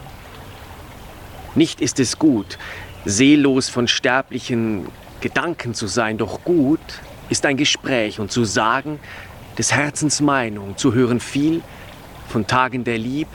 Nicht 1.55 1.81
ist 1.81 2.01
es 2.01 2.19
gut, 2.19 2.59
seelos 3.05 3.69
von 3.69 3.89
sterblichen 3.89 4.87
Gedanken 5.21 5.75
zu 5.75 5.87
sein, 5.87 6.19
doch 6.19 6.43
gut 6.45 6.81
ist 7.29 7.47
ein 7.47 7.57
Gespräch 7.57 8.21
und 8.21 8.31
zu 8.31 8.45
sagen, 8.45 8.99
des 9.59 9.73
Herzens 9.73 10.21
Meinung, 10.21 10.77
zu 10.77 10.93
hören 10.93 11.21
viel 11.21 11.63
von 12.29 12.47
Tagen 12.47 12.85
der 12.85 12.99
Lieb 12.99 13.29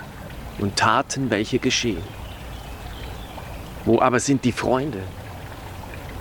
und 0.59 0.75
Taten, 0.75 1.29
welche 1.29 1.59
geschehen. 1.59 2.03
Wo 3.85 3.99
aber 3.99 4.19
sind 4.19 4.45
die 4.45 4.51
Freunde? 4.51 4.99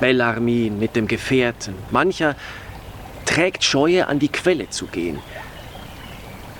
Bellarmin 0.01 0.79
mit 0.79 0.97
dem 0.97 1.07
Gefährten, 1.07 1.75
mancher 1.91 2.35
trägt 3.27 3.63
Scheue, 3.63 4.09
an 4.09 4.19
die 4.19 4.29
Quelle 4.29 4.71
zu 4.71 4.87
gehen. 4.87 5.19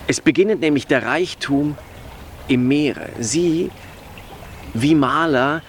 Es 0.07 0.21
beginnt 0.21 0.61
nämlich 0.61 0.87
der 0.87 1.05
Reichtum 1.05 1.77
im 2.47 2.67
Meere. 2.67 3.09
Sie, 3.19 3.71
wie 4.73 4.95
Maler, 4.95 5.61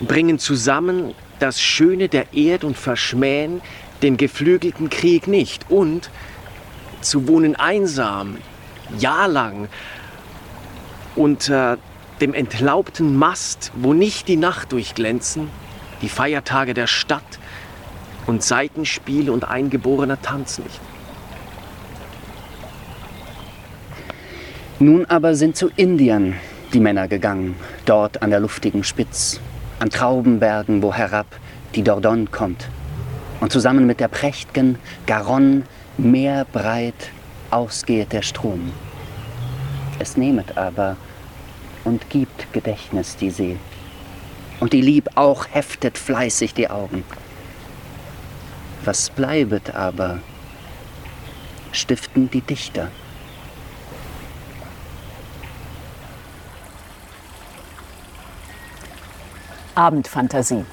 bringen 0.00 0.38
zusammen 0.38 1.14
das 1.38 1.60
Schöne 1.60 2.08
der 2.08 2.32
Erd 2.34 2.64
und 2.64 2.76
verschmähen 2.76 3.60
den 4.02 4.16
geflügelten 4.16 4.90
Krieg 4.90 5.26
nicht. 5.28 5.70
Und 5.70 6.10
zu 7.00 7.28
wohnen 7.28 7.56
einsam, 7.56 8.38
jahlang, 8.98 9.68
unter 11.16 11.78
dem 12.20 12.34
entlaubten 12.34 13.16
Mast, 13.16 13.72
wo 13.74 13.92
nicht 13.92 14.28
die 14.28 14.36
Nacht 14.36 14.72
durchglänzen, 14.72 15.48
die 16.02 16.08
Feiertage 16.08 16.74
der 16.74 16.86
Stadt, 16.86 17.22
und 18.26 18.42
Seitenspiel 18.42 19.30
und 19.30 19.44
eingeborener 19.44 20.20
Tanz 20.20 20.58
nicht. 20.58 20.80
Nun 24.78 25.04
aber 25.06 25.34
sind 25.34 25.56
zu 25.56 25.70
Indien 25.76 26.34
die 26.72 26.80
Männer 26.80 27.06
gegangen, 27.06 27.54
dort 27.84 28.22
an 28.22 28.30
der 28.30 28.40
luftigen 28.40 28.82
Spitz, 28.82 29.40
an 29.78 29.90
Traubenbergen, 29.90 30.82
wo 30.82 30.92
herab 30.92 31.26
die 31.74 31.82
Dordogne 31.82 32.26
kommt. 32.26 32.68
Und 33.40 33.52
zusammen 33.52 33.86
mit 33.86 34.00
der 34.00 34.10
prächt'gen 34.10 34.76
Garonne 35.06 35.62
meerbreit 35.96 37.10
ausgehet 37.54 38.12
der 38.12 38.22
Strom. 38.22 38.72
Es 39.98 40.16
nehmet 40.16 40.58
aber 40.58 40.96
und 41.84 42.10
gibt 42.10 42.52
Gedächtnis 42.52 43.16
die 43.16 43.30
See. 43.30 43.56
Und 44.60 44.72
die 44.72 44.80
Lieb 44.80 45.08
auch 45.14 45.46
heftet 45.50 45.96
fleißig 45.96 46.54
die 46.54 46.68
Augen. 46.68 47.04
Was 48.84 49.08
bleibet 49.08 49.74
aber, 49.74 50.18
stiften 51.72 52.30
die 52.30 52.40
Dichter. 52.40 52.88
Abendfantasie. 59.74 60.64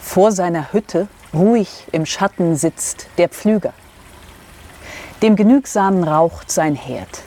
Vor 0.00 0.32
seiner 0.32 0.72
Hütte 0.72 1.08
ruhig 1.34 1.84
im 1.92 2.06
Schatten 2.06 2.56
sitzt 2.56 3.08
der 3.18 3.28
Pflüger. 3.28 3.72
Dem 5.22 5.36
genügsamen 5.36 6.04
raucht 6.04 6.50
sein 6.50 6.74
Herd. 6.74 7.22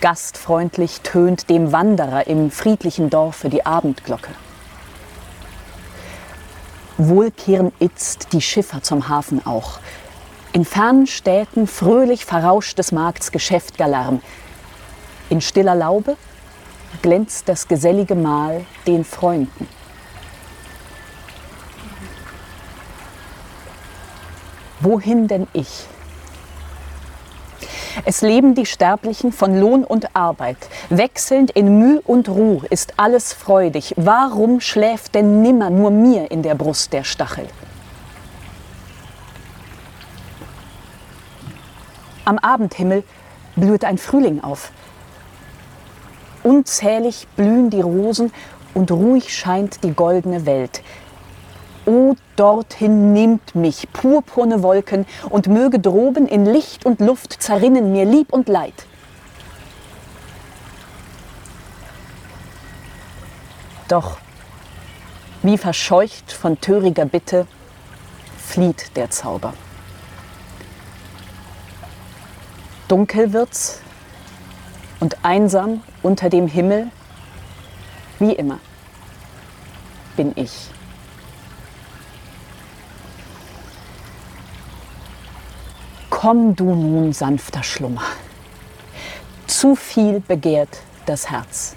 Gastfreundlich 0.00 1.00
tönt 1.00 1.48
dem 1.48 1.72
Wanderer 1.72 2.26
im 2.26 2.50
friedlichen 2.50 3.08
Dorfe 3.08 3.48
die 3.48 3.64
Abendglocke. 3.64 4.30
Wohl 6.98 7.30
kehren 7.30 7.72
itzt 7.80 8.32
die 8.32 8.42
Schiffer 8.42 8.82
zum 8.82 9.08
Hafen 9.08 9.44
auch. 9.46 9.80
In 10.52 10.64
fernen 10.64 11.06
Städten 11.06 11.66
fröhlich 11.66 12.24
verrauscht 12.24 12.78
des 12.78 12.92
Markts 12.92 13.32
Geschäftgalarm. 13.32 14.20
In 15.30 15.40
stiller 15.40 15.74
Laube 15.74 16.16
glänzt 17.02 17.48
das 17.48 17.66
gesellige 17.66 18.14
Mahl 18.14 18.64
den 18.86 19.04
Freunden. 19.04 19.66
Wohin 24.84 25.28
denn 25.28 25.46
ich? 25.54 25.86
Es 28.04 28.20
leben 28.20 28.54
die 28.54 28.66
Sterblichen 28.66 29.32
von 29.32 29.58
Lohn 29.58 29.82
und 29.82 30.14
Arbeit. 30.14 30.58
Wechselnd 30.90 31.50
in 31.52 31.78
Mühe 31.78 32.02
und 32.02 32.28
Ruh 32.28 32.60
ist 32.68 32.92
alles 32.98 33.32
freudig. 33.32 33.94
Warum 33.96 34.60
schläft 34.60 35.14
denn 35.14 35.40
nimmer 35.40 35.70
nur 35.70 35.90
mir 35.90 36.30
in 36.30 36.42
der 36.42 36.54
Brust 36.54 36.92
der 36.92 37.02
Stachel? 37.02 37.48
Am 42.26 42.36
Abendhimmel 42.36 43.04
blüht 43.56 43.86
ein 43.86 43.96
Frühling 43.96 44.44
auf. 44.44 44.70
Unzählig 46.42 47.26
blühen 47.36 47.70
die 47.70 47.80
Rosen 47.80 48.32
und 48.74 48.90
ruhig 48.90 49.34
scheint 49.34 49.82
die 49.82 49.92
goldene 49.92 50.44
Welt. 50.44 50.82
O 51.86 52.14
dorthin 52.36 53.12
nimmt 53.12 53.54
mich 53.54 53.88
purpurne 53.92 54.62
Wolken 54.62 55.06
und 55.28 55.48
möge 55.48 55.78
droben 55.78 56.26
in 56.26 56.46
Licht 56.46 56.86
und 56.86 57.00
Luft 57.00 57.42
zerrinnen 57.42 57.92
mir 57.92 58.04
Lieb 58.04 58.32
und 58.32 58.48
Leid. 58.48 58.86
Doch 63.88 64.18
wie 65.42 65.58
verscheucht 65.58 66.32
von 66.32 66.58
töriger 66.60 67.04
Bitte 67.04 67.46
flieht 68.38 68.96
der 68.96 69.10
Zauber. 69.10 69.52
Dunkel 72.88 73.32
wird's 73.32 73.80
und 75.00 75.22
einsam 75.22 75.82
unter 76.02 76.30
dem 76.30 76.46
Himmel, 76.46 76.90
wie 78.18 78.32
immer, 78.32 78.58
bin 80.16 80.32
ich. 80.36 80.70
Komm 86.16 86.54
du 86.54 86.76
nun, 86.76 87.12
sanfter 87.12 87.64
Schlummer. 87.64 88.04
Zu 89.48 89.74
viel 89.74 90.20
begehrt 90.20 90.78
das 91.06 91.28
Herz. 91.28 91.74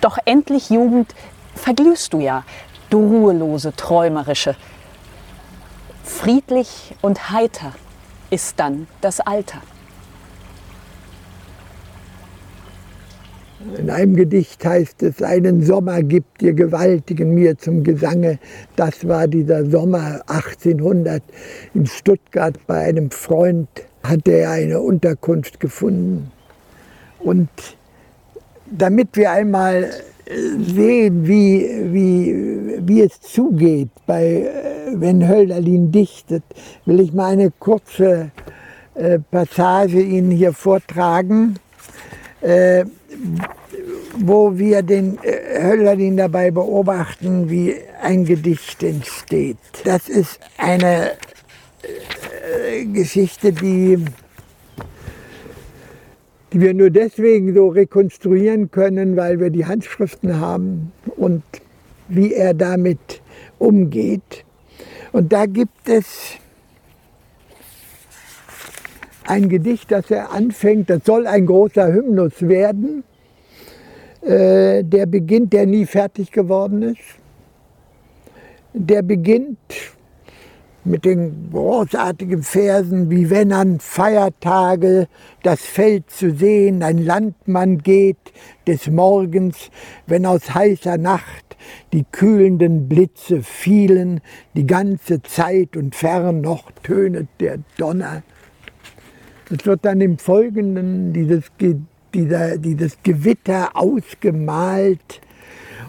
Doch 0.00 0.16
endlich, 0.24 0.70
Jugend, 0.70 1.14
verglühst 1.54 2.14
du 2.14 2.20
ja, 2.20 2.44
du 2.88 2.98
ruhelose, 2.98 3.76
träumerische. 3.76 4.56
Friedlich 6.02 6.94
und 7.02 7.30
heiter 7.30 7.74
ist 8.30 8.58
dann 8.58 8.88
das 9.02 9.20
Alter. 9.20 9.60
In 13.78 13.90
einem 13.90 14.16
Gedicht 14.16 14.64
heißt 14.64 15.02
es, 15.02 15.22
einen 15.22 15.62
Sommer 15.62 16.02
gibt 16.02 16.42
ihr 16.42 16.52
Gewaltigen 16.52 17.34
mir 17.34 17.58
zum 17.58 17.82
Gesange. 17.82 18.38
Das 18.76 19.06
war 19.06 19.26
dieser 19.26 19.64
Sommer 19.66 20.22
1800 20.26 21.22
in 21.74 21.86
Stuttgart 21.86 22.54
bei 22.66 22.84
einem 22.84 23.10
Freund, 23.10 23.68
hatte 24.02 24.32
er 24.32 24.50
eine 24.50 24.80
Unterkunft 24.80 25.60
gefunden. 25.60 26.30
Und 27.18 27.48
damit 28.70 29.16
wir 29.16 29.30
einmal 29.30 29.90
sehen, 30.28 31.26
wie, 31.26 31.68
wie, 31.92 32.78
wie 32.80 33.02
es 33.02 33.20
zugeht, 33.20 33.90
bei, 34.06 34.48
wenn 34.94 35.28
Hölderlin 35.28 35.92
dichtet, 35.92 36.42
will 36.84 37.00
ich 37.00 37.12
mal 37.12 37.32
eine 37.32 37.50
kurze 37.50 38.30
äh, 38.94 39.18
Passage 39.18 40.00
Ihnen 40.00 40.30
hier 40.30 40.52
vortragen. 40.52 41.58
Äh, 42.40 42.84
wo 44.18 44.56
wir 44.58 44.82
den 44.82 45.18
äh, 45.22 45.62
Hölderlin 45.62 46.16
dabei 46.16 46.50
beobachten, 46.50 47.50
wie 47.50 47.74
ein 48.00 48.24
Gedicht 48.24 48.82
entsteht. 48.82 49.58
Das 49.84 50.08
ist 50.08 50.40
eine 50.56 51.12
äh, 51.82 52.84
Geschichte, 52.86 53.52
die, 53.52 53.98
die 56.52 56.60
wir 56.60 56.74
nur 56.74 56.90
deswegen 56.90 57.54
so 57.54 57.68
rekonstruieren 57.68 58.70
können, 58.70 59.16
weil 59.16 59.40
wir 59.40 59.50
die 59.50 59.66
Handschriften 59.66 60.40
haben 60.40 60.92
und 61.16 61.42
wie 62.08 62.34
er 62.34 62.54
damit 62.54 63.20
umgeht. 63.58 64.44
Und 65.12 65.32
da 65.32 65.46
gibt 65.46 65.88
es 65.88 66.36
ein 69.26 69.48
Gedicht, 69.48 69.90
das 69.90 70.10
er 70.10 70.32
anfängt, 70.32 70.90
das 70.90 71.04
soll 71.04 71.26
ein 71.26 71.46
großer 71.46 71.92
Hymnus 71.92 72.42
werden. 72.42 73.04
Äh, 74.22 74.82
der 74.82 75.06
beginnt, 75.06 75.52
der 75.52 75.66
nie 75.66 75.86
fertig 75.86 76.32
geworden 76.32 76.82
ist. 76.82 77.00
Der 78.72 79.02
beginnt 79.02 79.58
mit 80.86 81.04
den 81.04 81.50
großartigen 81.50 82.42
Versen, 82.42 83.10
wie 83.10 83.28
wenn 83.28 83.52
an 83.52 83.80
Feiertage 83.80 85.08
das 85.42 85.60
Feld 85.62 86.10
zu 86.10 86.32
sehen 86.32 86.82
ein 86.82 86.98
Landmann 86.98 87.78
geht, 87.78 88.16
des 88.66 88.88
Morgens, 88.88 89.70
wenn 90.06 90.26
aus 90.26 90.54
heißer 90.54 90.96
Nacht 90.98 91.56
die 91.92 92.04
kühlenden 92.10 92.88
Blitze 92.88 93.42
fielen, 93.42 94.20
die 94.54 94.66
ganze 94.66 95.22
Zeit 95.22 95.76
und 95.76 95.94
fern 95.94 96.40
noch 96.40 96.70
tönet 96.82 97.28
der 97.40 97.58
Donner. 97.76 98.22
Es 99.50 99.64
wird 99.64 99.84
dann 99.84 100.00
im 100.00 100.18
Folgenden 100.18 101.12
dieses 101.12 101.44
dieses 102.12 102.96
Gewitter 103.02 103.70
ausgemalt 103.74 105.20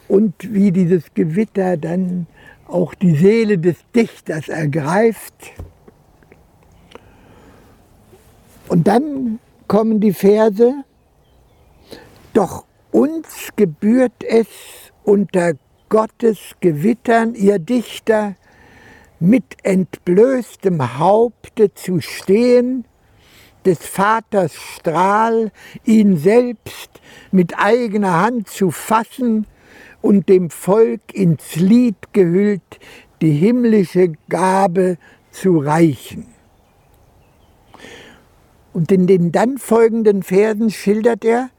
und 0.07 0.33
wie 0.53 0.71
dieses 0.71 1.13
Gewitter 1.13 1.77
dann 1.77 2.27
auch 2.67 2.93
die 2.93 3.15
Seele 3.15 3.57
des 3.57 3.77
Dichters 3.95 4.49
ergreift. 4.49 5.53
Und 8.67 8.87
dann 8.87 9.39
kommen 9.67 10.01
die 10.01 10.11
Verse, 10.11 10.83
doch 12.33 12.65
uns 12.91 13.49
gebührt 13.55 14.23
es 14.27 14.47
unter 15.03 15.53
Gottes 15.89 16.55
Gewittern, 16.59 17.33
ihr 17.35 17.59
Dichter, 17.59 18.35
mit 19.19 19.45
entblößtem 19.63 20.99
Haupte 20.99 21.73
zu 21.73 22.01
stehen 22.01 22.85
des 23.67 23.79
Vaters 23.79 24.53
Strahl, 24.55 25.51
ihn 25.83 26.17
selbst 26.17 26.89
mit 27.31 27.59
eigener 27.59 28.21
Hand 28.21 28.47
zu 28.47 28.71
fassen 28.71 29.45
und 30.01 30.29
dem 30.29 30.49
Volk 30.49 31.13
ins 31.13 31.57
Lied 31.57 31.97
gehüllt 32.13 32.79
die 33.21 33.33
himmlische 33.33 34.13
Gabe 34.29 34.97
zu 35.31 35.57
reichen. 35.57 36.27
Und 38.71 38.91
in 38.91 39.05
den 39.05 39.33
dann 39.33 39.57
folgenden 39.57 40.23
Versen 40.23 40.69
schildert 40.69 41.25
er, 41.25 41.49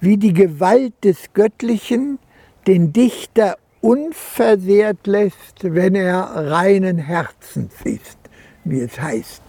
wie 0.00 0.16
die 0.16 0.32
Gewalt 0.32 0.94
des 1.04 1.32
Göttlichen 1.32 2.18
den 2.66 2.92
Dichter 2.92 3.56
unversehrt 3.80 5.06
lässt, 5.06 5.62
wenn 5.62 5.94
er 5.94 6.22
reinen 6.34 6.98
Herzens 6.98 7.74
ist, 7.84 8.18
wie 8.64 8.80
es 8.80 9.00
heißt. 9.00 9.42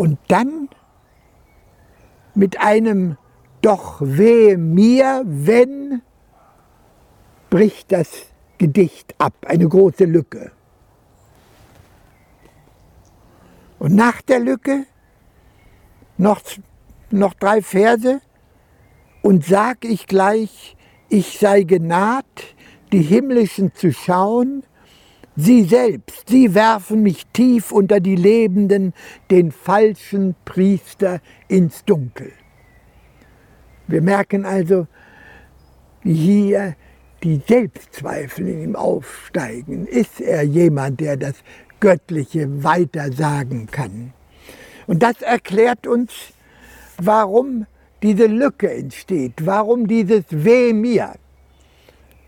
Und 0.00 0.18
dann 0.28 0.70
mit 2.34 2.58
einem 2.58 3.18
Doch 3.60 4.00
wehe 4.00 4.56
mir, 4.56 5.22
wenn, 5.26 6.00
bricht 7.50 7.92
das 7.92 8.08
Gedicht 8.56 9.14
ab, 9.18 9.34
eine 9.46 9.68
große 9.68 10.06
Lücke. 10.06 10.52
Und 13.78 13.94
nach 13.94 14.22
der 14.22 14.38
Lücke 14.38 14.86
noch, 16.16 16.40
noch 17.10 17.34
drei 17.34 17.60
Verse 17.60 18.22
und 19.20 19.44
sag 19.44 19.84
ich 19.84 20.06
gleich, 20.06 20.78
ich 21.10 21.38
sei 21.38 21.64
genaht, 21.64 22.54
die 22.90 23.02
himmlischen 23.02 23.74
zu 23.74 23.92
schauen, 23.92 24.62
sie 25.40 25.64
selbst, 25.64 26.28
sie 26.28 26.54
werfen 26.54 27.02
mich 27.02 27.26
tief 27.32 27.72
unter 27.72 28.00
die 28.00 28.16
Lebenden, 28.16 28.92
den 29.30 29.52
falschen 29.52 30.34
Priester 30.44 31.20
ins 31.48 31.84
Dunkel. 31.84 32.32
Wir 33.86 34.02
merken 34.02 34.44
also, 34.44 34.86
wie 36.02 36.14
hier 36.14 36.76
die 37.22 37.40
Selbstzweifel 37.46 38.48
in 38.48 38.62
ihm 38.62 38.76
aufsteigen. 38.76 39.86
Ist 39.86 40.20
er 40.20 40.42
jemand, 40.42 41.00
der 41.00 41.16
das 41.16 41.34
Göttliche 41.80 42.62
weitersagen 42.62 43.66
kann? 43.66 44.12
Und 44.86 45.02
das 45.02 45.22
erklärt 45.22 45.86
uns, 45.86 46.12
warum 46.98 47.66
diese 48.02 48.26
Lücke 48.26 48.72
entsteht, 48.72 49.34
warum 49.44 49.86
dieses 49.86 50.24
Weh 50.30 50.72
mir. 50.72 51.14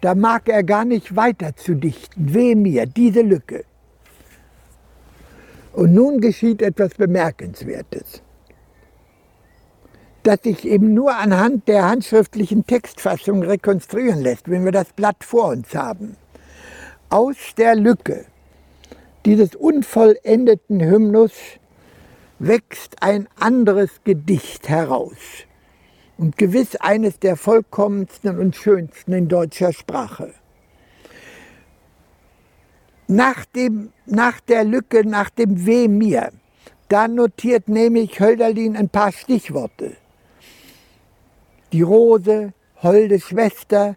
Da 0.02 0.16
mag 0.16 0.48
er 0.48 0.64
gar 0.64 0.84
nicht 0.84 1.14
weiter 1.14 1.54
zu 1.54 1.76
dichten. 1.76 2.34
Weh 2.34 2.56
mir, 2.56 2.86
diese 2.86 3.22
Lücke. 3.22 3.64
Und 5.72 5.94
nun 5.94 6.20
geschieht 6.20 6.60
etwas 6.60 6.94
Bemerkenswertes, 6.94 8.20
das 10.24 10.42
sich 10.42 10.66
eben 10.66 10.92
nur 10.92 11.16
anhand 11.16 11.68
der 11.68 11.88
handschriftlichen 11.88 12.66
Textfassung 12.66 13.42
rekonstruieren 13.44 14.20
lässt, 14.20 14.50
wenn 14.50 14.64
wir 14.64 14.72
das 14.72 14.92
Blatt 14.92 15.22
vor 15.22 15.48
uns 15.48 15.72
haben. 15.74 16.16
Aus 17.08 17.36
der 17.56 17.76
Lücke 17.76 18.26
dieses 19.24 19.54
unvollendeten 19.54 20.80
Hymnus 20.80 21.32
wächst 22.40 23.02
ein 23.02 23.28
anderes 23.38 23.90
Gedicht 24.02 24.68
heraus 24.68 25.46
und 26.22 26.38
gewiss 26.38 26.76
eines 26.76 27.18
der 27.18 27.34
vollkommensten 27.34 28.38
und 28.38 28.54
schönsten 28.54 29.12
in 29.12 29.26
deutscher 29.26 29.72
Sprache. 29.72 30.32
Nach, 33.08 33.44
dem, 33.44 33.92
nach 34.06 34.38
der 34.38 34.62
Lücke, 34.62 35.04
nach 35.04 35.30
dem 35.30 35.66
Weh 35.66 35.88
mir, 35.88 36.30
da 36.88 37.08
notiert 37.08 37.68
nämlich 37.68 38.20
Hölderlin 38.20 38.76
ein 38.76 38.88
paar 38.88 39.10
Stichworte. 39.10 39.96
Die 41.72 41.82
Rose, 41.82 42.52
holde 42.80 43.18
Schwester, 43.18 43.96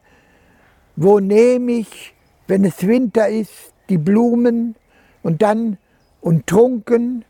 wo 0.96 1.20
nehme 1.20 1.74
ich, 1.74 2.16
wenn 2.48 2.66
es 2.66 2.88
Winter 2.88 3.30
ist, 3.30 3.72
die 3.90 4.00
Blumen 4.00 4.76
und 5.22 5.44
dann 5.44 5.78
und 6.22 6.48
trunken 6.48 7.24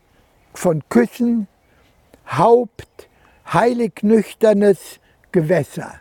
von 0.54 0.82
Küssen, 0.88 1.48
Haupt, 2.26 3.05
heilig 3.52 4.02
nüchternes 4.02 5.00
Gewässer. 5.32 6.00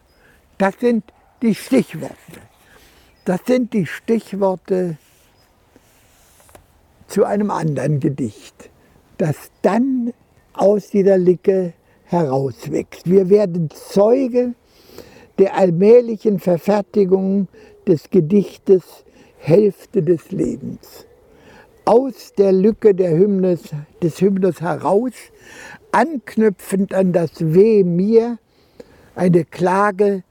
Das 0.57 0.75
sind 0.79 1.03
die 1.41 1.55
Stichworte. 1.55 2.15
Das 3.25 3.41
sind 3.45 3.73
die 3.73 3.85
Stichworte 3.85 4.97
zu 7.07 7.23
einem 7.23 7.51
anderen 7.51 7.99
Gedicht, 7.99 8.69
das 9.17 9.35
dann 9.61 10.13
aus 10.53 10.89
dieser 10.89 11.17
Licke 11.17 11.73
herauswächst. 12.05 13.09
Wir 13.09 13.29
werden 13.29 13.69
Zeuge 13.69 14.53
der 15.37 15.55
allmählichen 15.55 16.39
Verfertigung 16.39 17.47
des 17.87 18.09
Gedichtes 18.09 18.83
Hälfte 19.37 20.01
des 20.01 20.31
Lebens. 20.31 21.05
Aus 21.83 22.33
der 22.37 22.51
Lücke 22.51 22.95
der 22.95 23.11
Hymnus, 23.11 23.61
des 24.01 24.19
Hymnus 24.19 24.61
heraus 24.61 25.11
anknüpfend 25.95 26.93
an 26.93 27.13
das 27.13 27.31
Weh 27.39 27.85
mir, 27.85 28.37
eine 29.15 29.45
Klage, 29.45 30.23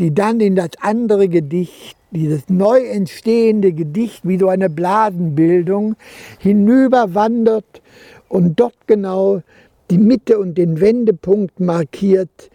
die 0.00 0.12
dann 0.12 0.40
in 0.40 0.56
das 0.56 0.70
andere 0.80 1.28
Gedicht, 1.28 1.96
dieses 2.10 2.48
neu 2.48 2.80
entstehende 2.80 3.72
Gedicht, 3.72 4.26
wie 4.26 4.36
so 4.36 4.48
eine 4.48 4.68
Blasenbildung, 4.68 5.94
hinüberwandert 6.40 7.82
und 8.28 8.58
dort 8.58 8.88
genau 8.88 9.42
die 9.90 9.98
Mitte 9.98 10.40
und 10.40 10.58
den 10.58 10.80
Wendepunkt 10.80 11.60
markiert 11.60 12.50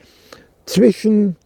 zwischen 0.66 1.38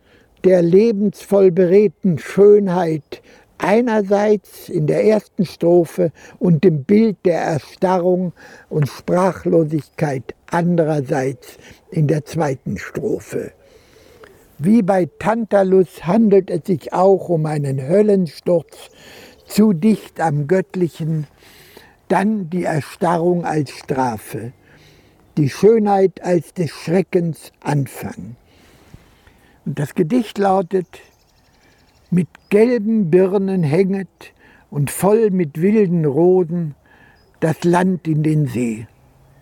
der 0.43 0.63
lebensvoll 0.63 1.51
beredten 1.51 2.17
Schönheit 2.17 3.21
einerseits 3.57 4.69
in 4.69 4.87
der 4.87 5.05
ersten 5.05 5.45
Strophe 5.45 6.11
und 6.39 6.63
dem 6.63 6.83
Bild 6.83 7.17
der 7.25 7.41
Erstarrung 7.41 8.33
und 8.69 8.87
Sprachlosigkeit 8.87 10.35
andererseits 10.49 11.57
in 11.91 12.07
der 12.07 12.25
zweiten 12.25 12.77
Strophe. 12.77 13.51
Wie 14.57 14.81
bei 14.81 15.09
Tantalus 15.19 16.05
handelt 16.05 16.49
es 16.49 16.65
sich 16.65 16.93
auch 16.93 17.29
um 17.29 17.45
einen 17.45 17.85
Höllensturz, 17.87 18.89
zu 19.45 19.73
dicht 19.73 20.19
am 20.19 20.47
Göttlichen, 20.47 21.27
dann 22.07 22.49
die 22.49 22.63
Erstarrung 22.63 23.45
als 23.45 23.71
Strafe, 23.71 24.53
die 25.37 25.49
Schönheit 25.49 26.23
als 26.23 26.53
des 26.53 26.71
Schreckens 26.71 27.51
Anfang. 27.61 28.35
Und 29.65 29.79
das 29.79 29.95
Gedicht 29.95 30.37
lautet, 30.37 30.87
mit 32.11 32.27
gelben 32.49 33.09
Birnen 33.09 33.63
hänget 33.63 34.33
und 34.69 34.91
voll 34.91 35.31
mit 35.31 35.61
wilden 35.61 36.05
Roden 36.05 36.75
das 37.39 37.63
Land 37.63 38.07
in 38.07 38.23
den 38.23 38.47
See, 38.47 38.87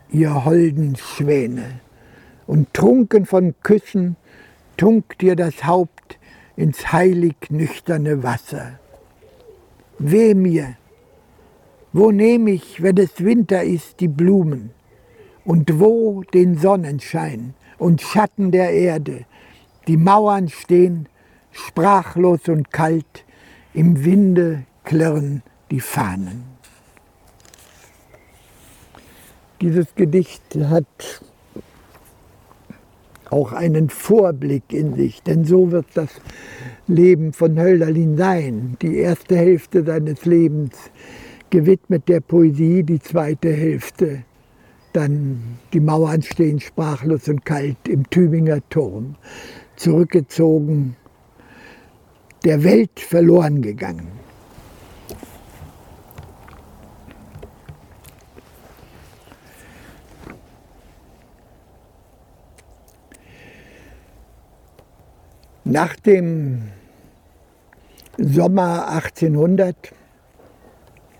ihr 0.09 0.45
holden 0.45 0.95
Schwäne. 0.95 1.79
Und 2.45 2.73
trunken 2.73 3.25
von 3.25 3.55
Küssen 3.63 4.15
tunkt 4.77 5.23
ihr 5.23 5.35
das 5.35 5.65
Haupt 5.65 6.19
ins 6.55 6.91
heilig 6.91 7.35
nüchterne 7.49 8.23
Wasser. 8.23 8.79
Weh 9.99 10.33
mir, 10.33 10.75
wo 11.93 12.11
nehm 12.11 12.47
ich, 12.47 12.81
wenn 12.81 12.97
es 12.97 13.23
Winter 13.23 13.63
ist, 13.63 13.99
die 13.99 14.07
Blumen? 14.07 14.71
Und 15.45 15.79
wo 15.79 16.23
den 16.23 16.57
Sonnenschein 16.57 17.53
und 17.77 18.01
Schatten 18.01 18.51
der 18.51 18.71
Erde? 18.71 19.25
Die 19.87 19.97
Mauern 19.97 20.49
stehen 20.49 21.07
sprachlos 21.53 22.49
und 22.49 22.71
kalt, 22.71 23.25
im 23.73 24.03
Winde 24.03 24.63
klirren 24.83 25.41
die 25.71 25.79
Fahnen. 25.79 26.43
Dieses 29.61 29.95
Gedicht 29.95 30.43
hat 30.55 31.23
auch 33.29 33.53
einen 33.53 33.89
Vorblick 33.89 34.73
in 34.73 34.95
sich, 34.95 35.23
denn 35.23 35.45
so 35.45 35.71
wird 35.71 35.87
das 35.93 36.09
Leben 36.87 37.33
von 37.33 37.57
Hölderlin 37.57 38.17
sein. 38.17 38.77
Die 38.81 38.97
erste 38.97 39.37
Hälfte 39.37 39.83
seines 39.85 40.25
Lebens 40.25 40.75
gewidmet 41.49 42.09
der 42.09 42.19
Poesie, 42.19 42.83
die 42.83 42.99
zweite 42.99 43.51
Hälfte 43.51 44.23
dann 44.91 45.57
die 45.73 45.79
Mauern 45.79 46.21
stehen 46.21 46.59
sprachlos 46.59 47.27
und 47.27 47.45
kalt 47.45 47.87
im 47.87 48.07
Tübinger 48.09 48.59
Turm, 48.69 49.15
zurückgezogen 49.75 50.95
der 52.43 52.63
Welt 52.63 52.99
verloren 52.99 53.61
gegangen. 53.61 54.11
Nach 65.65 65.95
dem 65.95 66.63
Sommer 68.17 68.89
1800, 68.89 69.75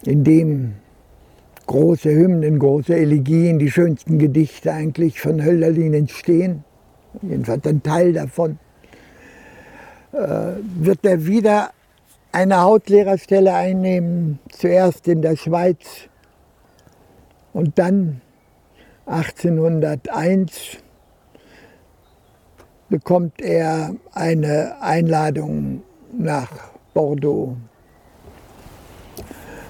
in 0.05 0.23
dem 0.23 0.73
große 1.65 2.09
Hymnen, 2.09 2.59
große 2.59 2.93
Elegien, 2.93 3.57
die 3.57 3.71
schönsten 3.71 4.19
Gedichte 4.19 4.73
eigentlich 4.73 5.21
von 5.21 5.43
Hölderlin 5.43 5.93
entstehen, 5.93 6.65
jedenfalls 7.21 7.65
ein 7.65 7.81
Teil 7.81 8.13
davon, 8.13 8.59
wird 10.13 11.03
er 11.03 11.25
wieder 11.25 11.71
eine 12.31 12.61
Hauslehrerstelle 12.61 13.53
einnehmen, 13.53 14.39
zuerst 14.49 15.07
in 15.07 15.21
der 15.21 15.35
Schweiz 15.35 16.07
und 17.51 17.77
dann 17.77 18.21
1801 19.05 20.77
bekommt 22.89 23.41
er 23.41 23.95
eine 24.13 24.77
Einladung 24.81 25.83
nach 26.17 26.49
Bordeaux. 26.93 27.57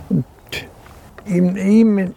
Und 0.09 0.25
in 1.25 1.55
ihm 1.55 2.13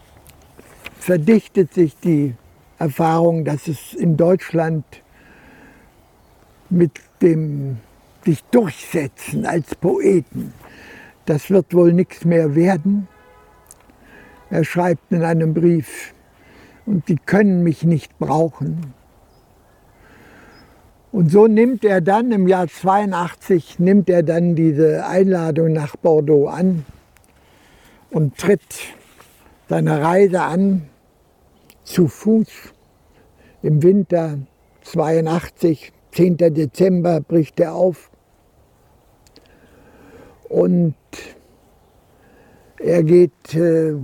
verdichtet 0.99 1.75
sich 1.75 1.97
die 2.01 2.35
Erfahrung, 2.79 3.45
dass 3.45 3.69
es 3.69 3.95
in 3.95 4.17
Deutschland 4.17 4.85
mit 6.69 6.93
dem 7.23 7.79
sich 8.27 8.45
durchsetzen 8.51 9.47
als 9.47 9.75
Poeten. 9.75 10.53
Das 11.25 11.51
wird 11.51 11.73
wohl 11.73 11.93
nichts 11.93 12.25
mehr 12.25 12.55
werden. 12.55 13.09
Er 14.51 14.65
schreibt 14.65 15.11
in 15.11 15.23
einem 15.23 15.55
Brief, 15.55 16.13
und 16.87 17.07
sie 17.07 17.17
können 17.17 17.63
mich 17.63 17.83
nicht 17.83 18.19
brauchen. 18.19 18.95
Und 21.11 21.31
so 21.31 21.47
nimmt 21.47 21.85
er 21.85 22.01
dann 22.01 22.31
im 22.31 22.47
Jahr 22.47 22.69
82 22.69 23.79
nimmt 23.79 24.09
er 24.09 24.23
dann 24.23 24.55
diese 24.55 25.07
Einladung 25.07 25.73
nach 25.73 25.97
Bordeaux 25.97 26.47
an 26.47 26.85
und 28.11 28.37
tritt 28.37 28.61
seine 29.69 30.03
Reise 30.03 30.43
an 30.43 30.89
zu 31.85 32.07
Fuß 32.07 32.49
im 33.63 33.83
Winter 33.83 34.39
82, 34.83 35.93
10. 36.13 36.37
Dezember 36.37 37.21
bricht 37.21 37.59
er 37.61 37.75
auf 37.75 38.11
und 40.49 40.95
er 42.79 43.03
geht 43.03 43.55
äh, 43.55 43.95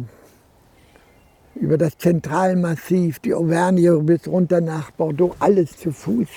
über 1.54 1.78
das 1.78 1.98
Zentralmassiv, 1.98 3.18
die 3.20 3.34
Auvergne 3.34 3.98
bis 4.00 4.26
runter 4.26 4.60
nach 4.60 4.90
Bordeaux, 4.92 5.34
alles 5.38 5.76
zu 5.76 5.92
Fuß. 5.92 6.28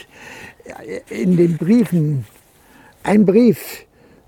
In 1.10 1.38
den 1.38 1.58
Briefen, 1.58 2.26
ein 3.04 3.26
Brief, 3.26 3.86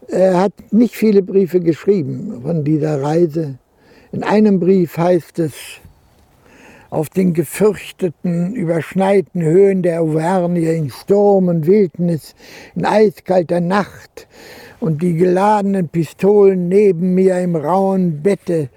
er 0.08 0.40
hat 0.40 0.54
nicht 0.72 0.96
viele 0.96 1.22
Briefe 1.22 1.60
geschrieben 1.60 2.42
von 2.42 2.64
dieser 2.64 3.02
Reise. 3.02 3.58
In 4.12 4.24
einem 4.24 4.60
Brief 4.60 4.98
heißt 4.98 5.40
es, 5.40 5.54
auf 6.90 7.10
den 7.10 7.34
gefürchteten, 7.34 8.56
überschneiten 8.56 9.42
Höhen 9.42 9.84
der 9.84 10.02
Auvergne 10.02 10.72
in 10.72 10.90
Sturm 10.90 11.50
und 11.50 11.68
Wildnis, 11.68 12.34
in 12.76 12.86
eiskalter 12.86 13.60
Nacht 13.60 14.28
und 14.80 15.02
die 15.02 15.16
geladenen 15.16 15.90
Pistolen 15.90 16.68
neben 16.68 17.14
mir 17.14 17.40
im 17.40 17.56
rauen 17.56 18.22
Bette, 18.22 18.70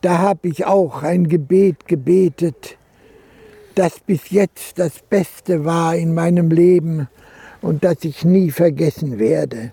da 0.00 0.18
hab 0.18 0.44
ich 0.44 0.66
auch 0.66 1.02
ein 1.02 1.28
Gebet 1.28 1.86
gebetet, 1.86 2.76
das 3.74 4.00
bis 4.00 4.30
jetzt 4.30 4.78
das 4.78 5.00
Beste 5.08 5.64
war 5.64 5.94
in 5.94 6.14
meinem 6.14 6.50
Leben 6.50 7.08
und 7.62 7.84
das 7.84 8.04
ich 8.04 8.24
nie 8.24 8.50
vergessen 8.50 9.18
werde. 9.18 9.72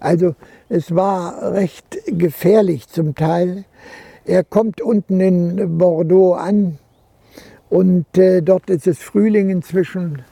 Also 0.00 0.34
es 0.68 0.94
war 0.94 1.52
recht 1.52 1.98
gefährlich 2.06 2.88
zum 2.88 3.14
Teil. 3.14 3.64
Er 4.24 4.44
kommt 4.44 4.80
unten 4.80 5.20
in 5.20 5.78
Bordeaux 5.78 6.34
an 6.34 6.78
und 7.70 8.06
äh, 8.16 8.42
dort 8.42 8.70
ist 8.70 8.86
es 8.86 8.98
Frühling 8.98 9.50
inzwischen. 9.50 10.22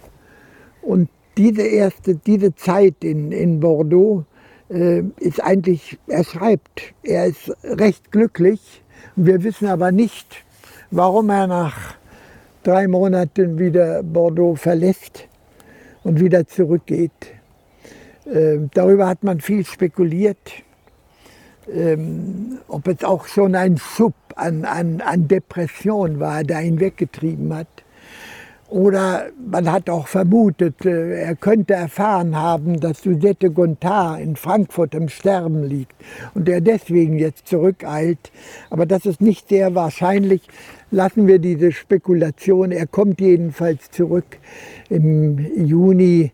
Und 0.81 1.09
diese 1.37 1.63
erste, 1.63 2.15
diese 2.15 2.55
Zeit 2.55 3.03
in, 3.03 3.33
in 3.33 3.61
Bordeaux 3.61 4.25
ist 5.19 5.43
eigentlich, 5.43 5.99
er 6.07 6.25
schreibt, 6.25 6.95
er 7.03 7.27
ist 7.27 7.53
recht 7.63 8.11
glücklich. 8.11 8.83
Wir 9.17 9.43
wissen 9.45 9.69
aber 9.69 9.93
nicht, 9.93 10.45
warum 10.91 11.29
er 11.31 11.47
nach 11.47 11.95
drei 12.63 12.89
Monaten 12.89 13.59
wieder 13.59 14.03
Bordeaux 14.03 14.55
verlässt 14.55 15.27
und 16.05 16.21
wieder 16.21 16.47
zurückgeht. 16.47 17.13
Äh, 18.25 18.59
darüber 18.73 19.09
hat 19.09 19.25
man 19.25 19.41
viel 19.41 19.65
spekuliert, 19.65 20.53
ähm, 21.73 22.59
ob 22.69 22.87
es 22.89 23.05
auch 23.05 23.27
schon 23.27 23.55
ein 23.55 23.79
Schub 23.79 24.15
an, 24.37 24.65
an, 24.65 25.01
an 25.01 25.29
Depression 25.29 26.21
war, 26.21 26.45
der 26.45 26.63
ihn 26.63 26.81
weggetrieben 26.81 27.55
hat. 27.55 27.82
Oder 28.73 29.27
man 29.51 29.71
hat 29.71 29.91
auch 29.91 30.07
vermutet, 30.07 30.87
äh, 30.87 31.25
er 31.25 31.37
könnte 31.37 31.75
erfahren 31.75 32.35
haben, 32.35 32.81
dass 32.81 33.03
Suzette 33.03 33.51
Gontard 33.51 34.21
in 34.21 34.35
Frankfurt 34.35 34.95
im 34.95 35.11
Sterben 35.11 35.63
liegt 35.63 35.95
und 36.35 36.49
er 36.49 36.63
deswegen 36.63 37.19
jetzt 37.19 37.49
zurückeilt. 37.49 38.33
Aber 38.71 38.87
das 38.87 39.05
ist 39.05 39.21
nicht 39.21 39.51
sehr 39.51 39.75
wahrscheinlich. 39.75 40.49
Lassen 40.91 41.27
wir 41.27 41.39
diese 41.39 41.71
Spekulation. 41.71 42.73
Er 42.73 42.87
kommt 42.87 43.21
jedenfalls 43.21 43.91
zurück. 43.91 44.39
Im 44.89 45.39
Juni 45.55 46.33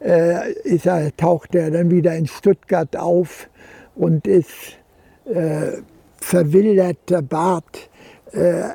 äh, 0.00 0.52
ist 0.62 0.86
er, 0.86 1.16
taucht 1.16 1.56
er 1.56 1.72
dann 1.72 1.90
wieder 1.90 2.14
in 2.14 2.28
Stuttgart 2.28 2.96
auf 2.96 3.48
und 3.96 4.28
ist 4.28 4.78
äh, 5.24 5.78
verwilderter 6.20 7.22
Bart. 7.22 7.90
Äh, 8.32 8.70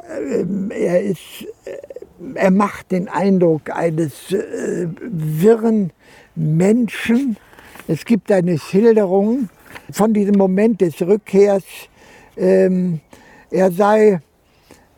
er, 0.71 1.01
ist, 1.03 1.45
äh, 1.63 1.71
er 2.35 2.51
macht 2.51 2.91
den 2.91 3.07
Eindruck 3.07 3.69
eines 3.69 4.31
äh, 4.31 4.87
wirren 5.01 5.91
Menschen. 6.35 7.37
Es 7.87 8.05
gibt 8.05 8.31
eine 8.31 8.57
Schilderung 8.57 9.49
von 9.91 10.13
diesem 10.13 10.35
Moment 10.35 10.81
des 10.81 11.01
Rückkehrs. 11.01 11.63
Ähm, 12.35 12.99
er 13.49 13.71
sei, 13.71 14.19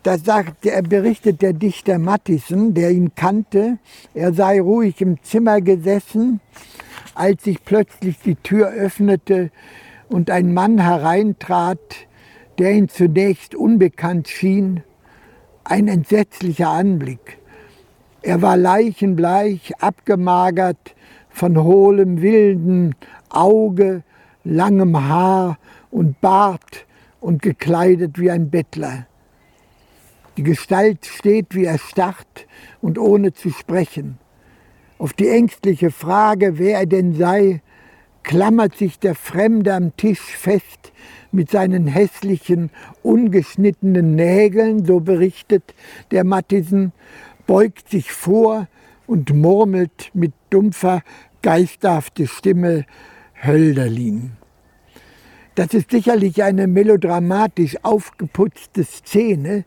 da 0.03 0.17
sagt, 0.17 0.65
er 0.65 0.81
berichtet 0.81 1.41
der 1.41 1.53
Dichter 1.53 1.99
Mattison, 1.99 2.73
der 2.73 2.91
ihn 2.91 3.13
kannte, 3.15 3.77
er 4.13 4.33
sei 4.33 4.59
ruhig 4.59 5.01
im 5.01 5.21
Zimmer 5.21 5.61
gesessen, 5.61 6.39
als 7.15 7.43
sich 7.43 7.63
plötzlich 7.63 8.17
die 8.19 8.35
Tür 8.35 8.69
öffnete 8.69 9.51
und 10.07 10.31
ein 10.31 10.53
Mann 10.53 10.79
hereintrat, 10.79 12.07
der 12.57 12.71
ihm 12.71 12.89
zunächst 12.89 13.55
unbekannt 13.55 14.27
schien, 14.27 14.83
ein 15.63 15.87
entsetzlicher 15.87 16.69
Anblick. 16.69 17.37
Er 18.21 18.41
war 18.41 18.57
leichenbleich, 18.57 19.73
abgemagert, 19.79 20.95
von 21.29 21.61
hohlem, 21.63 22.21
wilden 22.21 22.95
Auge, 23.29 24.03
langem 24.43 25.07
Haar 25.07 25.57
und 25.91 26.19
Bart 26.21 26.85
und 27.21 27.41
gekleidet 27.41 28.19
wie 28.19 28.31
ein 28.31 28.49
Bettler. 28.49 29.05
Die 30.37 30.43
Gestalt 30.43 31.05
steht 31.05 31.55
wie 31.55 31.65
erstarrt 31.65 32.47
und 32.81 32.97
ohne 32.97 33.33
zu 33.33 33.49
sprechen. 33.49 34.17
Auf 34.97 35.13
die 35.13 35.29
ängstliche 35.29 35.91
Frage, 35.91 36.57
wer 36.57 36.79
er 36.79 36.85
denn 36.85 37.13
sei, 37.13 37.61
klammert 38.23 38.77
sich 38.77 38.99
der 38.99 39.15
Fremde 39.15 39.73
am 39.73 39.95
Tisch 39.97 40.19
fest 40.19 40.91
mit 41.31 41.51
seinen 41.51 41.87
hässlichen, 41.87 42.69
ungeschnittenen 43.03 44.15
Nägeln, 44.15 44.85
so 44.85 44.99
berichtet 44.99 45.75
der 46.11 46.23
Mattisen, 46.23 46.91
beugt 47.47 47.89
sich 47.89 48.11
vor 48.11 48.67
und 49.07 49.33
murmelt 49.33 50.11
mit 50.13 50.33
dumpfer, 50.49 51.01
geisterhafter 51.41 52.27
Stimme 52.27 52.85
Hölderlin. 53.43 54.31
Das 55.55 55.73
ist 55.73 55.91
sicherlich 55.91 56.43
eine 56.43 56.67
melodramatisch 56.67 57.77
aufgeputzte 57.83 58.83
Szene, 58.83 59.65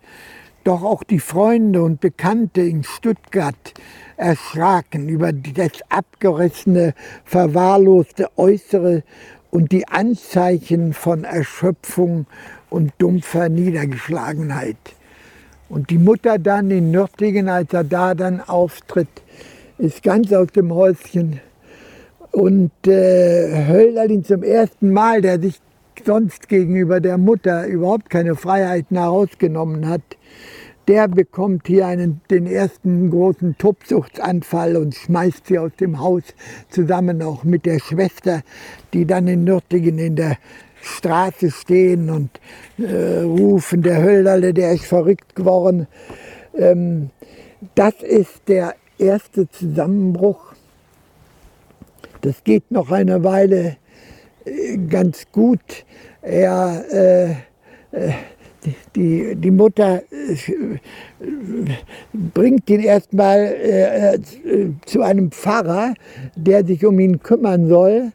doch 0.65 0.83
auch 0.83 1.03
die 1.03 1.19
Freunde 1.19 1.83
und 1.83 2.01
Bekannte 2.01 2.63
in 2.63 2.85
Stuttgart 2.85 3.75
erschraken 4.17 5.09
über 5.09 5.33
das 5.33 5.73
abgerissene, 5.89 6.95
verwahrloste 7.25 8.29
Äußere 8.37 9.03
und 9.51 9.73
die 9.73 9.87
Anzeichen 9.89 10.93
von 10.93 11.25
Erschöpfung 11.25 12.27
und 12.71 12.93
dumpfer 12.99 13.49
Niedergeschlagenheit. 13.49 14.77
Und 15.69 15.91
die 15.91 15.99
Mutter 15.99 16.39
dann 16.39 16.71
in 16.71 16.91
Nürtingen, 16.91 17.49
als 17.49 17.73
er 17.73 17.85
da 17.85 18.15
dann 18.15 18.41
auftritt, 18.41 19.09
ist 19.79 20.03
ganz 20.03 20.33
aus 20.33 20.49
dem 20.49 20.73
Häuschen. 20.73 21.41
Und 22.31 22.73
äh, 22.87 23.67
Hölderlin 23.69 24.25
zum 24.25 24.43
ersten 24.43 24.93
Mal, 24.93 25.21
der 25.21 25.41
sich 25.41 25.61
sonst 26.05 26.49
gegenüber 26.49 27.01
der 27.01 27.19
Mutter 27.19 27.67
überhaupt 27.67 28.11
keine 28.11 28.37
Freiheiten 28.37 28.97
herausgenommen 28.97 29.89
hat, 29.89 30.03
der 30.89 31.09
bekommt 31.09 31.67
hier 31.67 31.87
einen, 31.87 32.21
den 32.31 32.47
ersten 32.47 33.11
großen 33.11 33.57
Tobsuchtsanfall 33.59 34.77
und 34.77 34.95
schmeißt 34.95 35.47
sie 35.47 35.59
aus 35.59 35.73
dem 35.79 36.01
Haus, 36.01 36.23
zusammen 36.69 37.23
auch 37.23 37.45
mit 37.45 37.67
der 37.67 37.79
Schwester, 37.79 38.43
die 38.93 39.07
dann 39.07 39.29
in 39.29 39.45
Nürtingen 39.45 39.99
in 39.99 40.17
der 40.17 40.39
Straße 40.83 41.51
stehen 41.51 42.11
und 42.11 42.31
äh, 42.79 43.21
rufen, 43.21 43.83
der 43.83 44.03
Hölderle, 44.03 44.53
der 44.53 44.73
ist 44.73 44.87
verrückt 44.87 45.37
geworden. 45.37 45.87
Ähm, 46.59 47.11
das 47.77 47.95
ist 48.03 48.49
der 48.49 48.75
erste 48.99 49.49
Zusammenbruch. 49.49 50.55
Das 52.23 52.43
geht 52.43 52.71
noch 52.71 52.91
eine 52.91 53.23
Weile 53.23 53.77
äh, 54.45 54.77
ganz 54.77 55.27
gut. 55.31 55.85
Er 56.21 56.85
äh, 56.93 57.31
äh 57.93 58.13
die, 58.95 59.35
die 59.37 59.51
Mutter 59.51 60.03
äh, 60.11 60.37
bringt 62.13 62.69
ihn 62.71 62.81
erstmal 62.81 63.41
äh, 63.41 64.19
zu 64.87 65.03
einem 65.03 65.31
Pfarrer, 65.31 65.95
der 66.37 66.65
sich 66.65 66.85
um 66.85 66.99
ihn 67.01 67.23
kümmern 67.23 67.69
soll. 67.69 68.13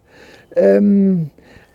Ähm, 0.56 1.30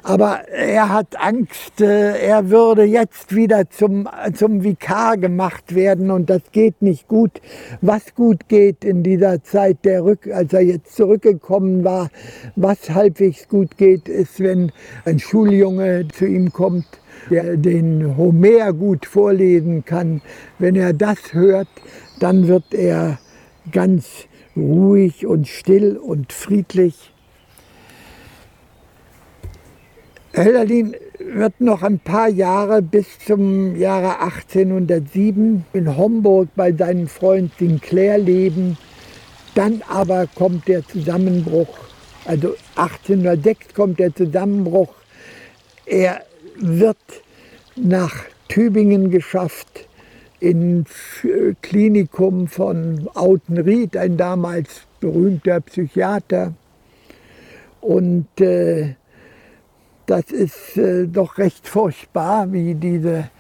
aber 0.05 0.49
er 0.49 0.89
hat 0.89 1.21
Angst, 1.21 1.81
äh, 1.81 2.19
er 2.27 2.51
würde 2.51 2.83
jetzt 2.83 3.37
wieder 3.37 3.71
zum, 3.71 4.09
zum 4.35 4.65
Vikar 4.65 5.17
gemacht 5.17 5.77
werden 5.77 6.11
und 6.11 6.29
das 6.29 6.43
geht 6.51 6.83
nicht 6.83 7.07
gut. 7.07 7.41
Was 7.81 8.15
gut 8.17 8.49
geht 8.49 8.85
in 8.85 9.05
dieser 9.05 9.45
Zeit, 9.45 9.85
der 9.85 10.05
Rück, 10.05 10.27
als 10.27 10.53
er 10.53 10.63
jetzt 10.63 10.97
zurückgekommen 10.97 11.85
war, 11.85 12.11
was 12.57 12.91
halbwegs 12.91 13.49
gut 13.49 13.77
geht, 13.77 14.09
ist, 14.09 14.41
wenn 14.41 14.73
ein 15.05 15.21
Schuljunge 15.21 16.09
zu 16.09 16.27
ihm 16.27 16.53
kommt 16.53 16.87
der 17.33 17.57
den 17.57 18.17
Homer 18.17 18.73
gut 18.73 19.07
vorlesen 19.07 19.85
kann, 19.85 20.23
wenn 20.59 20.77
er 20.77 20.93
das 20.93 21.33
hört, 21.33 21.69
dann 22.21 22.47
wird 22.47 22.73
er 22.73 23.19
ganz 23.71 24.27
ruhig 24.57 25.27
und 25.27 25.49
still 25.49 25.97
und 25.97 26.33
friedlich. 26.33 27.13
Hölderlin 30.35 30.95
wird 31.19 31.61
noch 31.61 31.83
ein 31.83 31.99
paar 31.99 32.29
Jahre 32.29 32.81
bis 32.81 33.07
zum 33.27 33.77
Jahre 33.77 34.21
1807 34.21 35.65
in 35.73 35.97
Homburg 35.97 36.49
bei 36.57 36.73
seinem 36.73 37.07
Freund 37.07 37.53
Sinclair 37.59 38.19
leben. 38.19 38.79
Dann 39.55 39.83
aber 39.89 40.27
kommt 40.35 40.69
der 40.69 40.87
Zusammenbruch, 40.87 41.79
also 42.25 42.55
1806 42.77 43.75
kommt 43.75 43.99
der 43.99 44.15
Zusammenbruch. 44.15 44.95
Er 45.85 46.23
wird 46.57 46.99
nach 47.77 48.15
Tübingen 48.49 49.11
geschafft, 49.11 49.89
ins 50.41 50.91
Klinikum 51.63 52.49
von 52.49 53.09
Autenried, 53.15 53.97
ein 53.97 54.17
damals 54.17 54.83
berühmter 54.99 55.61
Psychiater. 55.61 56.53
Und 57.81 58.27
äh, 58.41 58.95
das 60.07 60.31
ist 60.31 60.77
äh, 60.77 61.07
doch 61.07 61.39
recht 61.39 61.67
furchtbar, 61.67 62.53
wie 62.53 62.75
diese 62.75 63.31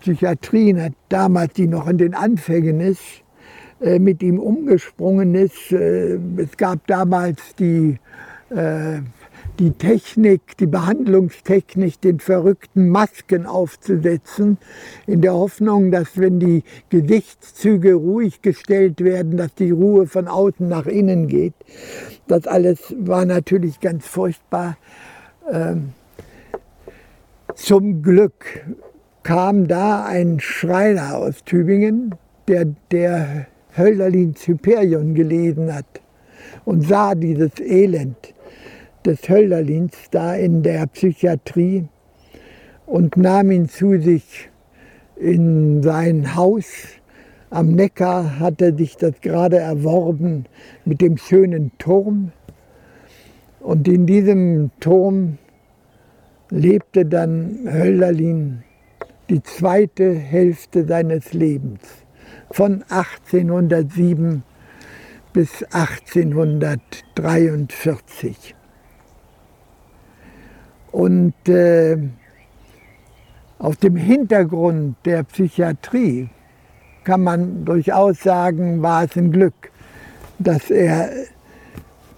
Psychiatrie, 0.00 0.74
damals 1.08 1.54
die 1.54 1.66
noch 1.66 1.88
in 1.88 1.98
den 1.98 2.14
Anfängen 2.14 2.80
ist, 2.80 3.02
äh, 3.80 3.98
mit 3.98 4.22
ihm 4.22 4.38
umgesprungen 4.38 5.34
ist. 5.34 5.72
Äh, 5.72 6.18
es 6.36 6.56
gab 6.56 6.86
damals 6.86 7.54
die, 7.58 7.98
äh, 8.50 9.00
die 9.58 9.72
Technik, 9.72 10.56
die 10.58 10.66
Behandlungstechnik, 10.66 12.00
den 12.00 12.20
verrückten 12.20 12.88
Masken 12.88 13.46
aufzusetzen, 13.46 14.58
in 15.06 15.22
der 15.22 15.34
Hoffnung, 15.34 15.90
dass 15.90 16.18
wenn 16.18 16.38
die 16.38 16.62
Gesichtszüge 16.90 17.94
ruhig 17.94 18.42
gestellt 18.42 19.02
werden, 19.02 19.36
dass 19.36 19.54
die 19.54 19.70
Ruhe 19.70 20.06
von 20.06 20.28
außen 20.28 20.68
nach 20.68 20.86
innen 20.86 21.28
geht. 21.28 21.54
Das 22.26 22.46
alles 22.46 22.94
war 22.98 23.24
natürlich 23.24 23.80
ganz 23.80 24.06
furchtbar. 24.06 24.76
Ähm, 25.50 25.92
zum 27.54 28.02
Glück 28.02 28.64
kam 29.22 29.66
da 29.66 30.04
ein 30.04 30.40
Schreiner 30.40 31.16
aus 31.16 31.42
Tübingen, 31.44 32.14
der, 32.48 32.66
der 32.90 33.46
Hölderlins 33.76 34.46
Hyperion 34.46 35.14
gelesen 35.14 35.74
hat 35.74 36.00
und 36.64 36.82
sah 36.82 37.14
dieses 37.14 37.58
Elend 37.60 38.35
des 39.06 39.28
Hölderlins 39.28 39.94
da 40.10 40.34
in 40.34 40.62
der 40.62 40.86
Psychiatrie 40.88 41.86
und 42.86 43.16
nahm 43.16 43.52
ihn 43.52 43.68
zu 43.68 44.00
sich 44.00 44.50
in 45.16 45.82
sein 45.82 46.34
Haus. 46.34 46.66
Am 47.50 47.72
Neckar 47.72 48.40
hat 48.40 48.60
er 48.60 48.76
sich 48.76 48.96
das 48.96 49.20
gerade 49.20 49.58
erworben 49.58 50.46
mit 50.84 51.00
dem 51.00 51.16
schönen 51.16 51.70
Turm. 51.78 52.32
Und 53.60 53.86
in 53.88 54.06
diesem 54.06 54.72
Turm 54.80 55.38
lebte 56.50 57.06
dann 57.06 57.68
Hölderlin 57.70 58.64
die 59.30 59.42
zweite 59.42 60.12
Hälfte 60.12 60.84
seines 60.86 61.32
Lebens, 61.32 61.80
von 62.50 62.82
1807 62.88 64.42
bis 65.32 65.62
1843. 65.64 68.55
Und 70.92 71.34
äh, 71.48 71.98
auf 73.58 73.76
dem 73.76 73.96
Hintergrund 73.96 74.96
der 75.04 75.22
Psychiatrie 75.22 76.28
kann 77.04 77.22
man 77.22 77.64
durchaus 77.64 78.22
sagen, 78.22 78.82
war 78.82 79.04
es 79.04 79.16
ein 79.16 79.30
Glück, 79.30 79.70
dass 80.38 80.70
er 80.70 81.10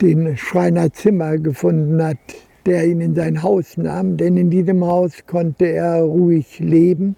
den 0.00 0.36
Schreiner 0.36 0.92
Zimmer 0.92 1.38
gefunden 1.38 2.02
hat, 2.02 2.18
der 2.66 2.86
ihn 2.86 3.00
in 3.00 3.14
sein 3.14 3.42
Haus 3.42 3.76
nahm, 3.76 4.16
denn 4.16 4.36
in 4.36 4.50
diesem 4.50 4.84
Haus 4.84 5.12
konnte 5.26 5.66
er 5.66 6.02
ruhig 6.02 6.58
leben. 6.58 7.16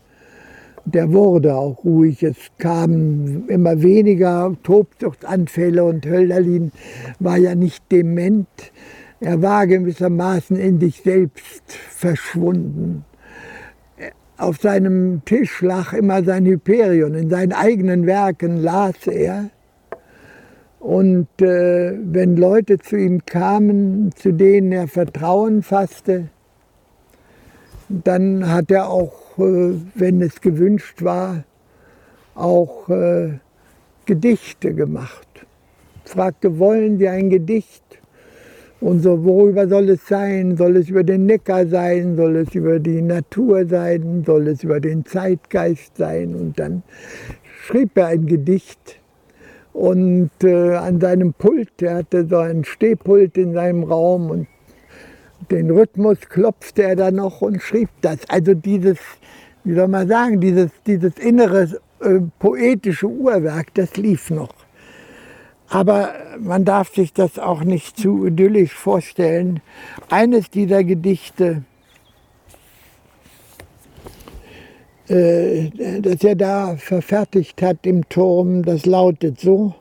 Der 0.85 1.12
wurde 1.12 1.55
auch 1.55 1.85
ruhig. 1.85 2.22
Es 2.22 2.36
kamen 2.59 3.48
immer 3.48 3.82
weniger 3.82 4.55
Tobsuchtanfälle 4.62 5.85
und 5.85 6.06
Hölderlin 6.06 6.72
war 7.18 7.36
ja 7.36 7.55
nicht 7.55 7.85
dement. 7.93 8.48
Er 9.21 9.43
war 9.43 9.67
gewissermaßen 9.67 10.57
in 10.57 10.81
sich 10.81 11.03
selbst 11.03 11.73
verschwunden. 11.73 13.05
Auf 14.39 14.57
seinem 14.57 15.23
Tisch 15.27 15.61
lag 15.61 15.93
immer 15.93 16.25
sein 16.25 16.47
Hyperion. 16.47 17.15
In 17.15 17.29
seinen 17.29 17.53
eigenen 17.53 18.07
Werken 18.07 18.63
las 18.63 19.07
er. 19.07 19.51
Und 20.79 21.29
äh, 21.43 21.93
wenn 22.03 22.39
Leute 22.39 22.79
zu 22.79 22.97
ihm 22.97 23.27
kamen, 23.27 24.13
zu 24.17 24.33
denen 24.33 24.73
er 24.73 24.89
Vertrauen 24.89 25.63
fasste, 25.63 26.31
dann 27.91 28.51
hat 28.51 28.71
er 28.71 28.89
auch, 28.89 29.37
äh, 29.37 29.75
wenn 29.95 30.23
es 30.23 30.41
gewünscht 30.41 31.05
war, 31.05 31.45
auch 32.35 32.89
äh, 32.89 33.35
Gedichte 34.07 34.73
gemacht. 34.73 35.29
Fragte, 36.07 36.59
wollen 36.59 36.97
Sie 36.97 37.09
ein 37.09 37.29
Gedicht? 37.29 37.90
Und 38.81 39.01
so, 39.01 39.23
worüber 39.24 39.69
soll 39.69 39.90
es 39.90 40.07
sein? 40.07 40.57
Soll 40.57 40.77
es 40.77 40.89
über 40.89 41.05
den 41.05 41.27
Neckar 41.27 41.66
sein? 41.66 42.16
Soll 42.16 42.36
es 42.36 42.55
über 42.55 42.78
die 42.78 43.02
Natur 43.02 43.66
sein? 43.66 44.24
Soll 44.24 44.48
es 44.48 44.65
über 44.65 44.81
den 44.81 45.05
Zeitgeist 45.05 45.98
sein? 45.98 46.35
Und 46.35 46.59
dann 46.59 46.82
schrieb 47.62 47.97
er 47.98 48.07
ein 48.07 48.27
Gedicht 48.27 49.01
und 49.73 50.31
äh, 50.43 50.74
an 50.77 51.01
seinem 51.01 51.32
Pult, 51.32 51.82
er 51.82 51.97
hatte 51.97 52.27
so 52.27 52.39
ein 52.39 52.65
Stehpult 52.65 53.36
in 53.36 53.52
seinem 53.52 53.85
Raum 53.85 54.31
und 54.31 54.47
den 55.51 55.70
Rhythmus 55.70 56.19
klopfte 56.28 56.82
er 56.82 56.97
dann 56.97 57.16
noch 57.16 57.40
und 57.40 57.62
schrieb 57.62 57.89
das. 58.01 58.19
Also 58.28 58.55
dieses, 58.55 58.98
wie 59.65 59.74
soll 59.74 59.89
man 59.89 60.09
sagen, 60.09 60.40
dieses, 60.40 60.70
dieses 60.86 61.19
innere 61.19 61.81
äh, 62.01 62.20
poetische 62.39 63.07
Uhrwerk, 63.07 63.74
das 63.74 63.97
lief 63.97 64.31
noch. 64.31 64.60
Aber 65.71 66.13
man 66.39 66.65
darf 66.65 66.95
sich 66.95 67.13
das 67.13 67.39
auch 67.39 67.63
nicht 67.63 67.97
zu 67.97 68.27
idyllisch 68.27 68.75
vorstellen. 68.75 69.61
Eines 70.11 70.51
dieser 70.51 70.85
Gedichte 70.85 71.65
Äh, 75.11 75.71
das 76.01 76.23
er 76.23 76.37
da 76.37 76.77
verfertigt 76.77 77.61
hat 77.63 77.85
im 77.85 78.09
Turm, 78.09 78.63
das 78.63 78.87
lautet 78.87 79.41
so. 79.41 79.75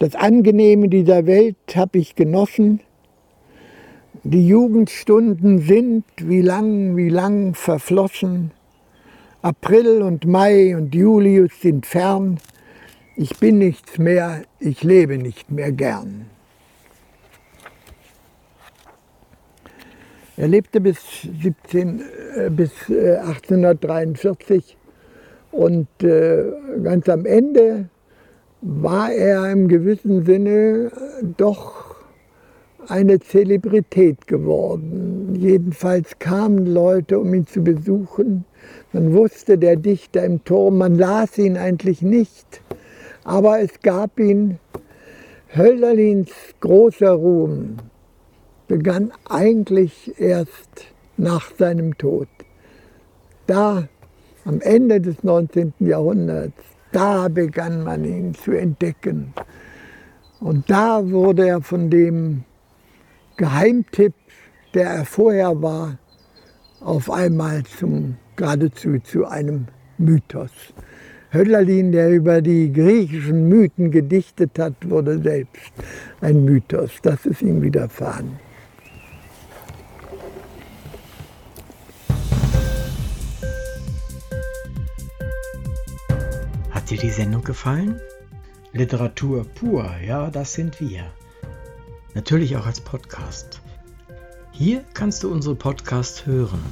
Das 0.00 0.16
Angenehme 0.16 0.88
dieser 0.88 1.24
Welt 1.26 1.56
habe 1.76 1.98
ich 1.98 2.16
genossen. 2.16 2.80
Die 4.24 4.46
Jugendstunden 4.48 5.60
sind 5.60 6.04
wie 6.18 6.42
lang, 6.42 6.96
wie 6.96 7.08
lang 7.08 7.54
verflossen. 7.54 8.50
April 9.42 10.02
und 10.02 10.26
Mai 10.26 10.76
und 10.76 10.92
Julius 10.92 11.52
sind 11.60 11.86
fern. 11.86 12.38
Ich 13.20 13.36
bin 13.40 13.58
nichts 13.58 13.98
mehr, 13.98 14.42
ich 14.60 14.84
lebe 14.84 15.18
nicht 15.18 15.50
mehr 15.50 15.72
gern. 15.72 16.26
Er 20.36 20.46
lebte 20.46 20.80
bis, 20.80 20.98
17, 21.42 22.00
äh, 22.36 22.48
bis 22.48 22.70
1843 22.88 24.76
äh, 25.52 25.56
und 25.56 25.88
äh, 26.04 26.44
ganz 26.84 27.08
am 27.08 27.26
Ende 27.26 27.88
war 28.60 29.10
er 29.10 29.50
im 29.50 29.66
gewissen 29.66 30.24
Sinne 30.24 30.92
doch 31.36 31.96
eine 32.86 33.18
Zelebrität 33.18 34.28
geworden. 34.28 35.34
Jedenfalls 35.36 36.20
kamen 36.20 36.66
Leute, 36.66 37.18
um 37.18 37.34
ihn 37.34 37.48
zu 37.48 37.64
besuchen. 37.64 38.44
Man 38.92 39.12
wusste, 39.12 39.58
der 39.58 39.74
Dichter 39.74 40.22
im 40.22 40.44
Turm, 40.44 40.78
man 40.78 40.94
las 40.94 41.36
ihn 41.36 41.56
eigentlich 41.56 42.00
nicht, 42.00 42.62
aber 43.28 43.60
es 43.60 43.80
gab 43.82 44.18
ihn. 44.18 44.58
Hölderlins 45.54 46.30
großer 46.60 47.12
Ruhm 47.12 47.76
begann 48.68 49.12
eigentlich 49.28 50.18
erst 50.18 50.86
nach 51.18 51.50
seinem 51.58 51.96
Tod. 51.98 52.28
Da, 53.46 53.88
am 54.46 54.60
Ende 54.62 55.00
des 55.00 55.22
19. 55.22 55.74
Jahrhunderts, 55.78 56.62
da 56.92 57.28
begann 57.28 57.84
man 57.84 58.04
ihn 58.04 58.34
zu 58.34 58.52
entdecken. 58.52 59.34
Und 60.40 60.70
da 60.70 61.10
wurde 61.10 61.48
er 61.48 61.60
von 61.60 61.90
dem 61.90 62.44
Geheimtipp, 63.36 64.14
der 64.72 64.88
er 64.88 65.04
vorher 65.04 65.60
war, 65.60 65.98
auf 66.80 67.10
einmal 67.10 67.62
zum, 67.64 68.16
geradezu 68.36 68.98
zu 69.00 69.26
einem 69.26 69.66
Mythos. 69.98 70.72
Hölderlin, 71.32 71.92
der 71.92 72.10
über 72.10 72.40
die 72.40 72.72
griechischen 72.72 73.48
Mythen 73.48 73.90
gedichtet 73.90 74.58
hat, 74.58 74.74
wurde 74.88 75.18
selbst 75.22 75.72
ein 76.20 76.44
Mythos. 76.44 76.90
Das 77.02 77.26
ist 77.26 77.42
ihm 77.42 77.62
widerfahren. 77.62 78.38
dir 86.90 86.98
die 86.98 87.10
Sendung 87.10 87.44
gefallen? 87.44 88.00
Literatur 88.72 89.44
pur, 89.44 89.90
ja, 90.06 90.30
das 90.30 90.54
sind 90.54 90.80
wir. 90.80 91.04
Natürlich 92.14 92.56
auch 92.56 92.66
als 92.66 92.80
Podcast. 92.80 93.60
Hier 94.52 94.84
kannst 94.94 95.22
du 95.22 95.30
unsere 95.30 95.54
Podcasts 95.54 96.24
hören. 96.24 96.62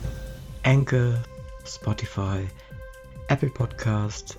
Anchor, 0.63 1.23
Spotify, 1.67 2.47
Apple 3.29 3.51
Podcast, 3.51 4.39